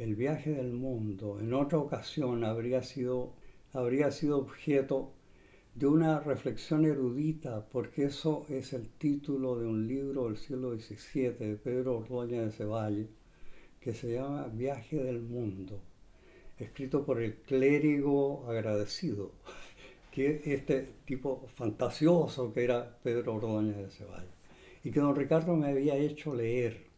el 0.00 0.16
viaje 0.16 0.52
del 0.52 0.72
mundo, 0.72 1.38
en 1.40 1.52
otra 1.52 1.78
ocasión 1.78 2.42
habría 2.42 2.82
sido, 2.82 3.34
habría 3.74 4.10
sido 4.10 4.38
objeto 4.38 5.12
de 5.74 5.86
una 5.86 6.20
reflexión 6.20 6.86
erudita, 6.86 7.66
porque 7.70 8.04
eso 8.04 8.46
es 8.48 8.72
el 8.72 8.88
título 8.88 9.58
de 9.58 9.66
un 9.66 9.86
libro 9.86 10.24
del 10.24 10.38
siglo 10.38 10.74
XVII 10.74 11.32
de 11.32 11.56
Pedro 11.56 11.98
Ordóñez 11.98 12.46
de 12.46 12.50
Cevalle, 12.52 13.08
que 13.78 13.92
se 13.92 14.14
llama 14.14 14.48
Viaje 14.48 14.96
del 15.04 15.20
Mundo, 15.20 15.82
escrito 16.58 17.04
por 17.04 17.20
el 17.20 17.34
clérigo 17.34 18.46
agradecido 18.48 19.32
que 20.10 20.40
este 20.46 20.94
tipo 21.04 21.46
fantasioso 21.54 22.54
que 22.54 22.64
era 22.64 22.98
Pedro 23.02 23.34
Ordóñez 23.34 23.76
de 23.76 23.90
Ceballos 23.90 24.34
y 24.82 24.90
que 24.90 25.00
don 25.00 25.14
Ricardo 25.14 25.54
me 25.56 25.68
había 25.68 25.94
hecho 25.96 26.34
leer, 26.34 26.89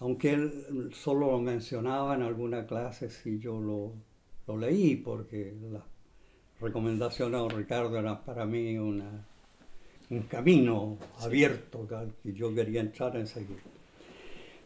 aunque 0.00 0.32
él 0.32 0.90
solo 0.92 1.30
lo 1.30 1.38
mencionaba 1.38 2.14
en 2.14 2.22
alguna 2.22 2.66
clase 2.66 3.10
si 3.10 3.38
yo 3.38 3.60
lo, 3.60 3.92
lo 4.46 4.56
leí, 4.56 4.96
porque 4.96 5.54
la 5.70 5.84
recomendación 6.60 7.32
de 7.32 7.38
don 7.38 7.50
Ricardo 7.50 7.98
era 7.98 8.22
para 8.24 8.44
mí 8.46 8.76
una, 8.78 9.26
un 10.10 10.22
camino 10.22 10.98
abierto 11.20 11.86
que 12.22 12.32
yo 12.32 12.54
quería 12.54 12.80
entrar 12.80 13.16
enseguida. 13.16 13.60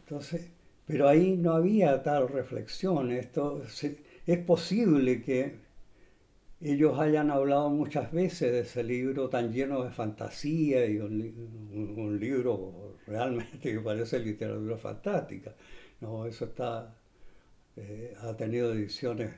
Entonces, 0.00 0.50
pero 0.86 1.08
ahí 1.08 1.36
no 1.36 1.52
había 1.52 2.02
tal 2.02 2.28
reflexión. 2.28 3.10
Esto, 3.10 3.62
es 4.26 4.38
posible 4.38 5.22
que 5.22 5.63
ellos 6.64 6.98
hayan 6.98 7.30
hablado 7.30 7.68
muchas 7.68 8.10
veces 8.10 8.50
de 8.52 8.60
ese 8.60 8.82
libro 8.82 9.28
tan 9.28 9.52
lleno 9.52 9.84
de 9.84 9.90
fantasía 9.90 10.86
y 10.86 10.98
un, 10.98 12.18
libro 12.18 12.96
realmente 13.06 13.58
que 13.58 13.80
parece 13.80 14.18
literatura 14.18 14.78
fantástica. 14.78 15.54
No, 16.00 16.26
eso 16.26 16.46
está, 16.46 16.96
eh, 17.76 18.14
ha 18.22 18.34
tenido 18.36 18.72
ediciones 18.72 19.30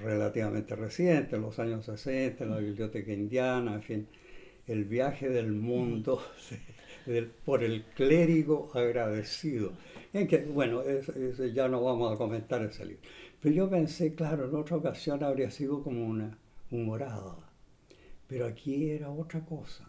relativamente 0.00 0.76
recientes, 0.76 1.40
los 1.40 1.58
años 1.58 1.84
60, 1.84 2.44
en 2.44 2.50
la 2.50 2.58
Biblioteca 2.58 3.12
Indiana, 3.12 3.74
en 3.74 3.82
fin, 3.82 4.08
el 4.68 4.84
viaje 4.84 5.28
del 5.28 5.52
mundo 5.52 6.22
por 7.44 7.64
el 7.64 7.82
clérigo 7.96 8.70
agradecido. 8.74 9.72
En 10.12 10.28
que, 10.28 10.38
bueno, 10.44 10.82
ya 11.52 11.68
no 11.68 11.82
vamos 11.82 12.14
a 12.14 12.16
comentar 12.16 12.62
ese 12.62 12.84
libro. 12.86 13.02
Pero 13.40 13.54
yo 13.54 13.70
pensé, 13.70 14.14
claro, 14.14 14.48
en 14.48 14.54
otra 14.54 14.76
ocasión 14.76 15.22
habría 15.22 15.50
sido 15.50 15.82
como 15.82 16.06
una 16.06 16.38
humorada, 16.70 17.36
pero 18.26 18.46
aquí 18.46 18.90
era 18.90 19.10
otra 19.10 19.44
cosa. 19.44 19.86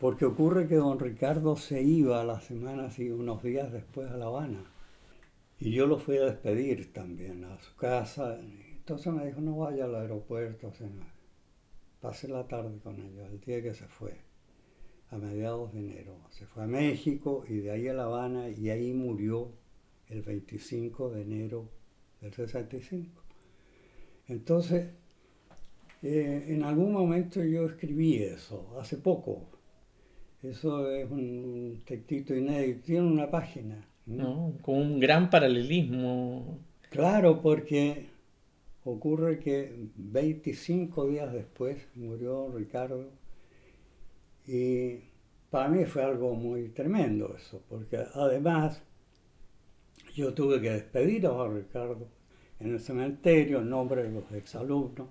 Porque 0.00 0.24
ocurre 0.24 0.66
que 0.66 0.76
don 0.76 0.98
Ricardo 0.98 1.56
se 1.56 1.82
iba 1.82 2.20
a 2.20 2.24
las 2.24 2.44
semanas 2.44 2.98
y 2.98 3.10
unos 3.10 3.42
días 3.42 3.70
después 3.70 4.10
a 4.10 4.16
La 4.16 4.26
Habana. 4.26 4.64
Y 5.58 5.72
yo 5.72 5.86
lo 5.86 5.98
fui 5.98 6.16
a 6.16 6.24
despedir 6.24 6.90
también 6.92 7.44
a 7.44 7.58
su 7.58 7.76
casa. 7.76 8.40
Entonces 8.40 9.12
me 9.12 9.26
dijo, 9.26 9.42
no 9.42 9.58
vaya 9.58 9.84
al 9.84 9.94
aeropuerto, 9.94 10.72
pase 12.00 12.28
la 12.28 12.48
tarde 12.48 12.78
con 12.82 12.98
ellos, 12.98 13.28
el 13.30 13.40
día 13.40 13.62
que 13.62 13.74
se 13.74 13.86
fue, 13.86 14.16
a 15.10 15.18
mediados 15.18 15.74
de 15.74 15.80
enero. 15.80 16.16
Se 16.30 16.46
fue 16.46 16.64
a 16.64 16.66
México 16.66 17.44
y 17.46 17.58
de 17.58 17.70
ahí 17.72 17.88
a 17.88 17.92
La 17.92 18.04
Habana 18.04 18.48
y 18.48 18.70
ahí 18.70 18.94
murió 18.94 19.52
el 20.08 20.22
25 20.22 21.10
de 21.10 21.22
enero 21.22 21.79
del 22.20 22.32
65. 22.32 23.22
Entonces, 24.28 24.90
eh, 26.02 26.46
en 26.48 26.62
algún 26.62 26.92
momento 26.92 27.42
yo 27.42 27.66
escribí 27.66 28.16
eso, 28.16 28.76
hace 28.80 28.96
poco. 28.96 29.48
Eso 30.42 30.90
es 30.90 31.10
un 31.10 31.82
textito 31.84 32.34
inédito, 32.34 32.82
tiene 32.86 33.06
una 33.06 33.30
página. 33.30 33.86
¿no? 34.06 34.54
con 34.62 34.76
un 34.76 35.00
gran 35.00 35.30
paralelismo. 35.30 36.58
Claro, 36.90 37.40
porque 37.40 38.06
ocurre 38.84 39.38
que 39.38 39.72
25 39.96 41.08
días 41.08 41.32
después 41.32 41.78
murió 41.94 42.50
Ricardo 42.52 43.10
y 44.46 44.96
para 45.50 45.68
mí 45.68 45.84
fue 45.84 46.02
algo 46.02 46.34
muy 46.34 46.68
tremendo 46.68 47.34
eso, 47.36 47.62
porque 47.68 47.98
además 48.14 48.82
yo 50.14 50.34
tuve 50.34 50.60
que 50.60 50.70
despedir 50.70 51.26
a 51.26 51.48
Ricardo 51.48 52.08
en 52.58 52.72
el 52.72 52.80
cementerio 52.80 53.60
en 53.60 53.70
nombre 53.70 54.02
de 54.02 54.10
los 54.10 54.30
exalumnos, 54.32 55.08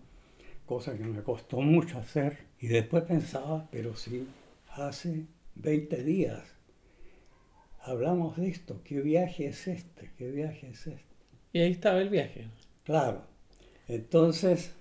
cosa 0.66 0.98
que 0.98 1.04
me 1.04 1.24
costó 1.24 1.62
mucho 1.62 1.98
hacer. 1.98 2.38
Y 2.60 2.68
después 2.68 3.04
pensaba, 3.04 3.68
pero 3.72 3.96
sí, 3.96 4.28
hace 4.76 5.26
20 5.56 6.04
días 6.04 6.44
hablamos 7.82 8.38
de 8.38 8.50
esto, 8.50 8.82
¿qué 8.84 9.02
viaje 9.02 9.48
es 9.48 9.68
este? 9.68 10.12
¿Qué 10.18 10.30
viaje 10.30 10.70
es 10.70 10.88
este? 10.88 11.04
Y 11.54 11.60
ahí 11.60 11.72
estaba 11.72 12.02
el 12.02 12.10
viaje. 12.10 12.48
Claro. 12.84 13.24
Entonces, 13.88 14.72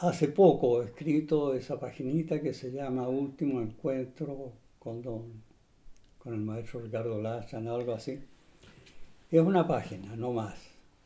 hace 0.00 0.28
poco 0.28 0.82
he 0.82 0.86
escrito 0.86 1.54
esa 1.54 1.80
paginita 1.80 2.40
que 2.40 2.54
se 2.54 2.70
llama 2.70 3.08
Último 3.08 3.60
Encuentro 3.60 4.52
con, 4.78 5.02
con 5.02 6.34
el 6.34 6.40
maestro 6.40 6.80
Ricardo 6.80 7.20
Lachan, 7.20 7.66
algo 7.66 7.92
así. 7.92 8.20
Es 9.30 9.40
una 9.40 9.66
página, 9.66 10.16
no 10.16 10.32
más, 10.32 10.58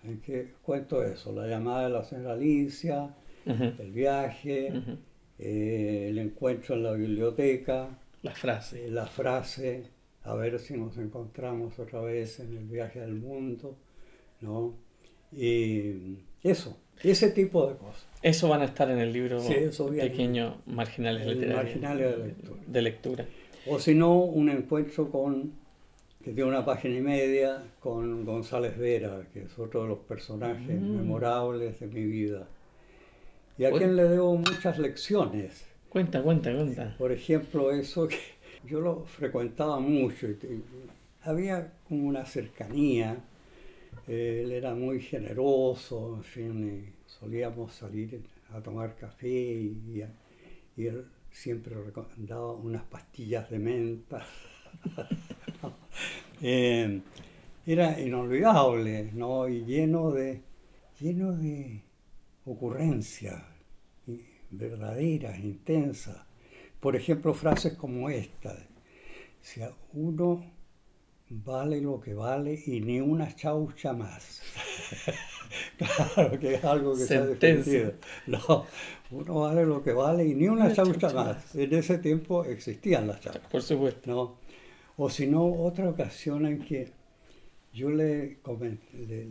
en 0.04 0.20
que 0.20 0.52
cuento 0.62 1.02
eso, 1.02 1.32
la 1.32 1.46
llamada 1.48 1.84
de 1.84 1.90
la 1.90 2.04
señora 2.04 2.34
Alicia, 2.34 3.14
el 3.44 3.90
viaje, 3.90 4.72
eh, 5.38 6.06
el 6.08 6.18
encuentro 6.18 6.76
en 6.76 6.84
la 6.84 6.92
biblioteca. 6.92 7.88
La 8.22 8.32
frase. 8.32 8.86
Eh, 8.86 8.90
la 8.90 9.06
frase, 9.06 9.84
a 10.22 10.34
ver 10.34 10.60
si 10.60 10.74
nos 10.76 10.96
encontramos 10.98 11.78
otra 11.80 12.00
vez 12.00 12.38
en 12.38 12.56
el 12.56 12.64
viaje 12.64 13.00
al 13.00 13.14
mundo, 13.14 13.76
¿no? 14.40 14.74
Y 15.32 16.18
eso, 16.44 16.78
ese 17.02 17.30
tipo 17.30 17.66
de 17.66 17.76
cosas. 17.76 18.06
Eso 18.22 18.48
van 18.48 18.62
a 18.62 18.66
estar 18.66 18.88
en 18.88 18.98
el 18.98 19.12
libro 19.12 19.40
pequeño 19.98 20.62
Marginales, 20.66 21.26
Marginales 21.48 22.36
de, 22.68 22.82
lectura. 22.82 23.26
O 23.66 23.80
si 23.80 23.94
no, 23.94 24.20
un 24.20 24.48
encuentro 24.48 25.10
con, 25.10 25.54
que 26.22 26.32
tiene 26.32 26.44
una 26.44 26.64
página 26.64 26.96
y 26.96 27.00
media, 27.00 27.62
con 27.80 28.24
González 28.24 28.78
Vera, 28.78 29.26
que 29.32 29.42
es 29.42 29.58
otro 29.58 29.82
de 29.82 29.88
los 29.88 29.98
personajes 29.98 30.80
mm. 30.80 30.96
memorables 30.96 31.80
de 31.80 31.86
mi 31.86 32.04
vida. 32.04 32.48
Y 33.58 33.64
a 33.64 33.70
quien 33.70 33.96
le 33.96 34.04
debo 34.04 34.36
muchas 34.36 34.78
lecciones. 34.78 35.64
Cuenta, 35.88 36.22
cuenta, 36.22 36.54
cuenta. 36.54 36.94
Por 36.96 37.12
ejemplo, 37.12 37.70
eso 37.70 38.08
que 38.08 38.18
yo 38.66 38.80
lo 38.80 39.04
frecuentaba 39.04 39.78
mucho. 39.78 40.28
Y 40.28 40.62
había 41.22 41.72
como 41.88 42.06
una 42.06 42.24
cercanía 42.24 43.22
él 44.06 44.52
era 44.52 44.74
muy 44.74 45.00
generoso, 45.00 46.16
en 46.16 46.24
fin, 46.24 46.94
solíamos 47.06 47.72
salir 47.72 48.22
a 48.52 48.60
tomar 48.60 48.96
café 48.96 49.28
y, 49.28 50.02
él 50.76 51.06
siempre 51.30 51.74
recomendaba 51.74 52.52
unas 52.52 52.82
pastillas 52.84 53.48
de 53.50 53.58
menta. 53.58 54.26
Eh, 56.44 57.00
era 57.64 58.00
inolvidable, 58.00 59.12
¿no? 59.12 59.48
Y 59.48 59.64
lleno 59.64 60.10
de, 60.10 60.42
lleno 60.98 61.34
de 61.34 61.80
ocurrencias 62.44 63.40
verdaderas, 64.50 65.38
intensas. 65.38 66.16
Por 66.80 66.96
ejemplo, 66.96 67.34
frases 67.34 67.74
como 67.74 68.10
esta. 68.10 68.56
Si 69.40 69.60
uno 69.94 70.44
vale 71.30 71.80
lo 71.80 72.00
que 72.00 72.14
vale 72.14 72.60
y 72.66 72.80
ni 72.80 73.00
una 73.00 73.34
chaucha 73.34 73.92
más. 73.92 74.42
claro 75.78 76.38
que 76.38 76.54
es 76.54 76.64
algo 76.64 76.94
que 76.94 77.04
se 77.04 77.16
ha 77.16 77.26
defendido. 77.26 77.94
No, 78.26 78.66
uno 79.10 79.40
vale 79.40 79.64
lo 79.64 79.82
que 79.82 79.92
vale 79.92 80.26
y 80.26 80.34
ni 80.34 80.48
una, 80.48 80.72
chaucha, 80.72 81.12
más. 81.12 81.54
En 81.54 81.72
ese 81.74 81.98
tiempo 81.98 82.44
existían 82.44 83.06
las 83.06 83.20
chauchas. 83.20 83.48
Por 83.50 83.62
supuesto. 83.62 84.10
¿no? 84.10 84.41
O 84.96 85.08
si 85.08 85.26
no, 85.26 85.44
otra 85.44 85.88
ocasión 85.88 86.46
en 86.46 86.64
que 86.64 86.92
yo 87.72 87.90
le, 87.90 88.38
comenté, 88.42 89.26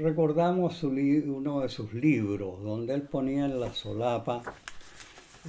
recordamos 0.00 0.82
uno 0.82 1.60
de 1.60 1.68
sus 1.68 1.92
libros, 1.92 2.62
donde 2.62 2.94
él 2.94 3.02
ponía 3.02 3.44
en 3.44 3.60
la 3.60 3.72
solapa 3.74 4.42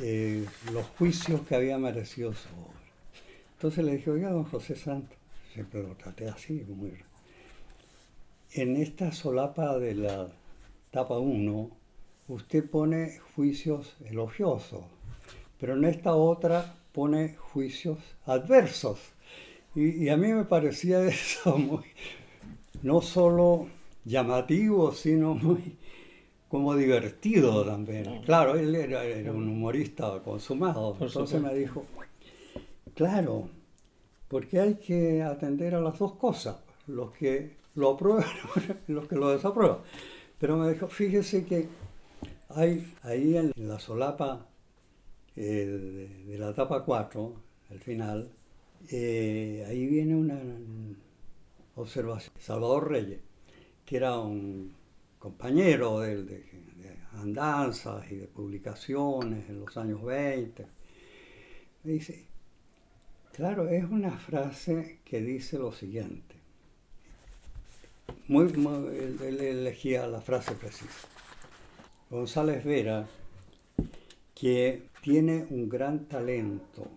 eh, 0.02 0.45
los 0.74 0.86
juicios 0.97 1.41
que 1.41 1.56
había 1.56 1.78
merecido 1.78 2.34
su 2.34 2.50
obra. 2.50 2.80
Entonces 3.54 3.86
le 3.86 3.97
dije, 3.97 4.12
oiga, 4.12 4.30
don 4.30 4.43
José 4.45 4.76
Santos, 4.76 5.18
siempre 5.54 5.84
lo 5.84 5.95
traté 5.95 6.28
así, 6.28 6.66
muy... 6.68 6.93
En 8.52 8.78
esta 8.78 9.12
solapa 9.12 9.78
de 9.78 9.95
la 9.95 10.28
tapa 10.91 11.18
1, 11.18 11.70
usted 12.30 12.70
pone 12.70 13.20
juicios 13.36 13.95
elogiosos, 14.06 14.84
pero 15.60 15.76
en 15.76 15.86
esta 15.86 16.16
otra 16.16 16.78
pone 16.91 17.35
juicios 17.35 17.99
adversos. 18.25 18.99
Y, 19.75 20.09
a 20.09 20.17
mí 20.17 20.27
me 20.29 20.45
parecía 20.45 21.03
eso 21.07 21.57
muy, 21.57 21.85
no 22.81 23.01
solo 23.01 23.67
llamativo, 24.05 24.91
sino 24.91 25.35
muy 25.35 25.77
como 26.47 26.75
divertido 26.75 27.63
también. 27.63 28.21
Claro, 28.23 28.55
él 28.55 28.73
era, 28.73 29.03
era 29.03 29.31
un 29.31 29.47
humorista 29.47 30.19
consumado. 30.23 30.97
Entonces 30.99 31.41
me 31.41 31.53
dijo, 31.53 31.85
claro, 32.95 33.49
porque 34.27 34.59
hay 34.59 34.75
que 34.75 35.21
atender 35.21 35.75
a 35.75 35.81
las 35.81 35.99
dos 35.99 36.13
cosas, 36.13 36.57
los 36.87 37.11
que 37.11 37.57
lo 37.75 37.91
aprueban 37.91 38.25
y 38.87 38.91
los 38.91 39.07
que 39.07 39.15
lo 39.15 39.29
desaprueban. 39.29 39.77
Pero 40.39 40.57
me 40.57 40.73
dijo, 40.73 40.87
fíjese 40.87 41.45
que 41.45 41.67
hay 42.49 42.93
ahí 43.03 43.37
en 43.37 43.51
la 43.55 43.79
solapa 43.79 44.47
de, 45.43 46.37
la 46.37 46.51
etapa 46.51 46.83
4, 46.83 47.33
al 47.69 47.79
final, 47.79 48.31
eh, 48.89 49.65
ahí 49.67 49.85
viene 49.85 50.15
una 50.15 50.39
observación. 51.75 52.33
Salvador 52.39 52.89
Reyes, 52.89 53.19
que 53.85 53.97
era 53.97 54.17
un 54.19 54.73
compañero 55.17 55.99
de, 55.99 56.23
de, 56.23 56.45
andanzas 57.13 58.09
y 58.11 58.15
de 58.15 58.27
publicaciones 58.27 59.49
en 59.49 59.59
los 59.59 59.75
años 59.77 60.03
20, 60.03 60.65
me 61.83 61.91
dice, 61.91 62.29
Claro, 63.39 63.69
es 63.69 63.85
una 63.85 64.11
frase 64.17 64.99
que 65.05 65.21
dice 65.21 65.57
lo 65.57 65.71
siguiente. 65.71 66.35
Muy, 68.27 68.47
él, 68.51 69.39
elegía 69.39 70.07
la 70.07 70.19
frase 70.19 70.55
precisa. 70.55 71.07
González 72.09 72.65
Vera, 72.65 73.07
que 74.35 74.88
tiene 75.02 75.45
un 75.50 75.70
gran 75.70 76.08
talento 76.08 76.89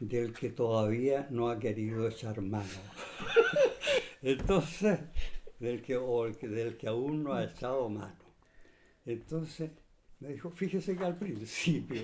del 0.00 0.32
que 0.32 0.50
todavía 0.50 1.28
no 1.30 1.48
ha 1.48 1.58
querido 1.58 2.08
echar 2.08 2.40
mano. 2.40 2.64
Entonces, 4.22 4.98
del 5.58 5.82
que, 5.82 5.96
o 5.96 6.26
del 6.28 6.76
que 6.76 6.88
aún 6.88 7.22
no 7.22 7.34
ha 7.34 7.44
echado 7.44 7.88
mano. 7.88 8.16
Entonces, 9.04 9.70
me 10.20 10.28
dijo, 10.28 10.50
fíjese 10.50 10.96
que 10.96 11.04
al 11.04 11.18
principio 11.18 12.02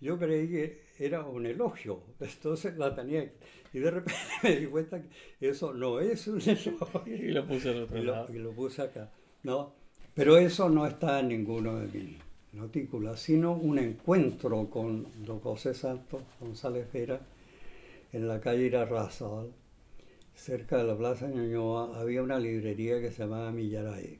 yo 0.00 0.18
creí 0.18 0.48
que 0.48 0.82
era 0.98 1.24
un 1.24 1.46
elogio, 1.46 2.02
entonces 2.20 2.76
la 2.76 2.94
tenía 2.94 3.32
y 3.72 3.78
de 3.78 3.90
repente 3.90 4.20
me 4.42 4.56
di 4.56 4.66
cuenta 4.66 5.02
que 5.38 5.48
eso 5.48 5.72
no 5.72 6.00
es 6.00 6.26
un 6.26 6.40
elogio. 6.40 7.06
Y 7.06 7.28
lo 7.32 7.46
puse 7.46 7.70
otro 7.70 8.02
lado. 8.02 8.32
Y 8.32 8.38
lo 8.38 8.52
puse 8.52 8.82
acá. 8.82 9.10
No, 9.42 9.74
pero 10.14 10.36
eso 10.36 10.68
no 10.68 10.86
está 10.86 11.20
en 11.20 11.28
ninguno 11.28 11.76
de 11.76 11.86
mis 11.86 12.25
notículas, 12.56 13.20
sino 13.20 13.52
un 13.52 13.78
encuentro 13.78 14.68
con 14.68 15.06
don 15.24 15.40
José 15.40 15.74
Santos 15.74 16.22
González 16.40 16.90
Vera 16.92 17.20
en 18.12 18.28
la 18.28 18.40
calle 18.40 18.64
Irarrázaval, 18.64 19.52
cerca 20.34 20.78
de 20.78 20.84
la 20.84 20.96
Plaza 20.96 21.28
Ñoñoa, 21.28 21.98
había 22.00 22.22
una 22.22 22.38
librería 22.38 23.00
que 23.00 23.10
se 23.10 23.22
llamaba 23.22 23.52
Millaray. 23.52 24.18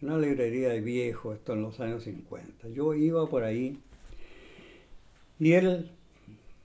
Una 0.00 0.18
librería 0.18 0.70
de 0.70 0.80
viejo, 0.80 1.32
esto 1.32 1.52
en 1.52 1.62
los 1.62 1.78
años 1.80 2.02
50. 2.04 2.68
Yo 2.70 2.94
iba 2.94 3.28
por 3.28 3.44
ahí 3.44 3.78
y 5.38 5.52
él, 5.54 5.90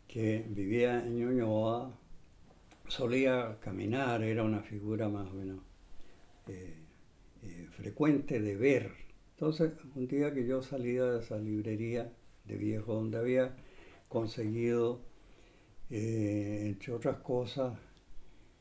que 0.08 0.46
vivía 0.50 1.04
en 1.04 1.18
Ñuñoa, 1.18 1.92
solía 2.88 3.58
caminar, 3.60 4.24
era 4.24 4.44
una 4.44 4.62
figura 4.62 5.10
más 5.10 5.28
o 5.30 5.34
menos 5.34 5.60
eh, 6.48 6.76
eh, 7.44 7.68
frecuente 7.72 8.40
de 8.40 8.56
ver. 8.56 9.07
Entonces, 9.40 9.72
un 9.94 10.08
día 10.08 10.34
que 10.34 10.48
yo 10.48 10.64
salía 10.64 11.04
de 11.04 11.20
esa 11.20 11.38
librería 11.38 12.12
de 12.46 12.58
viejo 12.58 12.96
donde 12.96 13.20
había 13.20 13.56
conseguido, 14.10 15.02
eh, 15.92 16.64
entre 16.66 16.92
otras 16.92 17.18
cosas, 17.18 17.78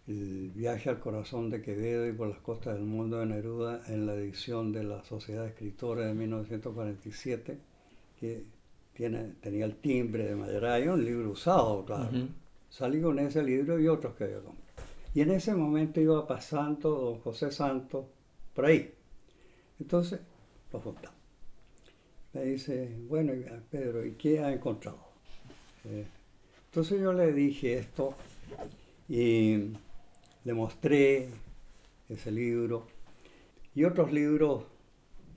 el 0.06 0.50
viaje 0.54 0.90
al 0.90 1.00
corazón 1.00 1.48
de 1.48 1.62
Quevedo 1.62 2.06
y 2.06 2.12
por 2.12 2.28
las 2.28 2.40
costas 2.40 2.74
del 2.74 2.84
mundo 2.84 3.20
de 3.20 3.24
Neruda 3.24 3.84
en 3.86 4.04
la 4.04 4.16
edición 4.16 4.70
de 4.70 4.84
la 4.84 5.02
Sociedad 5.02 5.44
de 5.44 5.48
Escritores 5.48 6.08
de 6.08 6.12
1947, 6.12 7.58
que 8.20 8.44
tenía 8.92 9.64
el 9.64 9.76
timbre 9.76 10.24
de 10.26 10.36
Mayoray, 10.36 10.88
un 10.88 11.02
libro 11.02 11.30
usado, 11.30 11.86
claro. 11.86 12.10
Salí 12.68 13.00
con 13.00 13.18
ese 13.18 13.42
libro 13.42 13.80
y 13.80 13.88
otros 13.88 14.14
que 14.14 14.24
había 14.24 14.40
comprado. 14.40 14.66
Y 15.14 15.22
en 15.22 15.30
ese 15.30 15.54
momento 15.54 16.02
iba 16.02 16.26
pasando 16.26 16.90
don 16.90 17.20
José 17.20 17.50
Santos 17.50 18.04
por 18.52 18.66
ahí. 18.66 18.92
Entonces 19.80 20.20
lo 20.72 20.80
juntamos. 20.80 21.18
Me 22.32 22.44
dice, 22.44 22.96
bueno, 23.08 23.32
Pedro, 23.70 24.04
¿y 24.04 24.12
qué 24.12 24.40
ha 24.40 24.52
encontrado? 24.52 24.98
Eh, 25.84 26.06
entonces 26.66 27.00
yo 27.00 27.12
le 27.12 27.32
dije 27.32 27.78
esto 27.78 28.14
y 29.08 29.72
le 30.44 30.54
mostré 30.54 31.28
ese 32.08 32.30
libro 32.30 32.86
y 33.74 33.84
otros 33.84 34.12
libros 34.12 34.64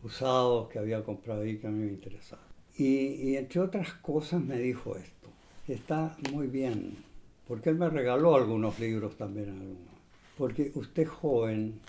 usados 0.04 0.70
que 0.70 0.80
había 0.80 1.04
comprado 1.04 1.42
ahí 1.42 1.58
que 1.58 1.68
a 1.68 1.70
mí 1.70 1.86
me 1.86 1.92
interesaban. 1.92 2.46
Y, 2.78 3.36
entre 3.36 3.60
otras 3.60 3.94
cosas 3.96 4.42
me 4.42 4.58
dijo 4.58 4.96
esto, 4.96 5.30
está 5.68 6.16
muy 6.32 6.48
bien, 6.48 6.96
porque 7.48 7.70
él 7.70 7.76
me 7.76 7.90
regaló 7.90 8.36
algunos 8.36 8.80
libros 8.80 9.18
también, 9.18 9.78
porque 10.38 10.72
usted 10.76 11.04
es 11.04 11.10
joven 11.10 11.80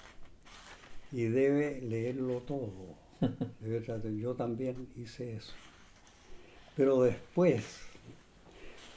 y 1.12 1.22
debe 1.22 1.80
leerlo 1.82 2.38
todo. 2.40 2.99
yo 4.18 4.34
también 4.34 4.88
hice 4.96 5.36
eso. 5.36 5.52
Pero 6.76 7.02
después 7.02 7.80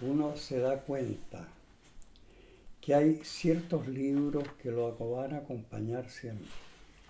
uno 0.02 0.36
se 0.36 0.60
da 0.60 0.82
cuenta 0.82 1.48
que 2.82 2.94
hay 2.94 3.22
ciertos 3.24 3.88
libros 3.88 4.46
que 4.62 4.72
lo 4.72 4.94
van 4.96 5.34
a 5.34 5.38
acompañar 5.38 6.10
siempre. 6.10 6.48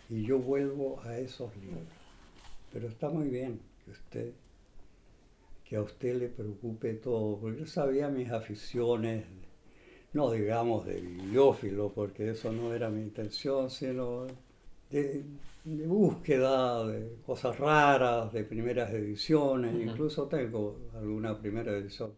Y 0.09 0.23
yo 0.23 0.39
vuelvo 0.39 1.01
a 1.03 1.17
esos 1.17 1.55
libros. 1.57 1.83
Pero 2.71 2.87
está 2.87 3.09
muy 3.09 3.29
bien 3.29 3.59
que 3.83 3.91
usted 3.91 4.33
que 5.63 5.77
a 5.77 5.81
usted 5.81 6.19
le 6.19 6.27
preocupe 6.27 6.93
todo, 6.95 7.39
porque 7.39 7.61
yo 7.61 7.65
sabía 7.65 8.09
mis 8.09 8.29
aficiones 8.29 9.23
no 10.13 10.31
digamos 10.31 10.85
de 10.85 11.01
bibliófilo, 11.01 11.91
porque 11.91 12.29
eso 12.29 12.51
no 12.51 12.73
era 12.73 12.89
mi 12.89 13.01
intención, 13.01 13.71
sino 13.71 14.27
de, 14.93 15.23
búsqueda 15.85 16.85
de 16.87 17.21
cosas 17.25 17.57
raras, 17.57 18.31
de 18.33 18.43
primeras 18.43 18.91
ediciones, 18.91 19.73
incluso 19.75 20.27
tengo 20.27 20.89
alguna 20.93 21.39
primera 21.39 21.71
edición. 21.71 22.13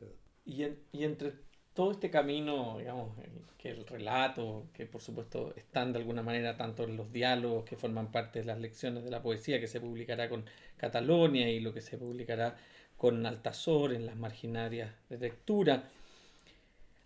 Y, 0.45 0.63
y 0.91 1.03
entre 1.03 1.34
todo 1.73 1.91
este 1.91 2.09
camino, 2.09 2.78
digamos, 2.78 3.17
que 3.57 3.69
el 3.69 3.86
relato, 3.86 4.67
que 4.73 4.86
por 4.86 5.01
supuesto 5.01 5.53
están 5.57 5.91
de 5.91 5.99
alguna 5.99 6.23
manera 6.23 6.55
tanto 6.55 6.84
en 6.84 6.95
los 6.95 7.11
diálogos 7.11 7.65
que 7.65 7.76
forman 7.76 8.11
parte 8.11 8.39
de 8.39 8.45
las 8.45 8.59
lecciones 8.59 9.03
de 9.03 9.11
la 9.11 9.21
poesía 9.21 9.59
que 9.59 9.67
se 9.67 9.82
publicará 9.82 10.30
con 10.30 10.45
Catalonia 10.78 11.49
y 11.49 11.59
lo 11.59 11.73
que 11.73 11.82
se 11.82 11.97
publicará 11.97 12.55
con 12.97 13.26
Altazor 13.26 13.93
en 13.93 14.05
las 14.05 14.15
marginarias 14.15 14.93
de 15.09 15.17
lectura, 15.17 15.89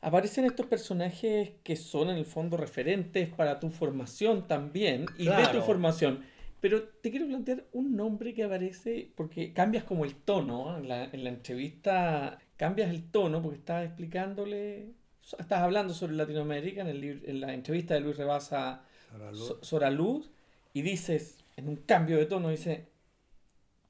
aparecen 0.02 0.45
estos 0.45 0.66
personajes 0.66 1.52
que 1.64 1.76
son 1.76 2.10
en 2.10 2.18
el 2.18 2.26
fondo 2.26 2.58
referentes 2.58 3.30
para 3.30 3.60
tu 3.60 3.70
formación 3.70 4.47
también 4.47 5.06
y 5.18 5.26
de 5.26 5.47
tu 5.52 5.62
formación. 5.62 6.24
Pero 6.62 6.84
te 6.84 7.10
quiero 7.10 7.28
plantear 7.28 7.66
un 7.72 7.95
nombre 7.95 8.34
que 8.34 8.43
aparece 8.43 9.12
porque 9.16 9.54
cambias 9.54 9.84
como 9.86 10.04
el 10.04 10.16
tono 10.16 10.78
en 10.78 10.89
la, 10.89 11.06
en 11.06 11.24
la 11.24 11.30
entrevista 11.30 12.39
cambias 12.58 12.89
el 12.89 13.10
tono 13.10 13.41
porque 13.41 13.60
estás 13.60 13.86
explicándole, 13.86 14.91
estás 15.22 15.60
hablando 15.60 15.93
sobre 15.93 16.16
Latinoamérica 16.16 16.82
en, 16.82 16.88
el, 16.88 17.24
en 17.26 17.39
la 17.39 17.54
entrevista 17.54 17.93
de 17.93 18.02
Luis 18.02 18.18
Rebasa 18.18 18.84
Sora 19.62 19.89
Luz 19.89 20.30
y 20.74 20.82
dices, 20.82 21.38
en 21.56 21.70
un 21.70 21.78
cambio 21.78 22.18
de 22.18 22.26
tono, 22.26 22.50
dice, 22.50 22.89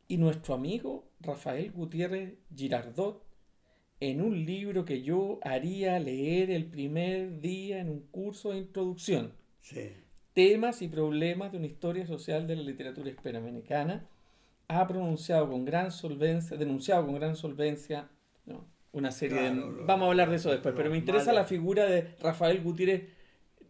y 0.07 0.17
nuestro 0.17 0.53
amigo 0.53 1.09
Rafael 1.19 1.71
Gutiérrez 1.71 2.35
Girardot, 2.55 3.23
en 3.99 4.21
un 4.21 4.45
libro 4.45 4.85
que 4.85 5.01
yo 5.01 5.39
haría 5.43 5.99
leer 5.99 6.51
el 6.51 6.65
primer 6.65 7.39
día 7.41 7.79
en 7.79 7.89
un 7.89 8.01
curso 8.11 8.51
de 8.51 8.59
introducción. 8.59 9.33
Temas 10.33 10.81
y 10.81 10.87
problemas 10.87 11.51
de 11.51 11.57
una 11.57 11.67
historia 11.67 12.07
social 12.07 12.47
de 12.47 12.55
la 12.55 12.63
literatura 12.63 13.09
hispanoamericana, 13.09 14.07
ha 14.67 14.87
pronunciado 14.87 15.49
con 15.49 15.65
gran 15.65 15.91
solvencia, 15.91 16.55
denunciado 16.55 17.05
con 17.05 17.15
gran 17.15 17.35
solvencia 17.35 18.09
una 18.91 19.11
serie 19.11 19.41
de... 19.41 19.49
Vamos 19.85 20.07
a 20.07 20.09
hablar 20.09 20.29
de 20.29 20.37
eso 20.37 20.49
después, 20.49 20.73
pero 20.75 20.89
me 20.89 20.97
interesa 20.97 21.33
la 21.33 21.43
figura 21.43 21.85
de 21.85 22.15
Rafael 22.21 22.61
Gutiérrez 22.61 23.09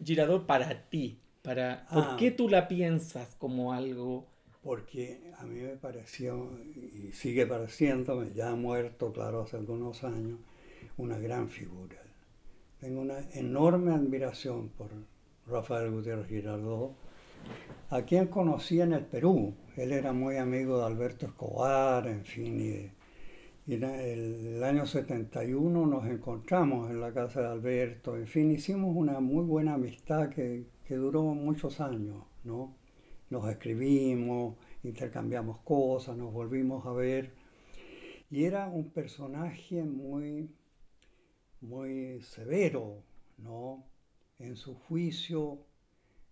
Girador 0.03 0.45
para 0.45 0.89
ti. 0.89 1.19
Para, 1.41 1.87
¿Por 1.91 2.03
ah. 2.03 2.15
qué 2.17 2.31
tú 2.31 2.49
la 2.49 2.67
piensas 2.67 3.35
como 3.35 3.73
algo? 3.73 4.27
Porque 4.69 5.19
a 5.39 5.45
mí 5.45 5.61
me 5.61 5.77
pareció, 5.77 6.51
y 6.75 7.11
sigue 7.11 7.47
pareciéndome, 7.47 8.33
ya 8.35 8.53
muerto, 8.53 9.11
claro, 9.11 9.41
hace 9.41 9.57
algunos 9.57 10.03
años, 10.03 10.37
una 10.95 11.17
gran 11.17 11.49
figura. 11.49 11.95
Tengo 12.79 13.01
una 13.01 13.17
enorme 13.31 13.95
admiración 13.95 14.69
por 14.69 14.91
Rafael 15.47 15.89
Gutiérrez 15.89 16.27
Girardot, 16.27 16.91
a 17.89 18.03
quien 18.03 18.27
conocí 18.27 18.79
en 18.79 18.93
el 18.93 19.07
Perú. 19.07 19.55
Él 19.75 19.91
era 19.91 20.13
muy 20.13 20.37
amigo 20.37 20.77
de 20.77 20.85
Alberto 20.85 21.25
Escobar, 21.25 22.05
en 22.05 22.23
fin, 22.23 22.61
y 23.65 23.73
en 23.73 23.83
el, 23.83 24.63
año 24.63 24.85
71 24.85 25.87
nos 25.87 26.05
encontramos 26.05 26.91
en 26.91 27.01
la 27.01 27.11
casa 27.11 27.41
de 27.41 27.47
Alberto, 27.47 28.15
en 28.15 28.27
fin, 28.27 28.51
hicimos 28.51 28.95
una 28.95 29.19
muy 29.19 29.45
buena 29.45 29.73
amistad 29.73 30.29
que, 30.29 30.67
que 30.85 30.93
duró 30.93 31.23
muchos 31.23 31.81
años, 31.81 32.23
¿no? 32.43 32.77
Nos 33.29 33.47
escribimos, 33.49 34.57
intercambiamos 34.83 35.59
cosas, 35.59 36.17
nos 36.17 36.33
volvimos 36.33 36.85
a 36.85 36.93
ver. 36.93 37.33
Y 38.31 38.45
era 38.45 38.67
un 38.67 38.91
personaje 38.91 39.83
muy, 39.83 40.49
muy 41.61 42.21
severo, 42.21 43.03
¿no? 43.37 43.85
En 44.39 44.55
su 44.55 44.75
juicio, 44.75 45.65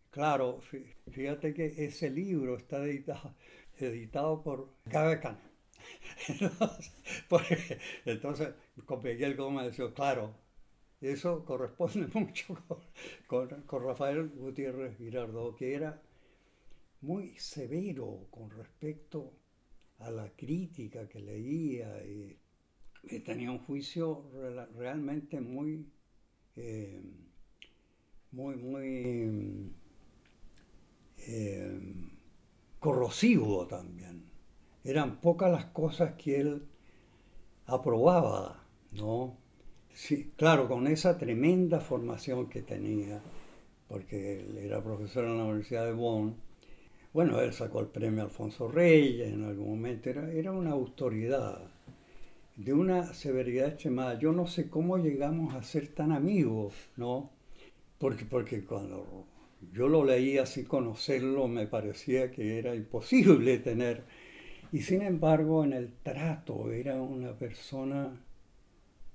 claro, 0.10 0.60
fíjate 1.12 1.54
que 1.54 1.86
ese 1.86 2.10
libro 2.10 2.58
está 2.58 2.84
editado, 2.86 4.44
por 4.44 4.70
Gabe 4.86 5.20
entonces, 6.28 7.78
entonces 8.06 8.50
con 8.86 9.02
Miguel 9.04 9.36
Gómez 9.36 9.68
decía, 9.68 9.94
claro, 9.94 10.34
eso 11.02 11.46
corresponde 11.46 12.08
mucho 12.14 12.58
con, 13.28 13.50
con, 13.66 13.84
Rafael 13.84 14.30
Gutiérrez 14.30 14.98
Girardo, 14.98 15.56
que 15.56 15.76
era 15.76 16.02
muy 17.02 17.38
severo 17.38 18.28
con 18.30 18.50
respecto 18.52 19.34
a 20.00 20.12
la 20.12 20.30
crítica 20.36 21.08
que 21.08 21.20
leía 21.20 22.04
y, 22.06 22.38
tenía 23.24 23.52
un 23.52 23.60
juicio 23.60 24.30
realmente 24.76 25.40
muy, 25.40 25.88
eh, 26.58 27.02
muy, 28.32 28.56
muy 28.56 29.72
eh, 31.20 31.80
corrosivo 32.80 33.66
también 33.66 34.28
eran 34.88 35.20
pocas 35.20 35.52
las 35.52 35.66
cosas 35.66 36.14
que 36.14 36.40
él 36.40 36.66
aprobaba, 37.66 38.64
¿no? 38.94 39.36
Sí, 39.94 40.32
claro, 40.38 40.70
con 40.70 40.88
esa 40.88 41.18
tremenda 41.18 41.82
formación 41.82 42.48
que 42.48 42.62
tenía, 42.62 43.22
porque 43.90 44.40
él 44.40 44.58
era 44.58 44.82
profesor 44.82 45.26
en 45.26 45.38
la 45.38 45.44
Universidad 45.44 45.86
de 45.86 45.92
Bonn, 45.92 46.38
bueno, 47.14 47.40
él 47.42 47.54
sacó 47.54 47.80
el 47.80 47.88
premio 47.88 48.24
Alfonso 48.24 48.68
Reyes 48.68 49.34
en 49.34 49.44
algún 49.44 49.70
momento, 49.70 50.10
era, 50.10 50.32
era 50.32 50.52
una 50.52 50.72
autoridad 50.72 51.60
de 52.56 52.74
una 52.74 53.14
severidad 53.14 53.70
extremada. 53.70 54.20
Yo 54.20 54.32
no 54.32 54.48
sé 54.48 54.70
cómo 54.70 54.98
llegamos 54.98 55.54
a 55.56 55.64
ser 55.64 55.90
tan 55.90 56.12
amigos, 56.12 56.74
¿no? 56.96 57.32
Porque, 57.98 58.26
porque 58.26 58.64
cuando 58.64 59.26
yo 59.74 59.88
lo 59.88 60.06
leía 60.06 60.46
sin 60.46 60.66
conocerlo 60.66 61.48
me 61.48 61.68
parecía 61.68 62.32
que 62.32 62.60
era 62.60 62.76
imposible 62.76 63.58
tener 63.60 64.04
y 64.72 64.82
sin 64.82 65.02
embargo, 65.02 65.64
en 65.64 65.74
el 65.74 65.94
trato 66.04 66.72
era 66.72 67.02
una 67.02 67.38
persona 67.38 68.22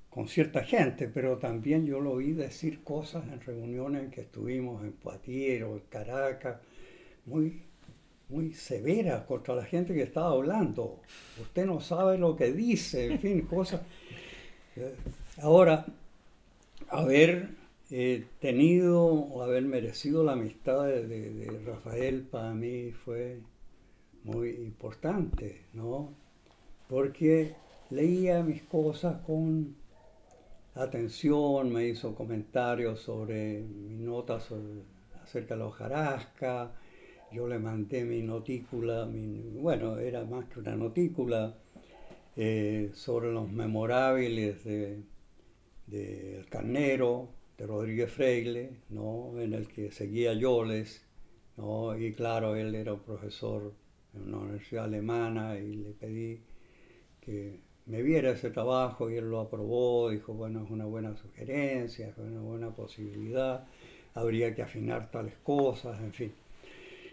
con 0.08 0.28
cierta 0.28 0.64
gente, 0.64 1.08
pero 1.08 1.38
también 1.38 1.86
yo 1.86 2.00
lo 2.00 2.12
oí 2.12 2.32
decir 2.32 2.82
cosas 2.82 3.24
en 3.30 3.40
reuniones 3.40 4.10
que 4.10 4.22
estuvimos 4.22 4.82
en 4.82 4.92
Poitiers 4.92 5.64
o 5.64 5.74
en 5.74 5.82
Caracas, 5.90 6.60
muy, 7.26 7.62
muy 8.32 8.54
severas 8.54 9.24
contra 9.24 9.54
la 9.54 9.64
gente 9.64 9.94
que 9.94 10.02
estaba 10.02 10.30
hablando. 10.30 11.00
Usted 11.40 11.66
no 11.66 11.80
sabe 11.80 12.18
lo 12.18 12.34
que 12.34 12.52
dice, 12.52 13.12
en 13.12 13.18
fin, 13.18 13.40
cosas. 13.50 13.82
Eh, 14.76 14.94
ahora, 15.42 15.84
haber 16.88 17.50
eh, 17.90 18.24
tenido 18.40 19.04
o 19.06 19.42
haber 19.42 19.64
merecido 19.64 20.24
la 20.24 20.32
amistad 20.32 20.86
de 20.86 21.62
Rafael 21.66 22.22
para 22.22 22.54
mí 22.54 22.90
fue 22.90 23.40
muy 24.24 24.50
importante, 24.50 25.62
¿no? 25.74 26.14
Porque 26.88 27.54
leía 27.90 28.42
mis 28.42 28.62
cosas 28.62 29.20
con 29.26 29.74
atención, 30.74 31.72
me 31.72 31.86
hizo 31.88 32.14
comentarios 32.14 33.00
sobre 33.00 33.60
mi 33.60 34.04
nota 34.04 34.38
acerca 35.22 35.54
de 35.54 35.60
la 35.60 35.66
hojarasca, 35.66 36.72
yo 37.32 37.48
le 37.48 37.58
mandé 37.58 38.04
mi 38.04 38.22
notícula, 38.22 39.08
bueno, 39.10 39.98
era 39.98 40.24
más 40.24 40.46
que 40.46 40.60
una 40.60 40.76
notícula, 40.76 41.56
eh, 42.36 42.90
sobre 42.94 43.32
los 43.32 43.50
memorables 43.50 44.64
de, 44.64 45.02
El 45.90 46.46
Carnero, 46.48 47.28
de 47.58 47.66
Rodríguez 47.66 48.10
Freile, 48.10 48.70
¿no? 48.90 49.38
en 49.38 49.52
el 49.52 49.68
que 49.68 49.90
seguía 49.90 50.32
Yoles, 50.32 51.04
¿no? 51.56 51.98
y 51.98 52.12
claro, 52.14 52.56
él 52.56 52.74
era 52.74 52.94
un 52.94 53.00
profesor 53.00 53.74
en 54.14 54.22
una 54.22 54.38
universidad 54.38 54.84
alemana 54.84 55.58
y 55.58 55.76
le 55.76 55.90
pedí 55.90 56.40
que 57.20 57.60
me 57.86 58.02
viera 58.02 58.30
ese 58.30 58.50
trabajo 58.50 59.10
y 59.10 59.16
él 59.16 59.30
lo 59.30 59.40
aprobó, 59.40 60.10
dijo, 60.10 60.32
bueno, 60.34 60.64
es 60.64 60.70
una 60.70 60.86
buena 60.86 61.16
sugerencia, 61.16 62.08
es 62.08 62.18
una 62.18 62.40
buena 62.40 62.74
posibilidad, 62.74 63.66
habría 64.14 64.54
que 64.54 64.62
afinar 64.62 65.10
tales 65.10 65.34
cosas, 65.42 66.00
en 66.00 66.12
fin. 66.12 66.32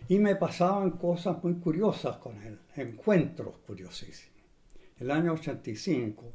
Y 0.07 0.17
me 0.17 0.35
pasaban 0.35 0.91
cosas 0.91 1.43
muy 1.43 1.55
curiosas 1.55 2.17
con 2.17 2.41
él, 2.41 2.57
encuentros 2.75 3.57
curiosísimos. 3.67 4.39
El 4.97 5.11
año 5.11 5.33
85 5.33 6.33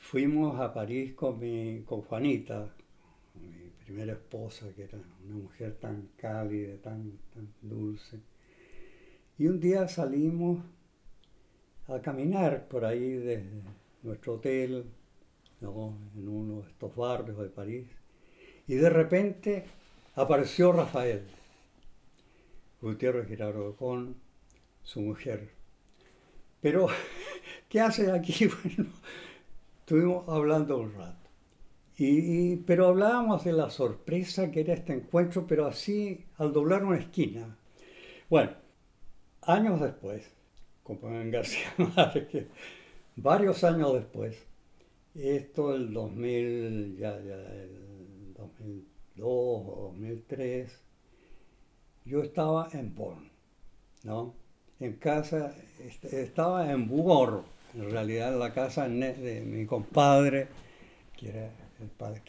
fuimos 0.00 0.60
a 0.60 0.72
París 0.72 1.14
con, 1.14 1.38
mi, 1.38 1.82
con 1.84 2.02
Juanita, 2.02 2.72
mi 3.34 3.70
primera 3.84 4.12
esposa, 4.12 4.66
que 4.74 4.84
era 4.84 4.98
una 5.24 5.36
mujer 5.36 5.76
tan 5.80 6.10
cálida, 6.16 6.76
tan, 6.80 7.18
tan 7.34 7.52
dulce. 7.60 8.20
Y 9.38 9.46
un 9.48 9.58
día 9.58 9.88
salimos 9.88 10.64
a 11.88 12.00
caminar 12.00 12.68
por 12.68 12.84
ahí 12.84 13.10
de 13.12 13.44
nuestro 14.02 14.34
hotel, 14.34 14.86
en 15.60 16.28
uno 16.28 16.62
de 16.62 16.68
estos 16.68 16.94
barrios 16.96 17.38
de 17.38 17.48
París, 17.48 17.86
y 18.66 18.74
de 18.74 18.90
repente 18.90 19.64
apareció 20.14 20.72
Rafael 20.72 21.22
Gutiérrez 22.82 23.28
Girardo 23.28 23.76
con 23.76 24.16
su 24.82 25.00
mujer. 25.00 25.50
Pero, 26.60 26.88
¿qué 27.68 27.80
hace 27.80 28.10
aquí? 28.10 28.48
Bueno, 28.64 28.90
estuvimos 29.80 30.28
hablando 30.28 30.78
un 30.78 30.92
rato. 30.94 31.28
Y, 31.96 32.56
pero 32.56 32.88
hablábamos 32.88 33.44
de 33.44 33.52
la 33.52 33.70
sorpresa 33.70 34.50
que 34.50 34.60
era 34.60 34.74
este 34.74 34.94
encuentro, 34.94 35.46
pero 35.46 35.66
así 35.66 36.24
al 36.38 36.52
doblar 36.52 36.84
una 36.84 36.98
esquina. 36.98 37.56
Bueno, 38.28 38.52
años 39.42 39.80
después, 39.80 40.24
como 40.82 41.08
en 41.10 41.30
García 41.30 41.72
Márquez, 41.96 42.46
varios 43.16 43.62
años 43.62 43.92
después, 43.92 44.36
esto 45.14 45.74
el 45.74 45.92
2000, 45.92 46.96
ya, 46.96 47.20
ya, 47.20 47.34
el 47.34 48.34
2002 48.34 49.26
o 49.26 49.92
2003, 49.92 50.80
yo 52.04 52.22
estaba 52.22 52.68
en 52.72 52.94
Bonn, 52.94 53.30
¿no? 54.04 54.34
En 54.80 54.94
casa, 54.94 55.54
estaba 56.02 56.70
en 56.70 56.88
Bugor, 56.88 57.44
en 57.74 57.90
realidad 57.90 58.36
la 58.38 58.52
casa 58.52 58.88
de 58.88 59.42
mi 59.46 59.64
compadre, 59.66 60.48
que, 61.16 61.50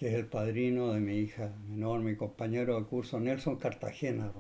es 0.08 0.14
el 0.14 0.26
padrino 0.28 0.94
de 0.94 1.00
mi 1.00 1.18
hija 1.18 1.52
menor, 1.68 2.02
mi 2.02 2.16
compañero 2.16 2.80
de 2.80 2.86
curso, 2.86 3.20
Nelson 3.20 3.58
Cartagena, 3.58 4.32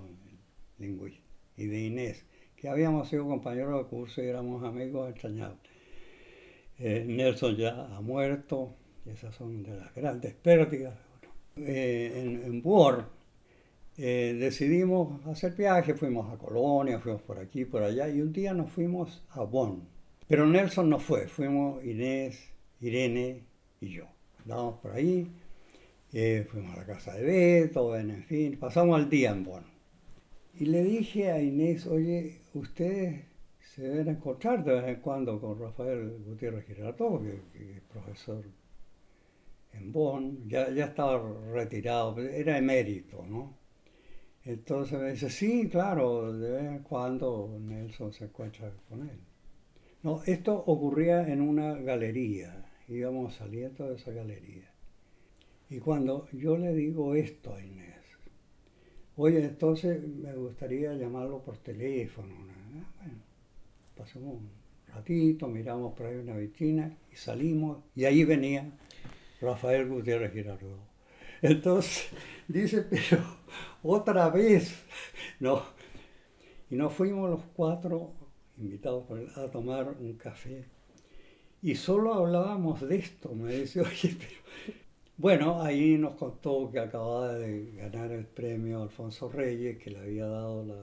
lingüista, 0.77 1.23
y 1.57 1.65
de 1.65 1.85
Inés, 1.85 2.25
que 2.55 2.69
habíamos 2.69 3.09
sido 3.09 3.25
compañeros 3.25 3.83
de 3.83 3.89
curso 3.89 4.21
y 4.21 4.27
éramos 4.27 4.63
amigos 4.63 5.09
extrañables. 5.09 5.59
Eh, 6.79 7.05
Nelson 7.07 7.55
ya 7.55 7.95
ha 7.95 8.01
muerto, 8.01 8.75
esas 9.05 9.33
son 9.35 9.63
de 9.63 9.75
las 9.75 9.93
grandes 9.95 10.33
pérdidas. 10.33 10.97
Eh, 11.55 12.11
en, 12.15 12.43
en 12.45 12.61
eh, 13.97 14.35
decidimos 14.39 15.25
hacer 15.27 15.53
viaje, 15.55 15.93
fuimos 15.93 16.31
a 16.33 16.37
Colonia, 16.37 16.99
fuimos 16.99 17.21
por 17.21 17.37
aquí, 17.37 17.65
por 17.65 17.83
allá, 17.83 18.09
y 18.09 18.21
un 18.21 18.33
día 18.33 18.53
nos 18.53 18.71
fuimos 18.71 19.23
a 19.29 19.41
Bonn. 19.43 19.87
Pero 20.27 20.47
Nelson 20.47 20.89
no 20.89 20.99
fue, 20.99 21.27
fuimos 21.27 21.83
Inés, 21.83 22.39
Irene 22.81 23.43
y 23.81 23.89
yo. 23.89 24.05
Andábamos 24.39 24.79
por 24.79 24.91
ahí, 24.91 25.31
fuimos 26.49 26.73
a 26.75 26.79
la 26.79 26.85
casa 26.85 27.13
de 27.13 27.23
Beto, 27.23 27.95
en 27.95 28.23
fin, 28.23 28.57
pasamos 28.57 28.99
el 28.99 29.09
día 29.09 29.31
en 29.31 29.43
Bonn. 29.43 29.63
Y 30.59 30.65
le 30.65 30.83
dije 30.83 31.31
a 31.31 31.41
Inés, 31.41 31.87
oye, 31.87 32.41
ustedes 32.53 33.25
se 33.59 33.81
deben 33.81 34.09
encontrar 34.09 34.63
de 34.63 34.73
vez 34.73 34.87
en 34.87 35.01
cuando 35.01 35.39
con 35.39 35.59
Rafael 35.59 36.23
Gutiérrez 36.25 36.65
Girardot, 36.65 37.23
que, 37.23 37.77
es 37.77 37.81
profesor 37.91 38.43
en 39.73 39.91
Bonn, 39.91 40.47
ya, 40.47 40.69
ya 40.69 40.85
estaba 40.85 41.21
retirado, 41.51 42.19
era 42.19 42.57
emérito, 42.57 43.25
¿no? 43.27 43.62
Entonces 44.45 44.99
me 44.99 45.11
dice, 45.11 45.29
sí, 45.29 45.69
claro, 45.69 46.33
de 46.33 46.51
vez 46.51 46.63
en 46.63 46.79
cuando 46.79 47.57
Nelson 47.61 48.11
se 48.11 48.25
encuentra 48.25 48.71
con 48.89 49.01
él. 49.09 49.19
No, 50.01 50.21
esto 50.25 50.53
ocurría 50.67 51.25
en 51.31 51.41
una 51.41 51.75
galería, 51.75 52.65
íbamos 52.89 53.35
saliendo 53.35 53.89
de 53.89 53.95
esa 53.95 54.11
galería. 54.11 54.69
Y 55.69 55.79
cuando 55.79 56.27
yo 56.33 56.57
le 56.57 56.73
digo 56.73 57.15
esto 57.15 57.53
a 57.53 57.63
Inés, 57.63 57.95
oye, 59.15 59.45
entonces 59.45 60.05
me 60.05 60.35
gustaría 60.35 60.93
llamarlo 60.93 61.41
por 61.41 61.57
teléfono, 61.59 62.35
ah, 62.35 62.85
bueno, 62.99 63.19
pasamos 63.95 64.35
un 64.35 64.49
ratito, 64.93 65.47
miramos 65.47 65.93
por 65.93 66.07
ahí 66.07 66.17
una 66.17 66.35
vitrina 66.35 66.97
y 67.11 67.15
salimos 67.15 67.77
y 67.95 68.03
ahí 68.03 68.25
venía 68.25 68.69
Rafael 69.39 69.87
Gutiérrez 69.87 70.33
Girardot. 70.33 70.92
Entonces 71.43 72.07
dice, 72.47 72.83
pero 72.89 73.21
otra 73.83 74.29
vez, 74.29 74.81
no. 75.41 75.61
Y 76.69 76.75
nos 76.75 76.93
fuimos 76.93 77.29
los 77.29 77.41
cuatro 77.53 78.13
invitados 78.57 79.05
por 79.05 79.19
él 79.19 79.29
a 79.35 79.51
tomar 79.51 79.89
un 79.99 80.13
café. 80.13 80.63
Y 81.61 81.75
solo 81.75 82.13
hablábamos 82.13 82.81
de 82.87 82.95
esto. 82.95 83.35
Me 83.35 83.53
dice, 83.55 83.81
oye, 83.81 84.15
pero... 84.17 84.43
Bueno, 85.17 85.61
ahí 85.61 85.97
nos 85.97 86.15
contó 86.15 86.71
que 86.71 86.79
acababa 86.79 87.33
de 87.33 87.71
ganar 87.73 88.11
el 88.11 88.25
premio 88.25 88.81
Alfonso 88.81 89.29
Reyes, 89.29 89.77
que 89.77 89.91
le 89.91 89.99
había 89.99 90.25
dado 90.25 90.65
la 90.65 90.81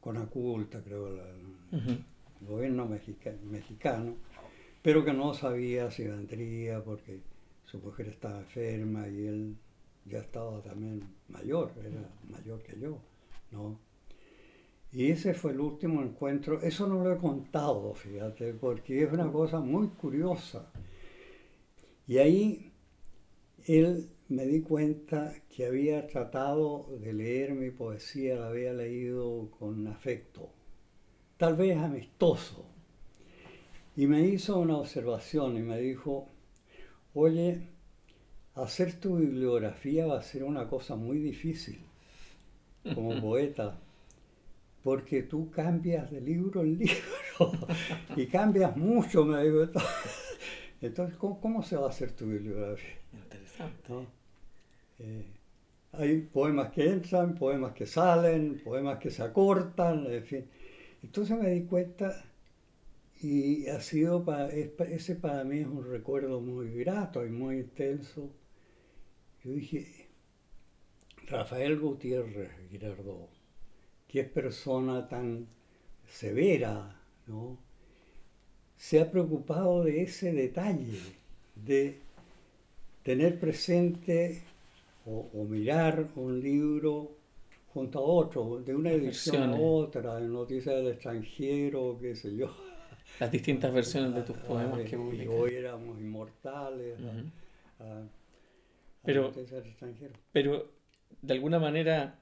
Conaculta, 0.00 0.82
creo, 0.82 1.08
el 1.08 2.04
gobierno 2.46 2.86
mexicano, 2.86 4.16
pero 4.82 5.04
que 5.04 5.12
no 5.12 5.34
sabía 5.34 5.90
si 5.90 6.04
vendría 6.06 6.84
porque 6.84 7.20
su 7.70 7.78
mujer 7.78 8.08
estaba 8.08 8.40
enferma 8.40 9.06
y 9.08 9.26
él 9.26 9.56
ya 10.04 10.18
estaba 10.18 10.60
también 10.60 11.04
mayor, 11.28 11.72
era 11.78 12.10
mayor 12.28 12.60
que 12.64 12.78
yo, 12.80 12.98
¿no? 13.52 13.78
Y 14.92 15.12
ese 15.12 15.34
fue 15.34 15.52
el 15.52 15.60
último 15.60 16.02
encuentro, 16.02 16.60
eso 16.62 16.88
no 16.88 17.04
lo 17.04 17.12
he 17.12 17.16
contado, 17.16 17.94
fíjate, 17.94 18.54
porque 18.54 19.04
es 19.04 19.12
una 19.12 19.30
cosa 19.30 19.60
muy 19.60 19.86
curiosa. 19.90 20.72
Y 22.08 22.18
ahí 22.18 22.72
él 23.66 24.10
me 24.28 24.46
di 24.46 24.62
cuenta 24.62 25.32
que 25.48 25.66
había 25.66 26.08
tratado 26.08 26.88
de 27.00 27.12
leer 27.12 27.54
mi 27.54 27.70
poesía, 27.70 28.34
la 28.34 28.48
había 28.48 28.72
leído 28.72 29.48
con 29.60 29.86
afecto, 29.86 30.50
tal 31.36 31.54
vez 31.54 31.76
amistoso. 31.76 32.66
Y 33.94 34.08
me 34.08 34.22
hizo 34.22 34.58
una 34.58 34.76
observación 34.78 35.56
y 35.56 35.62
me 35.62 35.78
dijo, 35.78 36.28
oye, 37.14 37.68
hacer 38.54 38.98
tu 39.00 39.16
bibliografía 39.16 40.06
va 40.06 40.18
a 40.18 40.22
ser 40.22 40.44
una 40.44 40.68
cosa 40.68 40.96
muy 40.96 41.18
difícil 41.18 41.80
como 42.94 43.20
poeta, 43.20 43.78
porque 44.82 45.22
tú 45.22 45.50
cambias 45.50 46.10
de 46.10 46.20
libro 46.20 46.62
en 46.62 46.78
libro 46.78 47.52
y 48.16 48.26
cambias 48.26 48.76
mucho, 48.76 49.24
me 49.24 49.42
digo. 49.44 49.66
Entonces, 50.80 51.16
¿cómo, 51.18 51.62
se 51.62 51.76
va 51.76 51.86
a 51.86 51.90
hacer 51.90 52.12
tu 52.12 52.26
bibliografía? 52.26 52.98
Interesante. 53.12 54.08
Eh, 54.98 55.26
hay 55.92 56.20
poemas 56.20 56.70
que 56.70 56.88
entran, 56.88 57.34
poemas 57.34 57.72
que 57.72 57.84
salen, 57.84 58.60
poemas 58.64 58.98
que 58.98 59.10
se 59.10 59.22
acortan, 59.22 60.06
en 60.06 60.24
fin. 60.24 60.46
Entonces 61.02 61.38
me 61.38 61.50
di 61.50 61.64
cuenta 61.64 62.24
y 63.22 63.66
ha 63.68 63.80
sido 63.80 64.24
para, 64.24 64.48
ese 64.48 65.14
para 65.14 65.44
mí 65.44 65.58
es 65.58 65.66
un 65.66 65.84
recuerdo 65.84 66.40
muy 66.40 66.70
grato 66.70 67.24
y 67.24 67.30
muy 67.30 67.58
intenso. 67.58 68.30
Yo 69.44 69.52
dije, 69.52 70.08
Rafael 71.26 71.78
Gutiérrez 71.78 72.50
Girardot, 72.70 73.28
qué 74.08 74.24
persona 74.24 75.06
tan 75.08 75.46
severa, 76.08 76.98
¿no? 77.26 77.58
Se 78.76 79.00
ha 79.00 79.10
preocupado 79.10 79.84
de 79.84 80.02
ese 80.02 80.32
detalle, 80.32 81.00
de 81.54 81.98
tener 83.02 83.38
presente 83.38 84.42
o 85.04 85.44
mirar 85.44 86.08
un 86.16 86.40
libro 86.40 87.16
junto 87.74 87.98
a 87.98 88.02
otro, 88.02 88.62
de 88.64 88.74
una 88.74 88.92
edición 88.92 89.50
a 89.50 89.56
otra, 89.56 90.18
en 90.18 90.32
Noticias 90.32 90.76
del 90.76 90.88
extranjero, 90.88 91.98
qué 92.00 92.16
sé 92.16 92.34
yo. 92.34 92.50
Las 93.18 93.30
distintas 93.30 93.72
versiones 93.72 94.14
de 94.14 94.22
tus 94.22 94.36
poemas 94.38 94.80
que 94.80 94.96
publicas. 94.96 95.26
Y 95.26 95.28
hoy 95.28 95.54
éramos 95.54 95.98
inmortales. 95.98 96.96
pero, 99.04 99.32
pero, 100.32 100.72
de 101.20 101.34
alguna 101.34 101.58
manera, 101.58 102.18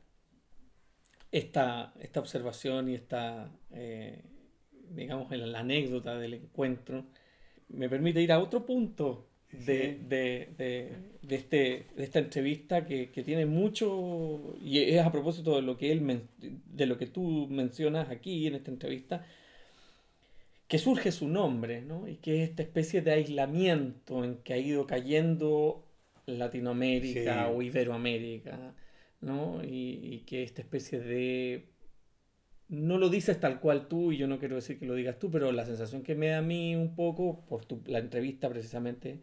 esta, 1.30 1.92
esta 2.00 2.20
observación 2.20 2.88
y 2.88 2.94
esta, 2.94 3.50
eh, 3.72 4.22
digamos, 4.90 5.30
la 5.30 5.60
anécdota 5.60 6.16
del 6.18 6.34
encuentro, 6.34 7.04
me 7.68 7.88
permite 7.88 8.20
ir 8.20 8.32
a 8.32 8.38
otro 8.38 8.64
punto 8.64 9.28
de, 9.52 9.98
de, 10.08 10.48
de, 11.22 11.34
este, 11.34 11.86
de 11.96 12.04
esta 12.04 12.18
entrevista 12.18 12.84
que, 12.84 13.06
tiene 13.24 13.46
mucho, 13.46 14.56
y 14.62 14.78
es 14.78 15.04
a 15.04 15.10
propósito 15.10 15.56
de 15.56 15.62
lo 15.62 15.76
que 15.76 15.90
él 15.92 16.22
de 16.38 16.86
lo 16.86 16.98
que 16.98 17.06
tú 17.06 17.46
mencionas 17.48 18.10
aquí 18.10 18.46
en 18.46 18.54
esta 18.54 18.70
entrevista, 18.70 19.26
que 20.68 20.78
surge 20.78 21.10
su 21.12 21.28
nombre, 21.28 21.80
¿no? 21.82 22.06
Y 22.06 22.16
que 22.16 22.42
es 22.42 22.50
esta 22.50 22.62
especie 22.62 23.00
de 23.00 23.12
aislamiento 23.12 24.22
en 24.22 24.36
que 24.36 24.52
ha 24.52 24.58
ido 24.58 24.86
cayendo 24.86 25.84
Latinoamérica 26.26 27.48
o 27.48 27.62
Iberoamérica, 27.62 28.74
¿no? 29.22 29.64
Y, 29.64 29.98
y, 30.02 30.18
que 30.26 30.42
esta 30.42 30.60
especie 30.60 31.00
de... 31.00 31.64
No 32.68 32.98
lo 32.98 33.08
dices 33.08 33.40
tal 33.40 33.60
cual 33.60 33.88
tú, 33.88 34.12
y 34.12 34.18
yo 34.18 34.26
no 34.28 34.38
quiero 34.38 34.56
decir 34.56 34.78
que 34.78 34.84
lo 34.84 34.94
digas 34.94 35.18
tú, 35.18 35.30
pero 35.30 35.52
la 35.52 35.64
sensación 35.64 36.02
que 36.02 36.14
me 36.14 36.28
da 36.28 36.38
a 36.38 36.42
mí 36.42 36.76
un 36.76 36.94
poco, 36.94 37.40
por 37.48 37.64
tu, 37.64 37.80
la 37.86 37.98
entrevista 37.98 38.50
precisamente, 38.50 39.20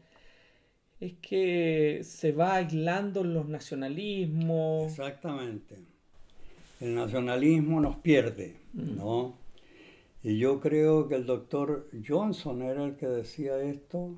es 0.99 1.13
que 1.21 2.01
se 2.03 2.31
va 2.31 2.55
aislando 2.55 3.23
los 3.23 3.47
nacionalismos. 3.47 4.89
Exactamente. 4.89 5.75
El 6.81 6.95
nacionalismo 6.95 7.79
nos 7.79 7.97
pierde, 7.97 8.55
mm. 8.73 8.95
Y 10.25 10.39
yo 10.39 10.59
creo 10.59 11.07
que 11.07 11.13
el 11.13 11.27
doctor 11.27 11.87
Johnson 12.03 12.63
era 12.63 12.83
el 12.83 12.95
que 12.95 13.05
decía 13.05 13.59
esto, 13.59 14.17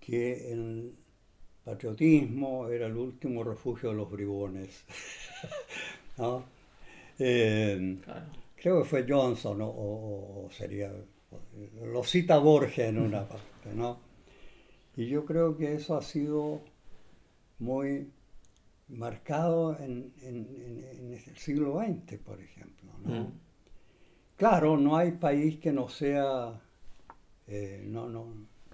que 0.00 0.50
el 0.50 0.96
patriotismo 1.62 2.66
era 2.66 2.88
el 2.88 2.96
último 2.96 3.44
refugio 3.44 3.90
de 3.90 3.94
los 3.94 4.10
bribones. 4.10 4.84
¿no? 6.18 6.42
Eh, 7.20 7.98
creo 8.56 8.82
que 8.82 8.88
fue 8.88 9.06
Johnson, 9.08 9.62
o, 9.62 9.68
o 9.68 10.48
sería, 10.50 10.92
lo 11.80 12.02
cita 12.02 12.38
Borges 12.38 12.88
en 12.88 12.98
una 12.98 13.28
parte, 13.28 13.72
¿no? 13.72 14.00
Y 14.96 15.06
yo 15.06 15.24
creo 15.24 15.56
que 15.56 15.74
eso 15.74 15.96
ha 15.96 16.02
sido 16.02 16.62
muy 17.60 18.10
marcado 18.88 19.78
en, 19.78 20.12
el 20.20 21.36
siglo 21.36 21.78
XX, 21.78 22.18
por 22.18 22.40
ejemplo. 22.40 22.90
¿no? 23.04 23.20
Mm. 23.20 23.47
Claro, 24.38 24.76
no 24.76 24.96
hay 24.96 25.10
país 25.12 25.58
que 25.58 25.72
no 25.72 25.88
sea, 25.88 26.60
eh, 27.48 27.82
no, 27.84 28.08
no, 28.08 28.26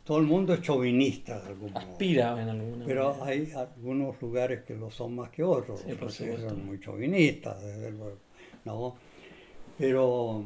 todo 0.05 0.19
el 0.19 0.27
mundo 0.27 0.53
es 0.53 0.61
chauvinista 0.61 1.41
de 1.41 1.49
algún 1.49 1.73
modo. 1.73 1.93
Aspira 1.93 2.41
en 2.41 2.51
alguna 2.51 2.85
Pero 2.85 3.25
hay 3.25 3.51
algunos 3.53 4.21
lugares 4.21 4.63
que 4.65 4.75
lo 4.75 4.91
son 4.91 5.17
más 5.17 5.31
que 5.31 5.43
otros, 5.43 5.81
sí, 6.11 6.27
son 6.37 6.67
muy 6.67 6.79
chauvinistas, 6.81 7.63
desde 7.63 7.91
luego, 7.93 8.19
¿no? 8.67 8.97
Pero 9.79 10.45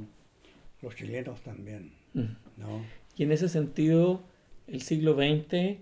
los 0.83 0.95
chilenos 0.95 1.41
también, 1.41 1.93
mm. 2.15 2.37
¿no? 2.57 2.85
Y 3.17 3.25
en 3.25 3.33
ese 3.33 3.49
sentido, 3.49 4.23
el 4.69 4.83
siglo 4.83 5.15
XX 5.15 5.79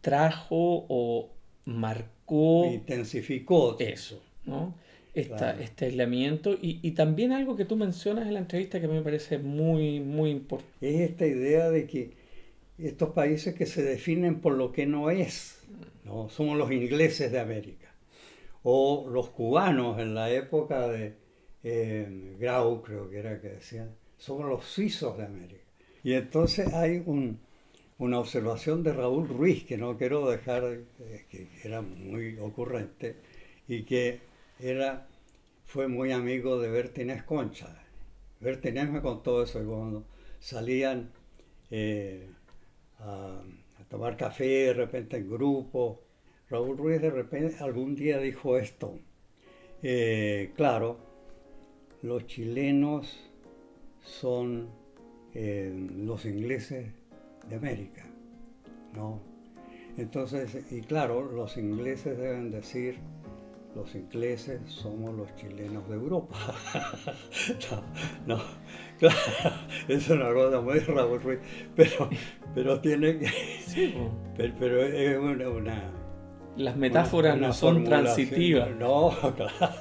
trajo 0.00 0.86
o 0.88 1.30
marcó... 1.64 2.66
Intensificó. 2.66 3.76
Eso, 3.80 4.22
¿no? 4.44 4.76
Este 5.14 5.84
aislamiento 5.86 6.54
y, 6.54 6.80
y, 6.82 6.90
también 6.92 7.30
algo 7.30 7.54
que 7.54 7.64
tú 7.64 7.76
mencionas 7.76 8.26
en 8.26 8.34
la 8.34 8.40
entrevista 8.40 8.80
que 8.80 8.88
me 8.88 9.00
parece 9.00 9.38
muy, 9.38 10.00
muy 10.00 10.30
importante. 10.30 10.74
Es 10.80 11.10
esta 11.10 11.24
idea 11.24 11.70
de 11.70 11.86
que 11.86 12.10
estos 12.78 13.10
países 13.10 13.54
que 13.54 13.66
se 13.66 13.82
definen 13.82 14.40
por 14.40 14.54
lo 14.54 14.72
que 14.72 14.86
no 14.86 15.10
es, 15.10 15.60
¿no? 16.04 16.28
somos 16.28 16.58
los 16.58 16.72
ingleses 16.72 17.30
de 17.30 17.38
América, 17.38 17.94
o 18.62 19.08
los 19.08 19.30
cubanos 19.30 20.00
en 20.00 20.14
la 20.14 20.30
época 20.32 20.88
de 20.88 21.14
eh, 21.62 22.36
Grau, 22.38 22.82
creo 22.82 23.08
que 23.08 23.18
era 23.18 23.40
que 23.40 23.50
decían, 23.50 23.94
somos 24.18 24.48
los 24.48 24.64
suizos 24.64 25.16
de 25.16 25.24
América. 25.24 25.62
Y 26.02 26.14
entonces 26.14 26.72
hay 26.74 27.02
una 27.98 28.18
observación 28.18 28.82
de 28.82 28.92
Raúl 28.92 29.28
Ruiz, 29.28 29.64
que 29.64 29.78
no 29.78 29.96
quiero 29.96 30.28
dejar, 30.28 30.64
eh, 30.64 31.24
que 31.30 31.48
era 31.62 31.80
muy 31.80 32.36
ocurrente, 32.38 33.16
y 33.68 33.84
que 33.84 34.20
era, 34.58 35.06
fue 35.66 35.88
muy 35.88 36.12
amigo 36.12 36.60
de 36.60 36.70
Bertínez 36.70 37.24
Concha. 37.24 37.82
Bertínez 38.40 38.90
me 38.90 39.00
contó 39.00 39.42
eso, 39.42 39.64
cuando 39.64 40.04
salían 40.38 41.10
eh, 41.70 42.28
a, 42.98 43.42
tomar 43.88 44.16
café 44.16 44.44
de 44.44 44.74
repente 44.74 45.16
en 45.16 45.30
grupo. 45.30 46.02
Raúl 46.50 46.76
Ruiz 46.76 47.00
de 47.00 47.10
repente 47.10 47.62
algún 47.62 47.94
día 47.94 48.18
dijo 48.18 48.58
esto. 48.58 48.98
Eh, 49.82 50.52
claro, 50.56 50.98
los 52.02 52.26
chilenos 52.26 53.30
son 54.02 54.68
eh, 55.34 55.72
los 55.96 56.24
ingleses 56.26 56.92
de 57.48 57.56
América, 57.56 58.06
¿no? 58.94 59.20
Entonces, 59.96 60.72
y 60.72 60.80
claro, 60.80 61.22
los 61.32 61.56
ingleses 61.56 62.18
deben 62.18 62.50
decir, 62.50 62.98
los 63.74 63.94
ingleses 63.94 64.60
somos 64.68 65.14
los 65.14 65.34
chilenos 65.36 65.88
de 65.88 65.94
Europa. 65.94 66.36
no, 68.26 68.36
no, 68.36 68.42
claro, 68.98 69.16
es 69.88 70.08
una 70.08 70.32
cosa 70.32 70.60
muy 70.60 70.78
Raúl 70.78 71.20
Ruiz, 71.20 71.40
pero, 71.74 72.08
pero 72.54 72.80
tiene 72.80 73.18
que. 73.18 73.30
pero, 74.36 74.82
es 74.82 75.18
una, 75.18 75.92
Las 76.56 76.76
metáforas 76.76 77.38
no 77.38 77.52
son 77.52 77.84
transitivas. 77.84 78.70
No, 78.76 79.10
claro. 79.36 79.74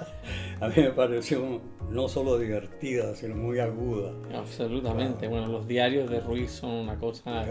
A 0.64 0.70
mí 0.70 0.76
me 0.78 0.92
pareció 0.92 1.62
no 1.90 2.08
solo 2.08 2.40
divertida, 2.40 3.14
sino 3.16 3.36
muy 3.36 3.60
aguda. 3.60 4.14
Absolutamente. 4.34 5.28
Bueno, 5.28 5.48
los 5.48 5.68
diarios 5.68 6.10
de 6.10 6.22
Ruiz 6.22 6.52
son 6.52 6.72
una 6.72 6.98
cosa 6.98 7.44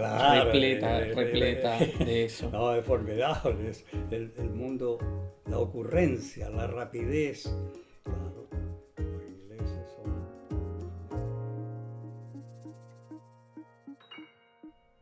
repleta, 0.45 0.99
repleta 1.01 1.79
de 1.79 2.25
eso. 2.25 2.49
No, 2.51 2.75
es 2.75 2.83
formidable. 2.87 3.69
Es 3.69 3.85
el, 4.11 4.33
el 4.39 4.49
mundo, 4.49 4.97
la 5.45 5.59
ocurrencia, 5.59 6.49
la 6.49 6.67
rapidez. 6.67 7.55
Claro. 8.03 8.49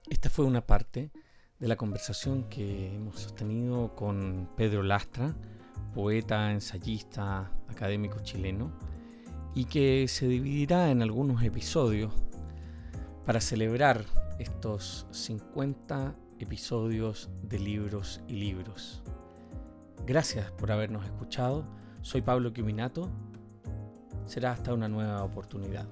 Esta 0.09 0.31
fue 0.31 0.47
una 0.47 0.67
parte 0.67 1.13
de 1.61 1.69
la 1.69 1.77
conversación 1.77 2.49
que 2.49 2.93
hemos 2.93 3.21
sostenido 3.21 3.95
con 3.95 4.49
Pedro 4.57 4.83
Lastra, 4.83 5.37
poeta, 5.95 6.53
ensayista, 6.53 7.51
académico 7.69 8.21
chileno, 8.21 8.73
y 9.55 9.65
que 9.65 10.07
se 10.09 10.27
dividirá 10.27 10.91
en 10.91 11.03
algunos 11.03 11.43
episodios 11.43 12.13
para 13.27 13.41
celebrar 13.41 14.05
estos 14.39 15.07
50 15.11 16.15
episodios 16.39 17.31
de 17.43 17.59
libros 17.59 18.23
y 18.27 18.35
libros. 18.35 19.03
Gracias 20.07 20.51
por 20.53 20.73
habernos 20.73 21.05
escuchado. 21.05 21.65
Soy 22.01 22.23
Pablo 22.23 22.53
Quiminato. 22.53 23.11
Será 24.25 24.53
hasta 24.53 24.73
una 24.73 24.89
nueva 24.89 25.23
oportunidad. 25.23 25.87